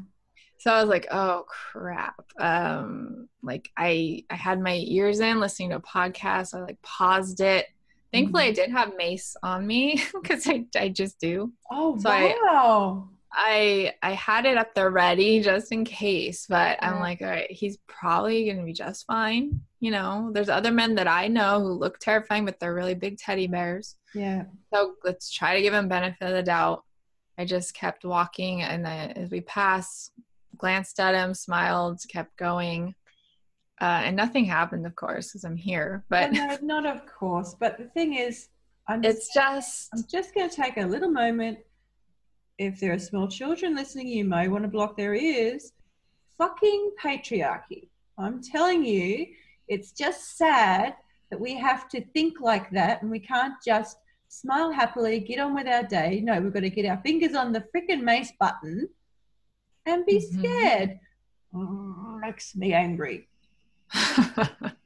So 0.58 0.72
I 0.72 0.80
was 0.80 0.90
like, 0.90 1.08
oh 1.10 1.44
crap. 1.48 2.22
Um, 2.38 3.28
like 3.42 3.70
I 3.76 4.24
I 4.30 4.36
had 4.36 4.60
my 4.60 4.76
ears 4.86 5.20
in 5.20 5.40
listening 5.40 5.70
to 5.70 5.76
a 5.76 5.80
podcast. 5.80 6.54
I 6.54 6.60
like 6.60 6.80
paused 6.82 7.40
it. 7.40 7.66
Thankfully, 8.12 8.44
mm-hmm. 8.44 8.50
I 8.50 8.54
did 8.54 8.70
have 8.70 8.96
mace 8.96 9.36
on 9.42 9.66
me 9.66 10.02
because 10.22 10.46
I, 10.46 10.66
I 10.76 10.88
just 10.88 11.18
do. 11.18 11.52
Oh 11.70 11.98
so 11.98 12.08
wow! 12.08 13.08
I, 13.08 13.14
I 13.32 13.94
I 14.02 14.12
had 14.12 14.44
it 14.44 14.56
up 14.56 14.74
there 14.74 14.90
ready 14.90 15.40
just 15.40 15.72
in 15.72 15.84
case, 15.84 16.46
but 16.48 16.78
yeah. 16.80 16.90
I'm 16.90 17.00
like, 17.00 17.22
all 17.22 17.28
right, 17.28 17.50
he's 17.50 17.78
probably 17.86 18.50
gonna 18.50 18.64
be 18.64 18.72
just 18.72 19.06
fine. 19.06 19.60
You 19.78 19.92
know, 19.92 20.30
there's 20.32 20.48
other 20.48 20.72
men 20.72 20.94
that 20.96 21.06
I 21.06 21.28
know 21.28 21.60
who 21.60 21.72
look 21.72 21.98
terrifying, 21.98 22.44
but 22.44 22.58
they're 22.58 22.74
really 22.74 22.94
big 22.94 23.18
teddy 23.18 23.46
bears. 23.46 23.96
Yeah. 24.14 24.44
So 24.74 24.94
let's 25.04 25.30
try 25.30 25.54
to 25.56 25.62
give 25.62 25.74
him 25.74 25.88
benefit 25.88 26.26
of 26.26 26.34
the 26.34 26.42
doubt. 26.42 26.84
I 27.38 27.44
just 27.44 27.74
kept 27.74 28.04
walking, 28.04 28.62
and 28.62 28.84
then 28.84 29.12
as 29.12 29.30
we 29.30 29.40
passed, 29.40 30.12
glanced 30.58 31.00
at 31.00 31.14
him, 31.14 31.32
smiled, 31.32 32.00
kept 32.08 32.36
going, 32.36 32.94
uh, 33.80 34.02
and 34.04 34.16
nothing 34.16 34.44
happened, 34.44 34.86
of 34.86 34.94
course, 34.94 35.28
because 35.28 35.44
I'm 35.44 35.56
here. 35.56 36.04
But 36.10 36.32
no, 36.32 36.58
not 36.62 36.84
of 36.84 37.06
course. 37.06 37.54
But 37.58 37.78
the 37.78 37.84
thing 37.84 38.14
is, 38.14 38.48
I'm 38.88 39.02
it's 39.04 39.32
just 39.32 39.88
I'm 39.94 40.04
just 40.10 40.34
going 40.34 40.50
to 40.50 40.54
take 40.54 40.76
a 40.76 40.84
little 40.84 41.10
moment 41.10 41.58
if 42.60 42.78
there 42.78 42.92
are 42.92 42.98
small 42.98 43.26
children 43.26 43.74
listening, 43.74 44.08
you 44.08 44.24
may 44.24 44.46
want 44.46 44.64
to 44.64 44.68
block 44.68 44.94
their 44.94 45.14
ears. 45.14 45.72
Fucking 46.36 46.92
patriarchy. 47.02 47.88
I'm 48.18 48.42
telling 48.42 48.84
you, 48.84 49.28
it's 49.66 49.92
just 49.92 50.36
sad 50.36 50.94
that 51.30 51.40
we 51.40 51.56
have 51.56 51.88
to 51.88 52.04
think 52.12 52.38
like 52.40 52.70
that 52.72 53.00
and 53.00 53.10
we 53.10 53.18
can't 53.18 53.54
just 53.64 53.96
smile 54.28 54.70
happily, 54.70 55.20
get 55.20 55.40
on 55.40 55.54
with 55.54 55.66
our 55.66 55.84
day. 55.84 56.20
No, 56.22 56.38
we've 56.38 56.52
got 56.52 56.60
to 56.60 56.68
get 56.68 56.84
our 56.84 57.00
fingers 57.02 57.34
on 57.34 57.52
the 57.52 57.64
freaking 57.74 58.02
mace 58.02 58.32
button 58.38 58.90
and 59.86 60.04
be 60.04 60.18
mm-hmm. 60.18 60.38
scared. 60.38 61.00
Mm, 61.54 62.20
makes 62.20 62.54
me 62.54 62.74
angry. 62.74 63.26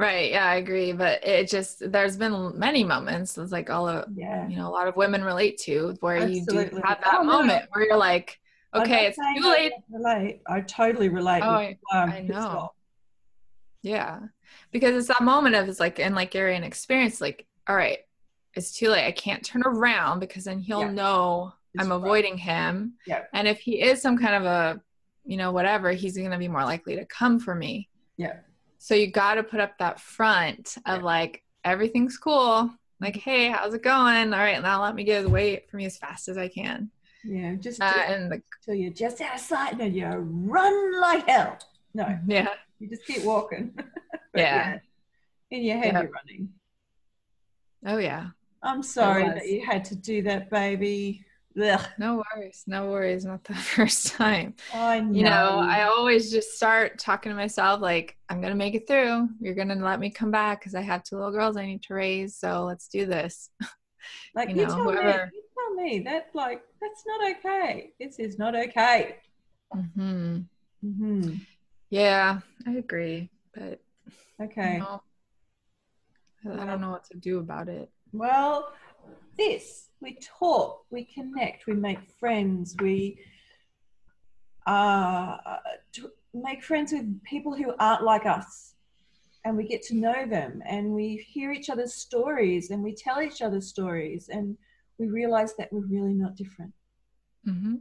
Right. 0.00 0.30
Yeah, 0.30 0.46
I 0.46 0.56
agree. 0.56 0.92
But 0.92 1.26
it 1.26 1.48
just 1.48 1.90
there's 1.92 2.16
been 2.16 2.58
many 2.58 2.84
moments. 2.84 3.36
It's 3.36 3.52
like 3.52 3.70
all 3.70 3.88
of 3.88 4.06
yeah. 4.14 4.48
you 4.48 4.56
know, 4.56 4.68
a 4.68 4.72
lot 4.72 4.88
of 4.88 4.96
women 4.96 5.22
relate 5.22 5.58
to 5.58 5.96
where 6.00 6.16
Absolutely. 6.16 6.64
you 6.64 6.70
do 6.70 6.80
have 6.84 7.00
that 7.02 7.18
oh, 7.18 7.24
moment 7.24 7.64
no. 7.64 7.68
where 7.72 7.86
you're 7.86 7.96
like, 7.96 8.40
okay, 8.74 9.06
it's 9.06 9.16
too 9.16 9.48
late. 9.48 9.72
Relate. 9.90 10.40
I 10.46 10.60
totally 10.62 11.08
relate. 11.08 11.42
Oh, 11.42 11.58
with, 11.58 11.76
um, 11.92 12.10
I 12.10 12.20
know. 12.20 12.72
Yeah, 13.82 14.20
because 14.72 14.94
it's 14.94 15.08
that 15.08 15.22
moment 15.22 15.54
of 15.54 15.68
it's 15.68 15.80
like 15.80 16.00
and 16.00 16.14
like 16.14 16.34
you're 16.34 16.48
in 16.48 16.64
experience. 16.64 17.20
Like, 17.20 17.46
all 17.68 17.76
right, 17.76 17.98
it's 18.54 18.72
too 18.72 18.88
late. 18.88 19.06
I 19.06 19.12
can't 19.12 19.44
turn 19.44 19.62
around 19.64 20.20
because 20.20 20.44
then 20.44 20.58
he'll 20.58 20.80
yeah. 20.80 20.90
know 20.90 21.52
it's 21.74 21.84
I'm 21.84 21.92
avoiding 21.92 22.36
him. 22.36 22.94
Yeah. 23.06 23.24
And 23.32 23.46
if 23.46 23.60
he 23.60 23.80
is 23.82 24.02
some 24.02 24.18
kind 24.18 24.34
of 24.34 24.44
a, 24.44 24.80
you 25.24 25.36
know, 25.36 25.52
whatever, 25.52 25.92
he's 25.92 26.16
going 26.16 26.30
to 26.30 26.38
be 26.38 26.48
more 26.48 26.64
likely 26.64 26.96
to 26.96 27.04
come 27.06 27.38
for 27.38 27.54
me. 27.54 27.88
Yeah. 28.16 28.36
So 28.82 28.94
you 28.94 29.08
got 29.10 29.34
to 29.34 29.42
put 29.42 29.60
up 29.60 29.76
that 29.78 30.00
front 30.00 30.78
of 30.86 31.02
like, 31.02 31.42
everything's 31.64 32.16
cool. 32.16 32.70
Like, 32.98 33.14
hey, 33.14 33.50
how's 33.50 33.74
it 33.74 33.82
going? 33.82 34.32
All 34.32 34.40
right, 34.40 34.60
now 34.62 34.82
let 34.82 34.94
me 34.94 35.04
get 35.04 35.26
away 35.26 35.64
from 35.70 35.80
you 35.80 35.86
as 35.86 35.98
fast 35.98 36.28
as 36.28 36.38
I 36.38 36.48
can. 36.48 36.90
Yeah, 37.22 37.56
just 37.56 37.82
uh, 37.82 37.92
and 38.08 38.32
the, 38.32 38.42
till 38.64 38.74
you're 38.74 38.90
just 38.90 39.20
out 39.20 39.34
of 39.34 39.40
sight 39.40 39.78
and 39.78 39.94
you 39.94 40.06
run 40.06 40.98
like 40.98 41.28
hell. 41.28 41.58
No, 41.92 42.18
yeah, 42.26 42.48
you 42.78 42.88
just 42.88 43.04
keep 43.04 43.22
walking. 43.22 43.74
yeah. 44.34 44.78
yeah. 45.50 45.58
in 45.58 45.62
your 45.62 45.76
head, 45.76 45.92
you're 45.92 46.10
running. 46.10 46.48
Oh 47.84 47.98
yeah. 47.98 48.28
I'm 48.62 48.82
sorry 48.82 49.24
that 49.24 49.46
you 49.46 49.62
had 49.62 49.84
to 49.86 49.94
do 49.94 50.22
that, 50.22 50.48
baby. 50.48 51.26
Ugh. 51.60 51.80
No 51.98 52.22
worries, 52.34 52.64
no 52.66 52.90
worries. 52.90 53.24
Not 53.24 53.44
the 53.44 53.54
first 53.76 54.08
time. 54.08 54.54
I 54.72 55.00
know. 55.00 55.12
You 55.12 55.24
know, 55.24 55.60
I 55.62 55.82
always 55.84 56.30
just 56.30 56.52
start 56.52 56.98
talking 56.98 57.30
to 57.30 57.36
myself 57.36 57.80
like, 57.80 58.16
I'm 58.28 58.40
gonna 58.40 58.54
make 58.54 58.74
it 58.74 58.86
through. 58.86 59.28
You're 59.40 59.54
gonna 59.54 59.74
let 59.74 60.00
me 60.00 60.10
come 60.10 60.30
back 60.30 60.60
because 60.60 60.74
I 60.74 60.82
have 60.82 61.02
two 61.02 61.16
little 61.16 61.32
girls 61.32 61.56
I 61.56 61.66
need 61.66 61.82
to 61.84 61.94
raise. 61.94 62.36
So 62.36 62.64
let's 62.64 62.88
do 62.88 63.06
this. 63.06 63.50
Like 64.34 64.50
you, 64.50 64.56
you 64.56 64.62
know, 64.62 64.74
tell 64.74 64.84
whoever. 64.84 65.30
me, 65.32 65.32
you 65.34 65.42
tell 65.58 65.74
me 65.74 65.98
that 66.00 66.30
like 66.34 66.62
that's 66.80 67.04
not 67.06 67.30
okay. 67.36 67.90
This 68.00 68.18
is 68.18 68.38
not 68.38 68.54
okay. 68.54 69.16
Hmm. 69.72 70.38
Hmm. 70.82 71.34
Yeah, 71.90 72.40
I 72.66 72.70
agree, 72.72 73.28
but 73.54 73.80
okay. 74.40 74.74
You 74.74 74.78
know, 74.78 75.02
I 76.62 76.64
don't 76.64 76.80
know 76.80 76.90
what 76.90 77.04
to 77.10 77.18
do 77.18 77.40
about 77.40 77.68
it. 77.68 77.90
Well, 78.12 78.72
this 79.36 79.89
we 80.00 80.18
talk, 80.38 80.84
we 80.90 81.04
connect, 81.04 81.66
we 81.66 81.74
make 81.74 81.98
friends, 82.18 82.74
we 82.80 83.18
uh, 84.66 85.36
make 86.32 86.62
friends 86.62 86.92
with 86.92 87.22
people 87.24 87.54
who 87.54 87.74
aren't 87.78 88.02
like 88.02 88.26
us 88.26 88.74
and 89.44 89.56
we 89.56 89.66
get 89.66 89.82
to 89.82 89.96
know 89.96 90.26
them 90.26 90.62
and 90.66 90.92
we 90.92 91.16
hear 91.28 91.50
each 91.50 91.70
other's 91.70 91.94
stories 91.94 92.70
and 92.70 92.82
we 92.82 92.94
tell 92.94 93.22
each 93.22 93.42
other 93.42 93.60
stories 93.60 94.28
and 94.30 94.56
we 94.98 95.06
realize 95.06 95.54
that 95.56 95.72
we're 95.72 95.86
really 95.86 96.14
not 96.14 96.36
different. 96.36 96.72
Mm-hmm. 97.48 97.76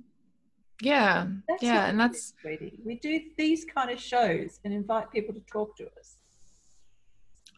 Yeah, 0.81 1.27
that's 1.47 1.61
yeah, 1.61 1.87
and 1.87 1.99
that's 1.99 2.33
sweetie. 2.41 2.79
We 2.85 2.95
do 2.95 3.19
these 3.37 3.65
kind 3.65 3.91
of 3.91 3.99
shows 3.99 4.61
and 4.63 4.73
invite 4.73 5.11
people 5.11 5.33
to 5.33 5.41
talk 5.41 5.75
to 5.75 5.87
us. 5.99 6.15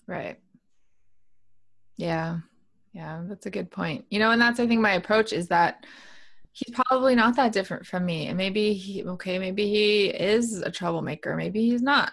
Right. 0.07 0.39
Yeah, 1.97 2.39
yeah, 2.93 3.21
that's 3.27 3.45
a 3.45 3.51
good 3.51 3.71
point. 3.71 4.05
You 4.09 4.19
know, 4.19 4.31
and 4.31 4.41
that's 4.41 4.59
I 4.59 4.67
think 4.67 4.81
my 4.81 4.93
approach 4.93 5.33
is 5.33 5.47
that 5.47 5.85
he's 6.51 6.75
probably 6.75 7.15
not 7.15 7.35
that 7.37 7.53
different 7.53 7.85
from 7.85 8.05
me, 8.05 8.27
and 8.27 8.37
maybe 8.37 8.73
he 8.73 9.03
okay, 9.03 9.39
maybe 9.39 9.67
he 9.69 10.05
is 10.07 10.61
a 10.61 10.71
troublemaker, 10.71 11.35
maybe 11.35 11.69
he's 11.69 11.81
not. 11.81 12.11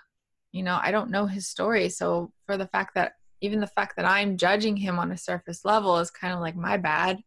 You 0.52 0.62
know, 0.62 0.78
I 0.82 0.90
don't 0.90 1.10
know 1.10 1.26
his 1.26 1.46
story, 1.46 1.88
so 1.88 2.32
for 2.46 2.56
the 2.56 2.66
fact 2.68 2.94
that 2.94 3.12
even 3.40 3.60
the 3.60 3.66
fact 3.66 3.96
that 3.96 4.04
I'm 4.04 4.36
judging 4.36 4.76
him 4.76 4.98
on 4.98 5.12
a 5.12 5.16
surface 5.16 5.64
level 5.64 5.98
is 5.98 6.10
kind 6.10 6.34
of 6.34 6.40
like 6.40 6.56
my 6.56 6.76
bad 6.76 7.22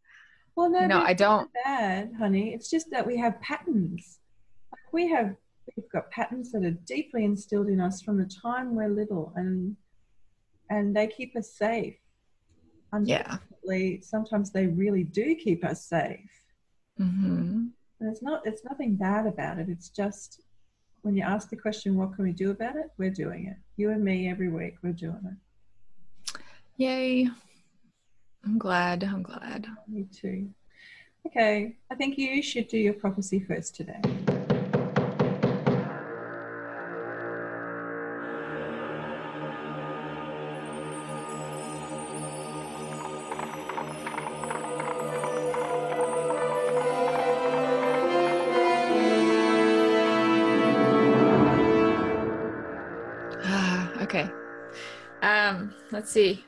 well, 0.56 0.70
no, 0.70 0.86
no, 0.86 1.00
I 1.00 1.14
don't. 1.14 1.50
Bad, 1.66 2.12
honey. 2.18 2.54
It's 2.54 2.70
just 2.70 2.92
that 2.92 3.06
we 3.08 3.18
have 3.18 3.40
patterns. 3.42 4.20
Like 4.72 4.94
we 4.94 5.10
have, 5.10 5.36
we've 5.76 5.90
got 5.92 6.12
patterns 6.12 6.52
that 6.52 6.64
are 6.64 6.72
deeply 6.72 7.24
instilled 7.24 7.68
in 7.68 7.80
us 7.80 8.02
from 8.02 8.18
the 8.18 8.26
time 8.26 8.76
we're 8.76 8.90
little, 8.90 9.34
and 9.36 9.76
and 10.70 10.96
they 10.96 11.08
keep 11.08 11.36
us 11.36 11.54
safe. 11.54 11.96
Unfortunately, 12.92 13.96
yeah. 13.96 14.00
sometimes 14.02 14.52
they 14.52 14.68
really 14.68 15.04
do 15.04 15.36
keep 15.36 15.64
us 15.64 15.86
safe. 15.86 16.30
Mm-hmm. 17.00 17.68
And 18.00 18.10
it's 18.12 18.22
not. 18.22 18.42
It's 18.46 18.64
nothing 18.66 18.96
bad 18.96 19.28
about 19.28 19.60
it. 19.60 19.70
It's 19.70 19.90
just 19.90 20.42
when 21.04 21.16
you 21.16 21.24
ask 21.24 21.50
the 21.50 21.56
question, 21.56 21.96
"What 21.96 22.16
can 22.16 22.24
we 22.24 22.32
do 22.32 22.52
about 22.52 22.76
it?" 22.76 22.92
We're 22.98 23.12
doing 23.12 23.48
it. 23.48 23.58
You 23.78 23.92
and 23.92 24.04
me 24.04 24.30
every 24.30 24.50
week. 24.50 24.76
We're 24.82 24.94
doing 24.94 25.22
it. 25.26 26.42
Yay. 26.78 27.30
I'm 28.44 28.58
glad. 28.58 29.04
I'm 29.04 29.22
glad. 29.22 29.68
Me 29.88 30.08
too. 30.12 30.50
Okay, 31.28 31.76
I 31.92 31.96
think 31.96 32.18
you 32.18 32.42
should 32.42 32.68
do 32.68 32.78
your 32.78 32.94
prophecy 32.94 33.40
first 33.40 33.76
today. 33.76 34.02
Let's 56.02 56.14
see. 56.14 56.44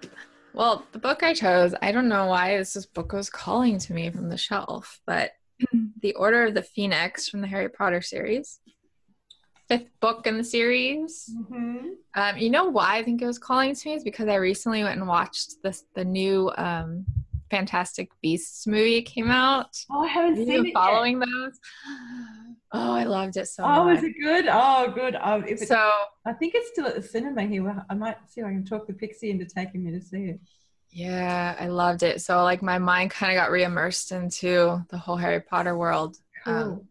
Well, 0.53 0.83
the 0.93 0.97
book 0.97 1.21
I 1.21 1.35
chose, 1.35 1.75
I 1.79 1.91
don't 1.91 2.09
know 2.09 2.25
why 2.25 2.57
this, 2.57 2.87
book 2.87 3.13
was 3.13 3.29
calling 3.29 3.77
to 3.77 3.93
me 3.93 4.09
from 4.09 4.27
the 4.29 4.37
shelf, 4.37 4.99
but 5.05 5.33
The 6.01 6.15
Order 6.15 6.45
of 6.45 6.55
the 6.55 6.63
Phoenix 6.63 7.29
from 7.29 7.41
the 7.41 7.47
Harry 7.47 7.69
Potter 7.69 8.01
series. 8.01 8.59
Fifth 9.67 9.89
book 9.99 10.25
in 10.25 10.39
the 10.39 10.43
series. 10.43 11.29
Mm-hmm. 11.31 11.89
Um, 12.15 12.37
you 12.39 12.49
know 12.49 12.65
why 12.65 12.97
I 12.97 13.03
think 13.03 13.21
it 13.21 13.27
was 13.27 13.37
calling 13.37 13.75
to 13.75 13.89
me 13.89 13.93
is 13.93 14.03
because 14.03 14.27
I 14.27 14.35
recently 14.35 14.83
went 14.83 14.97
and 14.97 15.07
watched 15.07 15.61
this 15.61 15.83
the 15.93 16.03
new 16.03 16.51
um, 16.57 17.05
Fantastic 17.53 18.09
Beasts 18.19 18.65
movie 18.65 19.03
came 19.03 19.29
out. 19.29 19.77
Oh, 19.91 20.01
I 20.01 20.07
haven't 20.07 20.37
seen 20.37 20.65
it 20.65 20.73
following 20.73 21.19
yet. 21.19 21.27
those. 21.27 21.59
Oh, 22.71 22.93
I 22.93 23.03
loved 23.03 23.37
it 23.37 23.47
so 23.47 23.63
oh, 23.63 23.85
much. 23.85 23.97
was 23.97 24.03
it 24.05 24.15
good? 24.19 24.47
Oh, 24.49 24.91
good. 24.91 25.15
Um, 25.21 25.43
if 25.47 25.61
it, 25.61 25.67
so 25.67 25.91
I 26.25 26.33
think 26.33 26.55
it's 26.55 26.71
still 26.71 26.87
at 26.87 26.95
the 26.95 27.03
cinema 27.03 27.43
here. 27.43 27.85
I 27.87 27.93
might 27.93 28.17
see 28.27 28.41
if 28.41 28.47
I 28.47 28.49
can 28.49 28.65
talk 28.65 28.87
the 28.87 28.93
Pixie 28.93 29.29
into 29.29 29.45
taking 29.45 29.83
me 29.83 29.91
to 29.91 30.01
see 30.01 30.23
it. 30.23 30.39
Yeah, 30.89 31.55
I 31.59 31.67
loved 31.67 32.01
it. 32.01 32.21
So 32.21 32.41
like 32.41 32.63
my 32.63 32.79
mind 32.79 33.11
kind 33.11 33.31
of 33.31 33.39
got 33.39 33.51
reimmersed 33.51 34.11
into 34.11 34.83
the 34.89 34.97
whole 34.97 35.17
Harry 35.17 35.39
Potter 35.39 35.77
world. 35.77 36.17
Cool. 36.43 36.53
Um, 36.55 36.87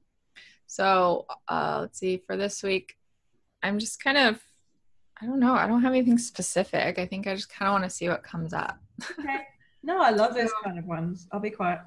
so 0.68 1.26
uh, 1.48 1.78
let's 1.80 1.98
see. 1.98 2.18
For 2.18 2.36
this 2.36 2.62
week, 2.62 2.94
I'm 3.64 3.80
just 3.80 4.00
kind 4.00 4.16
of 4.16 4.40
I 5.20 5.26
don't 5.26 5.40
know. 5.40 5.54
I 5.54 5.66
don't 5.66 5.82
have 5.82 5.92
anything 5.92 6.18
specific. 6.18 7.00
I 7.00 7.06
think 7.06 7.26
I 7.26 7.34
just 7.34 7.52
kind 7.52 7.68
of 7.68 7.72
want 7.72 7.84
to 7.84 7.90
see 7.90 8.08
what 8.08 8.22
comes 8.22 8.52
up. 8.52 8.78
okay. 9.18 9.38
No, 9.83 10.01
I 10.01 10.11
love 10.11 10.35
those 10.35 10.53
kind 10.62 10.78
of 10.78 10.87
ones. 10.87 11.26
I'll 11.33 11.41
be 11.41 11.51
quiet. 11.51 11.80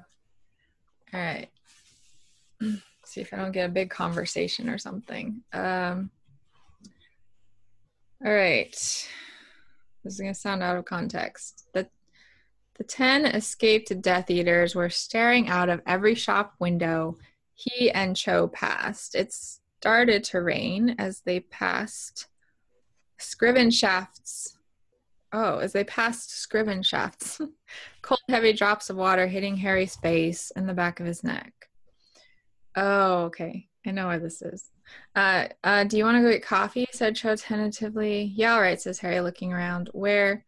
All 1.14 1.20
right. 1.20 1.48
See 3.04 3.20
if 3.20 3.32
I 3.32 3.36
don't 3.36 3.52
get 3.52 3.70
a 3.70 3.72
big 3.72 3.90
conversation 3.90 4.68
or 4.68 4.78
something. 4.78 5.42
Um, 5.52 6.10
all 8.24 8.32
right. 8.32 8.70
This 8.70 10.14
is 10.14 10.20
going 10.20 10.32
to 10.32 10.38
sound 10.38 10.62
out 10.62 10.76
of 10.76 10.84
context. 10.84 11.68
The, 11.72 11.88
the 12.76 12.84
10 12.84 13.26
escaped 13.26 14.00
Death 14.02 14.30
Eaters 14.30 14.74
were 14.74 14.90
staring 14.90 15.48
out 15.48 15.68
of 15.68 15.80
every 15.86 16.14
shop 16.14 16.54
window 16.58 17.16
he 17.54 17.90
and 17.90 18.14
Cho 18.14 18.48
passed. 18.48 19.14
It 19.14 19.32
started 19.32 20.24
to 20.24 20.42
rain 20.42 20.94
as 20.98 21.20
they 21.20 21.40
passed 21.40 22.26
Scrivenshaft's 23.18 24.55
Oh, 25.32 25.58
as 25.58 25.72
they 25.72 25.84
passed 25.84 26.30
Scrivenshaft's, 26.30 27.40
cold, 28.02 28.20
heavy 28.28 28.52
drops 28.52 28.90
of 28.90 28.96
water 28.96 29.26
hitting 29.26 29.56
Harry's 29.56 29.96
face 29.96 30.52
and 30.54 30.68
the 30.68 30.74
back 30.74 31.00
of 31.00 31.06
his 31.06 31.24
neck. 31.24 31.52
Oh, 32.76 33.24
okay. 33.24 33.68
I 33.86 33.90
know 33.92 34.08
where 34.08 34.18
this 34.18 34.42
is. 34.42 34.70
Uh, 35.14 35.46
uh, 35.62 35.84
do 35.84 35.96
you 35.96 36.04
want 36.04 36.16
to 36.16 36.22
go 36.22 36.30
get 36.30 36.42
coffee? 36.42 36.86
said 36.92 37.16
Cho 37.16 37.36
tentatively. 37.36 38.32
Yeah, 38.34 38.54
all 38.54 38.60
right, 38.60 38.80
says 38.80 38.98
Harry, 38.98 39.20
looking 39.20 39.52
around. 39.52 39.90
Where? 39.92 40.44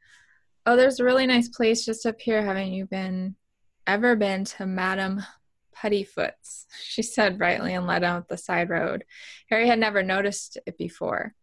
Oh, 0.67 0.77
there's 0.77 1.01
a 1.01 1.05
really 1.05 1.27
nice 1.27 1.49
place 1.49 1.85
just 1.85 2.05
up 2.05 2.21
here. 2.21 2.43
Haven't 2.43 2.73
you 2.73 2.87
been 2.87 3.37
ever 3.87 4.17
been 4.17 4.45
to 4.45 4.67
Madame 4.67 5.23
Puddifoot's? 5.75 6.67
She 6.83 7.03
said 7.03 7.39
brightly 7.39 7.75
and 7.75 7.87
led 7.87 8.05
out 8.05 8.29
the 8.29 8.37
side 8.37 8.71
road. 8.71 9.05
Harry 9.49 9.67
had 9.69 9.79
never 9.79 10.03
noticed 10.03 10.59
it 10.67 10.77
before. 10.77 11.35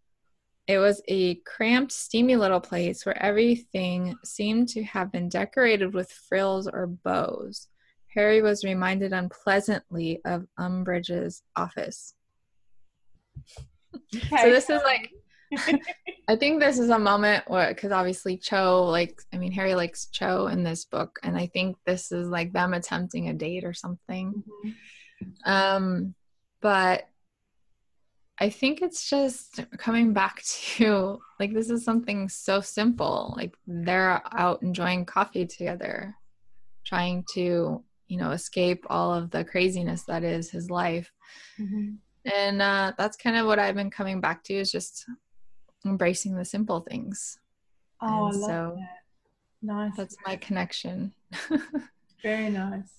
It 0.68 0.80
was 0.80 1.02
a 1.08 1.36
cramped, 1.46 1.92
steamy 1.92 2.36
little 2.36 2.60
place 2.60 3.06
where 3.06 3.22
everything 3.22 4.16
seemed 4.24 4.70
to 4.70 4.84
have 4.84 5.12
been 5.12 5.30
decorated 5.30 5.94
with 5.94 6.12
frills 6.12 6.68
or 6.68 6.88
bows. 6.88 7.68
Harry 8.16 8.42
was 8.42 8.64
reminded 8.64 9.14
unpleasantly 9.14 10.22
of 10.26 10.48
Umbridge's 10.58 11.44
office. 11.56 12.16
Okay. 14.16 14.38
So 14.42 14.50
this 14.50 14.70
is 14.70 14.82
like 14.84 15.12
I 16.28 16.36
think 16.36 16.60
this 16.60 16.80
is 16.80 16.90
a 16.90 16.98
moment 16.98 17.44
where 17.48 17.68
because 17.68 17.92
obviously 17.92 18.38
Cho 18.38 18.86
like 18.86 19.22
I 19.34 19.38
mean 19.38 19.52
Harry 19.52 19.76
likes 19.76 20.08
Cho 20.08 20.48
in 20.48 20.64
this 20.64 20.86
book 20.86 21.20
and 21.24 21.38
I 21.38 21.48
think 21.48 21.78
this 21.86 22.12
is 22.12 22.28
like 22.28 22.52
them 22.54 22.74
attempting 22.74 23.30
a 23.30 23.34
date 23.34 23.64
or 23.64 23.74
something. 23.74 24.44
Mm-hmm. 24.66 25.52
Um 25.52 26.16
but 26.62 27.08
I 28.40 28.50
think 28.50 28.82
it's 28.82 29.10
just 29.10 29.66
coming 29.78 30.14
back 30.14 30.42
to 30.78 31.20
like 31.40 31.54
this 31.54 31.70
is 31.70 31.84
something 31.84 32.30
so 32.30 32.62
simple. 32.62 33.34
Like 33.38 33.56
they're 33.68 34.22
out 34.32 34.62
enjoying 34.62 35.06
coffee 35.06 35.46
together, 35.46 36.16
trying 36.86 37.26
to, 37.34 37.84
you 38.08 38.18
know, 38.18 38.32
escape 38.32 38.86
all 38.90 39.14
of 39.14 39.32
the 39.32 39.44
craziness 39.44 40.04
that 40.04 40.24
is 40.24 40.50
his 40.50 40.70
life. 40.70 41.12
Mm-hmm. 41.60 41.96
And 42.34 42.62
uh, 42.62 42.94
that's 42.98 43.18
kind 43.18 43.38
of 43.38 43.46
what 43.46 43.60
I've 43.60 43.76
been 43.76 43.92
coming 43.92 44.20
back 44.20 44.44
to 44.46 44.54
is 44.54 44.72
just 44.72 45.06
embracing 45.86 46.36
the 46.36 46.46
simple 46.46 46.82
things. 46.82 47.38
Oh, 48.02 48.08
and 48.08 48.16
I 48.16 48.20
love 48.20 48.34
so 48.34 48.76
that. 48.78 49.00
Nice. 49.62 49.94
That's 49.96 50.18
my 50.26 50.36
connection. 50.36 51.14
Very 52.24 52.50
nice. 52.50 52.92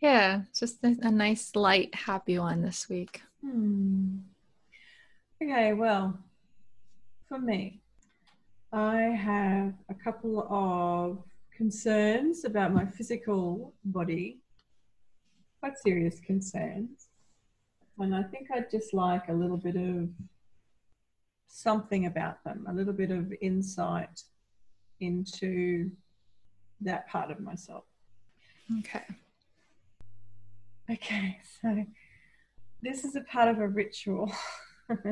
Yeah, 0.00 0.42
just 0.58 0.82
a, 0.82 0.96
a 1.02 1.10
nice, 1.10 1.54
light, 1.54 1.94
happy 1.94 2.38
one 2.38 2.62
this 2.62 2.88
week. 2.88 3.22
Hmm. 3.42 4.18
Okay, 5.42 5.72
well, 5.72 6.18
for 7.26 7.38
me, 7.38 7.80
I 8.74 8.96
have 8.96 9.72
a 9.88 9.94
couple 9.94 10.46
of 10.50 11.24
concerns 11.56 12.44
about 12.44 12.74
my 12.74 12.84
physical 12.84 13.72
body, 13.86 14.40
quite 15.60 15.78
serious 15.78 16.20
concerns. 16.20 17.08
And 17.98 18.14
I 18.14 18.22
think 18.22 18.48
I'd 18.54 18.70
just 18.70 18.92
like 18.92 19.28
a 19.28 19.32
little 19.32 19.56
bit 19.56 19.76
of 19.76 20.10
something 21.46 22.04
about 22.04 22.44
them, 22.44 22.66
a 22.68 22.74
little 22.74 22.92
bit 22.92 23.10
of 23.10 23.32
insight 23.40 24.22
into 25.00 25.90
that 26.82 27.08
part 27.08 27.30
of 27.30 27.40
myself. 27.40 27.84
Okay. 28.80 29.04
Okay, 30.90 31.38
so 31.62 31.86
this 32.82 33.04
is 33.04 33.16
a 33.16 33.22
part 33.22 33.48
of 33.48 33.58
a 33.58 33.68
ritual. 33.68 34.30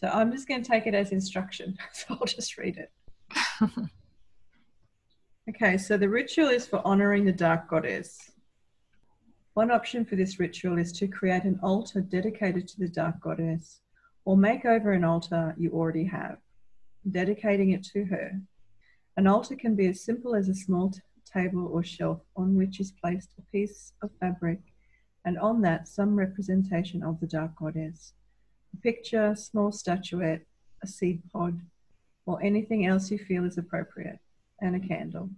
so 0.00 0.08
I'm 0.08 0.32
just 0.32 0.48
going 0.48 0.62
to 0.62 0.68
take 0.68 0.86
it 0.86 0.94
as 0.94 1.12
instruction. 1.12 1.76
So 1.92 2.06
I'll 2.10 2.26
just 2.26 2.56
read 2.56 2.78
it. 2.78 2.90
Okay, 5.50 5.76
so 5.76 5.96
the 5.96 6.08
ritual 6.08 6.48
is 6.48 6.68
for 6.68 6.80
honoring 6.86 7.24
the 7.24 7.32
dark 7.32 7.68
goddess. 7.68 8.30
One 9.54 9.72
option 9.72 10.04
for 10.04 10.14
this 10.14 10.38
ritual 10.38 10.78
is 10.78 10.92
to 10.92 11.08
create 11.08 11.42
an 11.42 11.58
altar 11.64 12.00
dedicated 12.00 12.68
to 12.68 12.78
the 12.78 12.88
dark 12.88 13.20
goddess 13.20 13.80
or 14.24 14.36
make 14.36 14.64
over 14.64 14.92
an 14.92 15.02
altar 15.02 15.52
you 15.58 15.72
already 15.72 16.04
have, 16.04 16.38
dedicating 17.10 17.70
it 17.72 17.82
to 17.86 18.04
her. 18.04 18.40
An 19.16 19.26
altar 19.26 19.56
can 19.56 19.74
be 19.74 19.88
as 19.88 20.04
simple 20.04 20.36
as 20.36 20.48
a 20.48 20.54
small 20.54 20.90
t- 20.90 21.00
table 21.24 21.66
or 21.66 21.82
shelf 21.82 22.20
on 22.36 22.54
which 22.54 22.78
is 22.78 22.92
placed 22.92 23.30
a 23.36 23.42
piece 23.50 23.94
of 24.00 24.10
fabric 24.20 24.60
and 25.24 25.38
on 25.38 25.60
that 25.62 25.88
some 25.88 26.16
representation 26.16 27.02
of 27.02 27.20
the 27.20 27.26
dark 27.26 27.56
goddess. 27.56 28.12
A 28.74 28.76
picture, 28.78 29.34
small 29.36 29.70
statuette, 29.72 30.46
a 30.82 30.86
seed 30.86 31.22
pod, 31.32 31.60
or 32.26 32.42
anything 32.42 32.86
else 32.86 33.10
you 33.10 33.18
feel 33.18 33.44
is 33.44 33.58
appropriate, 33.58 34.18
and 34.60 34.74
a 34.74 34.80
candle. 34.80 35.30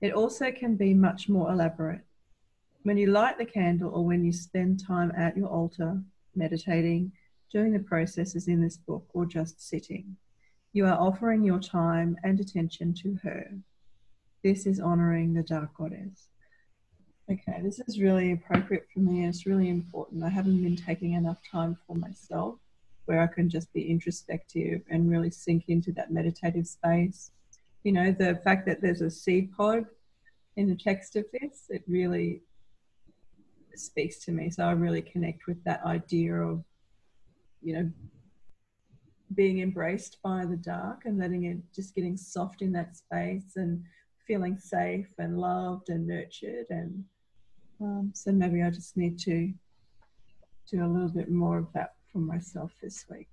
It 0.00 0.12
also 0.12 0.50
can 0.50 0.76
be 0.76 0.94
much 0.94 1.28
more 1.28 1.50
elaborate. 1.50 2.02
When 2.82 2.98
you 2.98 3.06
light 3.06 3.38
the 3.38 3.44
candle 3.44 3.94
or 3.94 4.04
when 4.04 4.24
you 4.24 4.32
spend 4.32 4.84
time 4.84 5.12
at 5.16 5.36
your 5.36 5.48
altar, 5.48 6.02
meditating, 6.34 7.12
doing 7.52 7.72
the 7.72 7.78
processes 7.78 8.48
in 8.48 8.60
this 8.60 8.76
book, 8.76 9.06
or 9.14 9.26
just 9.26 9.60
sitting, 9.60 10.16
you 10.72 10.86
are 10.86 10.98
offering 10.98 11.44
your 11.44 11.60
time 11.60 12.16
and 12.24 12.40
attention 12.40 12.94
to 12.94 13.18
her. 13.22 13.52
This 14.42 14.66
is 14.66 14.80
honoring 14.80 15.34
the 15.34 15.42
dark 15.42 15.74
goddess. 15.74 16.28
Okay, 17.30 17.60
this 17.62 17.80
is 17.86 18.00
really 18.00 18.32
appropriate 18.32 18.86
for 18.92 19.00
me. 19.00 19.24
It's 19.24 19.46
really 19.46 19.68
important. 19.68 20.24
I 20.24 20.28
haven't 20.28 20.62
been 20.62 20.76
taking 20.76 21.12
enough 21.12 21.38
time 21.50 21.78
for 21.86 21.94
myself 21.94 22.56
where 23.06 23.20
I 23.20 23.26
can 23.26 23.48
just 23.48 23.72
be 23.72 23.90
introspective 23.90 24.82
and 24.90 25.10
really 25.10 25.30
sink 25.30 25.64
into 25.68 25.92
that 25.92 26.12
meditative 26.12 26.66
space. 26.66 27.30
You 27.84 27.92
know, 27.92 28.12
the 28.12 28.40
fact 28.44 28.66
that 28.66 28.80
there's 28.80 29.00
a 29.00 29.10
seed 29.10 29.52
pod 29.56 29.86
in 30.56 30.68
the 30.68 30.76
text 30.76 31.16
of 31.16 31.24
this, 31.32 31.66
it 31.68 31.82
really 31.88 32.42
speaks 33.74 34.24
to 34.24 34.32
me. 34.32 34.50
So 34.50 34.64
I 34.64 34.72
really 34.72 35.02
connect 35.02 35.46
with 35.46 35.62
that 35.64 35.84
idea 35.84 36.34
of, 36.34 36.62
you 37.62 37.74
know, 37.74 37.90
being 39.34 39.60
embraced 39.60 40.18
by 40.22 40.44
the 40.44 40.56
dark 40.56 41.06
and 41.06 41.18
letting 41.18 41.44
it 41.44 41.58
just 41.74 41.94
getting 41.94 42.16
soft 42.16 42.62
in 42.62 42.72
that 42.72 42.96
space 42.96 43.56
and 43.56 43.82
feeling 44.32 44.56
safe 44.56 45.12
and 45.18 45.38
loved 45.38 45.90
and 45.90 46.06
nurtured 46.06 46.64
and 46.70 47.04
um, 47.82 48.12
so 48.14 48.32
maybe 48.32 48.62
I 48.62 48.70
just 48.70 48.96
need 48.96 49.18
to 49.20 49.52
do 50.70 50.84
a 50.84 50.86
little 50.86 51.10
bit 51.10 51.30
more 51.30 51.58
of 51.58 51.66
that 51.74 51.94
for 52.10 52.18
myself 52.18 52.72
this 52.80 53.04
week, 53.10 53.28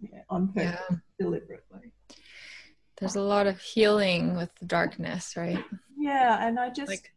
yeah, 0.00 0.20
on 0.30 0.48
purpose, 0.48 0.80
yeah. 0.90 0.96
deliberately. 1.18 1.92
There's 2.98 3.16
a 3.16 3.22
lot 3.22 3.46
of 3.46 3.60
healing 3.60 4.34
with 4.34 4.50
the 4.60 4.66
darkness, 4.66 5.36
right? 5.36 5.62
Yeah, 5.98 6.46
and 6.46 6.58
I 6.58 6.70
just, 6.70 6.88
like, 6.88 7.12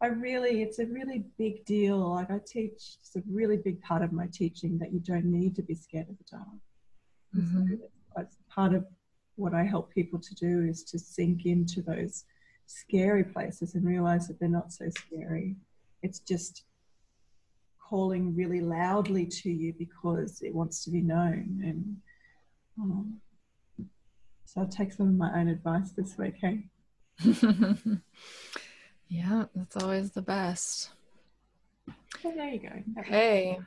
I 0.00 0.06
really, 0.06 0.62
it's 0.62 0.80
a 0.80 0.86
really 0.86 1.24
big 1.38 1.64
deal. 1.66 1.98
Like 1.98 2.30
I 2.30 2.40
teach, 2.44 2.96
it's 3.00 3.16
a 3.16 3.22
really 3.30 3.58
big 3.58 3.80
part 3.82 4.02
of 4.02 4.10
my 4.12 4.26
teaching 4.32 4.78
that 4.78 4.92
you 4.92 5.00
don't 5.00 5.26
need 5.26 5.54
to 5.56 5.62
be 5.62 5.74
scared 5.74 6.08
of 6.08 6.16
the 6.18 6.24
dark. 6.30 6.46
Mm-hmm. 7.36 7.74
So 8.16 8.26
part 8.48 8.74
of 8.74 8.84
what 9.36 9.54
I 9.54 9.64
help 9.64 9.92
people 9.92 10.18
to 10.20 10.34
do 10.34 10.64
is 10.68 10.84
to 10.84 10.98
sink 10.98 11.46
into 11.46 11.82
those 11.82 12.24
scary 12.66 13.24
places 13.24 13.74
and 13.74 13.84
realize 13.84 14.26
that 14.28 14.38
they're 14.40 14.48
not 14.48 14.72
so 14.72 14.86
scary 14.90 15.56
it's 16.04 16.20
just 16.20 16.64
calling 17.80 18.36
really 18.36 18.60
loudly 18.60 19.26
to 19.26 19.50
you 19.50 19.74
because 19.78 20.42
it 20.42 20.54
wants 20.54 20.84
to 20.84 20.90
be 20.90 21.00
known. 21.00 21.60
And 21.64 21.96
um, 22.78 23.20
so 24.44 24.60
I'll 24.60 24.68
take 24.68 24.92
some 24.92 25.08
of 25.08 25.14
my 25.14 25.32
own 25.34 25.48
advice 25.48 25.92
this 25.92 26.16
week, 26.18 26.34
hey? 26.40 26.66
yeah, 29.08 29.46
that's 29.54 29.76
always 29.82 30.10
the 30.10 30.22
best. 30.22 30.90
Well, 32.22 32.34
there 32.36 32.50
you 32.50 32.60
go. 32.60 33.00
Okay. 33.00 33.58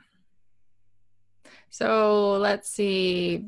So 1.70 2.32
let's 2.34 2.70
see. 2.70 3.46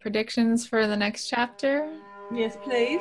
Predictions 0.00 0.66
for 0.66 0.86
the 0.86 0.96
next 0.96 1.28
chapter? 1.28 1.92
Yes, 2.32 2.56
please. 2.62 3.00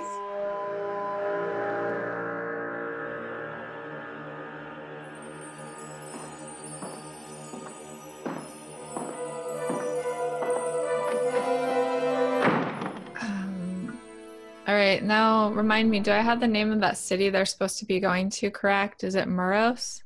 Right. 14.89 15.03
Now, 15.03 15.51
remind 15.51 15.89
me, 15.89 15.99
do 15.99 16.11
I 16.11 16.19
have 16.19 16.39
the 16.39 16.47
name 16.47 16.71
of 16.71 16.79
that 16.81 16.97
city 16.97 17.29
they're 17.29 17.45
supposed 17.45 17.79
to 17.79 17.85
be 17.85 17.99
going 17.99 18.29
to 18.31 18.49
correct? 18.49 19.03
Is 19.03 19.15
it 19.15 19.27
Muros? 19.27 20.03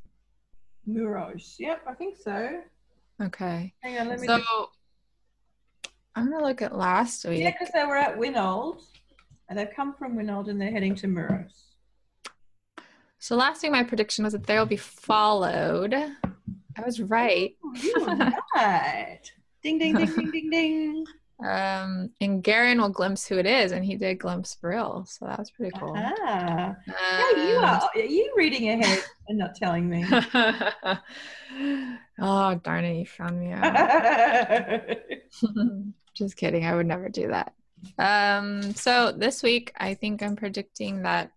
Muros. 0.85 1.55
Yep, 1.59 1.81
I 1.87 1.93
think 1.93 2.17
so. 2.17 2.61
Okay. 3.21 3.73
Hang 3.81 3.99
on, 3.99 4.09
let 4.09 4.19
me. 4.19 4.27
So, 4.27 4.41
I'm 6.15 6.29
going 6.29 6.39
to 6.39 6.45
look 6.45 6.61
at 6.61 6.77
last 6.77 7.25
week. 7.25 7.41
Yeah, 7.41 7.51
because 7.51 7.73
they 7.73 7.85
were 7.85 7.95
at 7.95 8.17
Winold 8.17 8.81
and 9.49 9.57
they've 9.57 9.73
come 9.75 9.93
from 9.93 10.15
Winold 10.15 10.49
and 10.49 10.59
they're 10.59 10.71
heading 10.71 10.95
to 10.95 11.07
Muros. 11.07 11.75
So, 13.19 13.35
last 13.35 13.63
week 13.63 13.71
my 13.71 13.83
prediction 13.83 14.23
was 14.23 14.33
that 14.33 14.45
they'll 14.45 14.65
be 14.65 14.77
followed. 14.77 15.93
I 15.93 16.81
was 16.85 16.99
right. 16.99 17.55
Oh, 17.63 17.73
you 17.75 17.93
were 17.99 18.31
right. 18.55 19.19
ding, 19.61 19.77
ding, 19.77 19.95
ding, 19.95 20.13
ding, 20.13 20.31
ding, 20.31 20.49
ding. 20.49 21.05
Um, 21.39 22.11
and 22.21 22.43
Garion 22.43 22.79
will 22.79 22.89
glimpse 22.89 23.27
who 23.27 23.37
it 23.37 23.45
is, 23.45 23.71
and 23.71 23.83
he 23.83 23.95
did 23.95 24.19
glimpse 24.19 24.55
Brill, 24.55 25.05
so 25.05 25.25
that 25.25 25.39
was 25.39 25.51
pretty 25.51 25.77
cool. 25.77 25.93
Ah, 25.97 26.75
yeah, 26.87 27.49
you 27.49 27.57
are. 27.57 27.89
Are 27.95 27.99
you 27.99 28.33
reading 28.35 28.69
ahead 28.69 29.03
and 29.27 29.39
not 29.39 29.55
telling 29.55 29.89
me? 29.89 30.05
oh 32.19 32.55
darn 32.55 32.85
it! 32.85 32.99
You 32.99 33.05
found 33.05 33.39
me 33.39 33.51
out. 33.51 34.97
Just 36.13 36.37
kidding. 36.37 36.65
I 36.65 36.75
would 36.75 36.85
never 36.85 37.09
do 37.09 37.27
that. 37.29 37.53
Um, 37.97 38.73
so 38.73 39.11
this 39.11 39.43
week, 39.43 39.73
I 39.75 39.95
think 39.95 40.21
I'm 40.21 40.35
predicting 40.35 41.01
that 41.01 41.31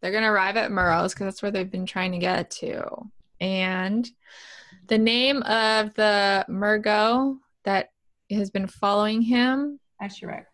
they're 0.00 0.10
to 0.12 0.24
arrive 0.24 0.56
at 0.56 0.70
Muros 0.70 1.14
because 1.14 1.26
that's 1.26 1.42
where 1.42 1.50
they've 1.50 1.70
been 1.70 1.86
trying 1.86 2.12
to 2.12 2.18
get 2.18 2.50
to. 2.52 3.10
And 3.40 4.10
the 4.88 4.98
name 4.98 5.42
of 5.42 5.94
the 5.94 6.44
Murgo 6.48 7.38
that 7.64 7.92
has 8.34 8.50
been 8.50 8.66
following 8.66 9.22
him. 9.22 9.80
Asharak. 10.02 10.46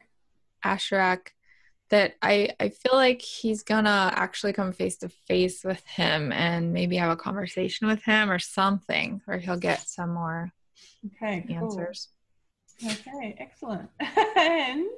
Asharak. 0.64 1.28
That 1.90 2.14
I, 2.20 2.50
I 2.58 2.70
feel 2.70 2.94
like 2.94 3.22
he's 3.22 3.62
gonna 3.62 4.10
actually 4.12 4.52
come 4.52 4.72
face 4.72 4.96
to 4.98 5.08
face 5.08 5.62
with 5.62 5.86
him 5.86 6.32
and 6.32 6.72
maybe 6.72 6.96
have 6.96 7.12
a 7.12 7.16
conversation 7.16 7.86
with 7.86 8.02
him 8.02 8.28
or 8.28 8.40
something, 8.40 9.20
or 9.28 9.38
he'll 9.38 9.56
get 9.56 9.88
some 9.88 10.10
more 10.10 10.50
okay, 11.06 11.46
answers. 11.48 12.08
Cool. 12.80 12.90
Okay, 12.90 13.36
excellent. 13.38 13.88
and 14.36 14.88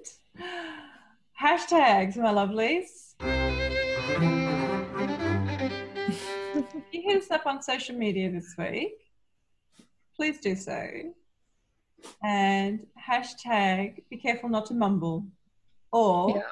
hashtags, 1.38 2.16
my 2.16 2.32
lovelies. 2.32 3.14
If 6.58 6.84
you 6.92 7.02
hit 7.02 7.22
us 7.22 7.30
up 7.30 7.46
on 7.46 7.62
social 7.62 7.94
media 7.94 8.30
this 8.30 8.54
week. 8.58 8.94
Please 10.16 10.40
do 10.40 10.56
so 10.56 11.12
and 12.22 12.86
hashtag 12.98 14.02
be 14.10 14.16
careful 14.16 14.48
not 14.48 14.66
to 14.66 14.74
mumble. 14.74 15.24
Or 15.92 16.36
yeah. 16.36 16.42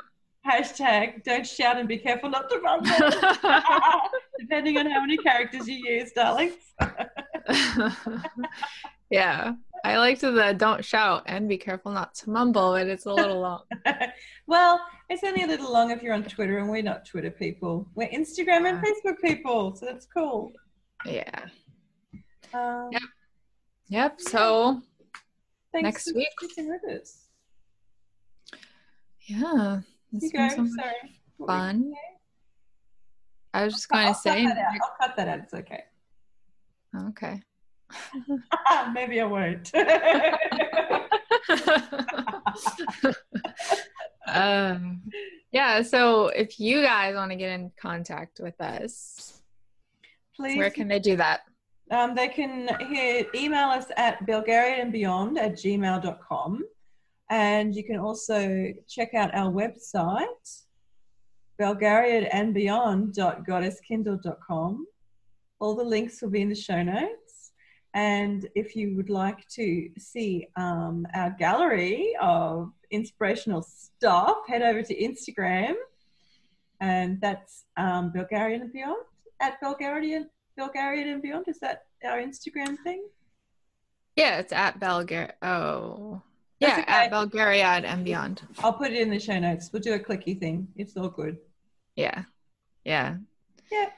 hashtag 0.51 1.25
don't 1.25 1.47
shout 1.47 1.77
and 1.77 1.89
be 1.89 1.99
careful 1.99 2.31
not 2.31 2.49
to 2.51 2.61
mumble. 2.63 2.91
Depending 4.41 4.79
on 4.79 4.87
how 4.87 5.01
many 5.01 5.17
characters 5.19 5.69
you 5.69 5.77
use 5.77 6.13
darlings 6.13 6.55
yeah. 9.11 9.55
I 9.85 9.99
like 9.99 10.19
to 10.21 10.31
the 10.33 10.53
don't 10.53 10.85
shout 10.85 11.23
and 11.27 11.49
be 11.49 11.59
careful 11.59 11.93
not 11.93 12.15
to 12.17 12.31
mumble 12.31 12.73
but 12.73 12.87
it's 12.87 13.07
a 13.07 13.13
little 13.13 13.41
long. 13.41 13.63
Well 14.47 14.81
it's 15.09 15.23
only 15.23 15.45
a 15.45 15.47
little 15.47 15.73
long 15.73 15.91
if 15.91 16.03
you're 16.03 16.15
on 16.15 16.25
twitter 16.25 16.59
and 16.59 16.69
we're 16.69 16.83
not 16.83 17.07
twitter 17.07 17.31
people. 17.31 17.89
We're 17.95 18.09
instagram 18.09 18.63
yeah. 18.63 18.69
and 18.69 18.85
facebook 18.85 19.21
people 19.23 19.75
so 19.77 19.87
that's 19.87 20.07
cool. 20.07 20.53
Yeah. 21.05 21.47
Um, 22.53 22.89
yep. 22.93 23.03
Yep 23.89 24.21
so 24.21 24.83
Thanks 25.83 26.07
next 26.07 26.17
week. 26.17 26.29
us. 27.01 27.27
Yeah. 29.27 29.81
So 30.21 30.29
Sorry. 30.29 30.67
Fun. 31.47 31.93
I 33.53 33.65
was 33.65 33.75
just 33.75 33.89
going 33.89 34.09
to 34.09 34.15
say. 34.15 34.45
Cut 34.45 34.57
I'll 34.57 34.97
cut 35.01 35.17
that 35.17 35.29
out. 35.29 35.39
It's 35.41 35.55
okay. 35.55 35.83
Okay. 37.09 37.43
Maybe 38.93 39.21
I 39.21 39.25
won't. 39.25 39.71
um, 44.29 45.03
yeah. 45.53 45.83
So 45.83 46.29
if 46.29 46.59
you 46.59 46.83
guys 46.83 47.15
want 47.15 47.31
to 47.33 47.37
get 47.37 47.51
in 47.51 47.71
contact 47.81 48.41
with 48.43 48.61
us, 48.61 49.41
please. 50.37 50.57
Where 50.57 50.71
can 50.71 50.89
they 50.89 50.99
do 50.99 51.17
that? 51.17 51.43
Um, 51.91 52.15
they 52.15 52.29
can 52.29 52.69
email 53.35 53.69
us 53.69 53.87
at 53.97 54.25
belgariadandbeyond 54.27 55.39
at 55.39 55.53
gmail.com. 55.53 56.65
And 57.31 57.75
you 57.75 57.85
can 57.85 57.99
also 57.99 58.73
check 58.89 59.15
out 59.15 59.35
our 59.35 59.51
website, 59.51 60.63
Belgariad 61.61 62.29
and 62.33 62.55
beyond.goddesskindle.com. 62.55 64.87
All 65.59 65.75
the 65.75 65.85
links 65.85 66.23
will 66.23 66.31
be 66.31 66.43
in 66.43 66.49
the 66.49 66.55
show 66.55 66.81
notes. 66.83 67.51
And 67.95 68.49
if 68.55 68.77
you 68.77 68.95
would 68.97 69.11
like 69.11 69.49
to 69.49 69.91
see 69.99 70.47
um, 70.57 71.07
our 71.15 71.31
gallery 71.31 72.15
of 72.21 72.71
inspirational 72.91 73.63
stuff, 73.63 74.37
head 74.47 74.63
over 74.63 74.83
to 74.83 74.95
Instagram. 74.95 75.75
And 76.81 77.21
that's 77.21 77.65
um, 77.79 78.13
Belgariad 78.13 78.61
and 78.61 78.73
Beyond 78.73 79.03
at 79.41 79.61
Belgariad, 79.63 80.27
Belgariad 80.59 81.13
and 81.13 81.23
Beyond. 81.23 81.49
Is 81.49 81.59
that 81.61 81.85
our 82.05 82.19
Instagram 82.19 82.77
thing? 82.83 83.05
Yeah, 84.17 84.39
it's 84.39 84.53
at 84.53 84.81
Belgar. 84.81 85.33
Oh, 85.43 86.23
That's 86.59 86.79
yeah, 86.79 86.83
okay. 86.83 86.93
at 86.93 87.13
Belgariad 87.13 87.85
and 87.85 88.03
beyond. 88.05 88.43
I'll 88.61 88.73
put 88.73 88.91
it 88.93 89.01
in 89.01 89.11
the 89.11 89.21
show 89.21 89.39
notes. 89.39 89.71
We'll 89.73 89.83
do 89.83 89.93
a 89.93 89.99
clicky 89.99 90.39
thing. 90.39 90.69
It's 90.75 90.97
all 90.97 91.09
good. 91.09 91.37
Yeah, 91.97 92.23
yeah. 92.85 93.17
Yeah. 93.71 93.91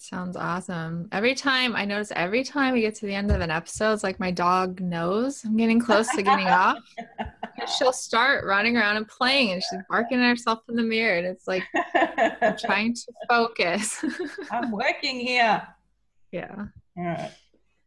Sounds 0.00 0.34
awesome. 0.34 1.08
Every 1.12 1.34
time 1.34 1.76
I 1.76 1.84
notice, 1.84 2.10
every 2.16 2.42
time 2.42 2.72
we 2.72 2.80
get 2.80 2.94
to 2.96 3.06
the 3.06 3.14
end 3.14 3.30
of 3.30 3.42
an 3.42 3.50
episode, 3.50 3.92
it's 3.92 4.02
like 4.02 4.18
my 4.18 4.30
dog 4.30 4.80
knows 4.80 5.44
I'm 5.44 5.58
getting 5.58 5.78
close 5.78 6.08
to 6.14 6.22
getting 6.22 6.46
off. 6.46 6.78
She'll 7.76 7.92
start 7.92 8.46
running 8.46 8.78
around 8.78 8.96
and 8.96 9.06
playing, 9.06 9.52
and 9.52 9.62
she's 9.62 9.80
barking 9.90 10.18
at 10.18 10.26
herself 10.26 10.60
in 10.70 10.76
the 10.76 10.82
mirror, 10.82 11.18
and 11.18 11.26
it's 11.26 11.46
like 11.46 11.64
I'm 11.94 12.56
trying 12.64 12.94
to 12.94 13.12
focus. 13.28 14.02
I'm 14.50 14.70
working 14.70 15.20
here. 15.20 15.62
yeah. 16.32 16.64
All 16.96 17.04
right. 17.04 17.30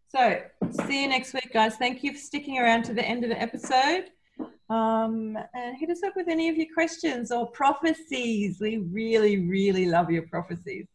So, 0.09 0.39
see 0.85 1.01
you 1.01 1.09
next 1.09 1.33
week, 1.33 1.51
guys. 1.51 1.77
Thank 1.77 2.03
you 2.03 2.13
for 2.13 2.19
sticking 2.19 2.59
around 2.59 2.83
to 2.83 2.93
the 2.93 3.03
end 3.03 3.23
of 3.23 3.31
the 3.31 3.41
episode. 3.41 4.11
Um, 4.69 5.35
and 5.55 5.77
hit 5.79 5.89
us 5.89 6.03
up 6.03 6.13
with 6.15 6.27
any 6.27 6.47
of 6.49 6.57
your 6.57 6.67
questions 6.75 7.31
or 7.31 7.47
prophecies. 7.47 8.59
We 8.61 8.77
really, 8.77 9.47
really 9.47 9.87
love 9.87 10.11
your 10.11 10.27
prophecies. 10.27 10.85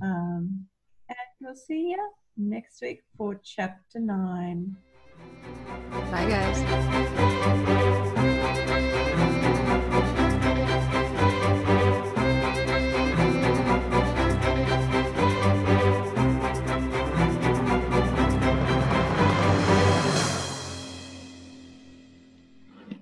Um, 0.00 0.66
and 1.08 1.16
we'll 1.40 1.56
see 1.56 1.90
you 1.90 2.10
next 2.36 2.80
week 2.82 3.02
for 3.16 3.40
chapter 3.42 3.98
nine. 3.98 4.76
Bye, 6.10 6.28
guys. 6.28 6.58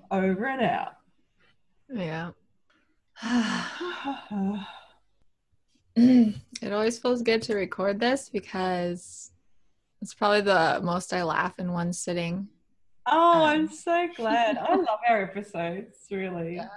Over 0.09 0.45
and 0.45 0.61
out. 0.61 0.93
Yeah. 1.93 2.31
it 6.61 6.73
always 6.73 6.97
feels 6.99 7.21
good 7.21 7.41
to 7.43 7.55
record 7.55 7.99
this 7.99 8.29
because 8.29 9.31
it's 10.01 10.13
probably 10.13 10.41
the 10.41 10.79
most 10.83 11.13
I 11.13 11.23
laugh 11.23 11.59
in 11.59 11.71
one 11.71 11.93
sitting. 11.93 12.47
Oh, 13.05 13.43
I'm 13.45 13.61
um, 13.61 13.69
so 13.69 14.07
glad. 14.15 14.57
I 14.57 14.75
love 14.75 14.99
our 15.07 15.23
episodes, 15.23 15.97
really. 16.11 16.55
Yeah. 16.55 16.67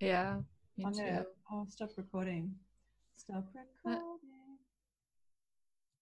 Yeah. 0.00 0.36
Me 0.78 0.84
I'm 0.86 0.94
too. 0.94 1.00
gonna, 1.00 1.26
I'll 1.50 1.66
stop 1.66 1.90
recording. 1.96 2.54
Stop 3.16 3.44
uh, 3.54 3.60
recording. 3.84 4.39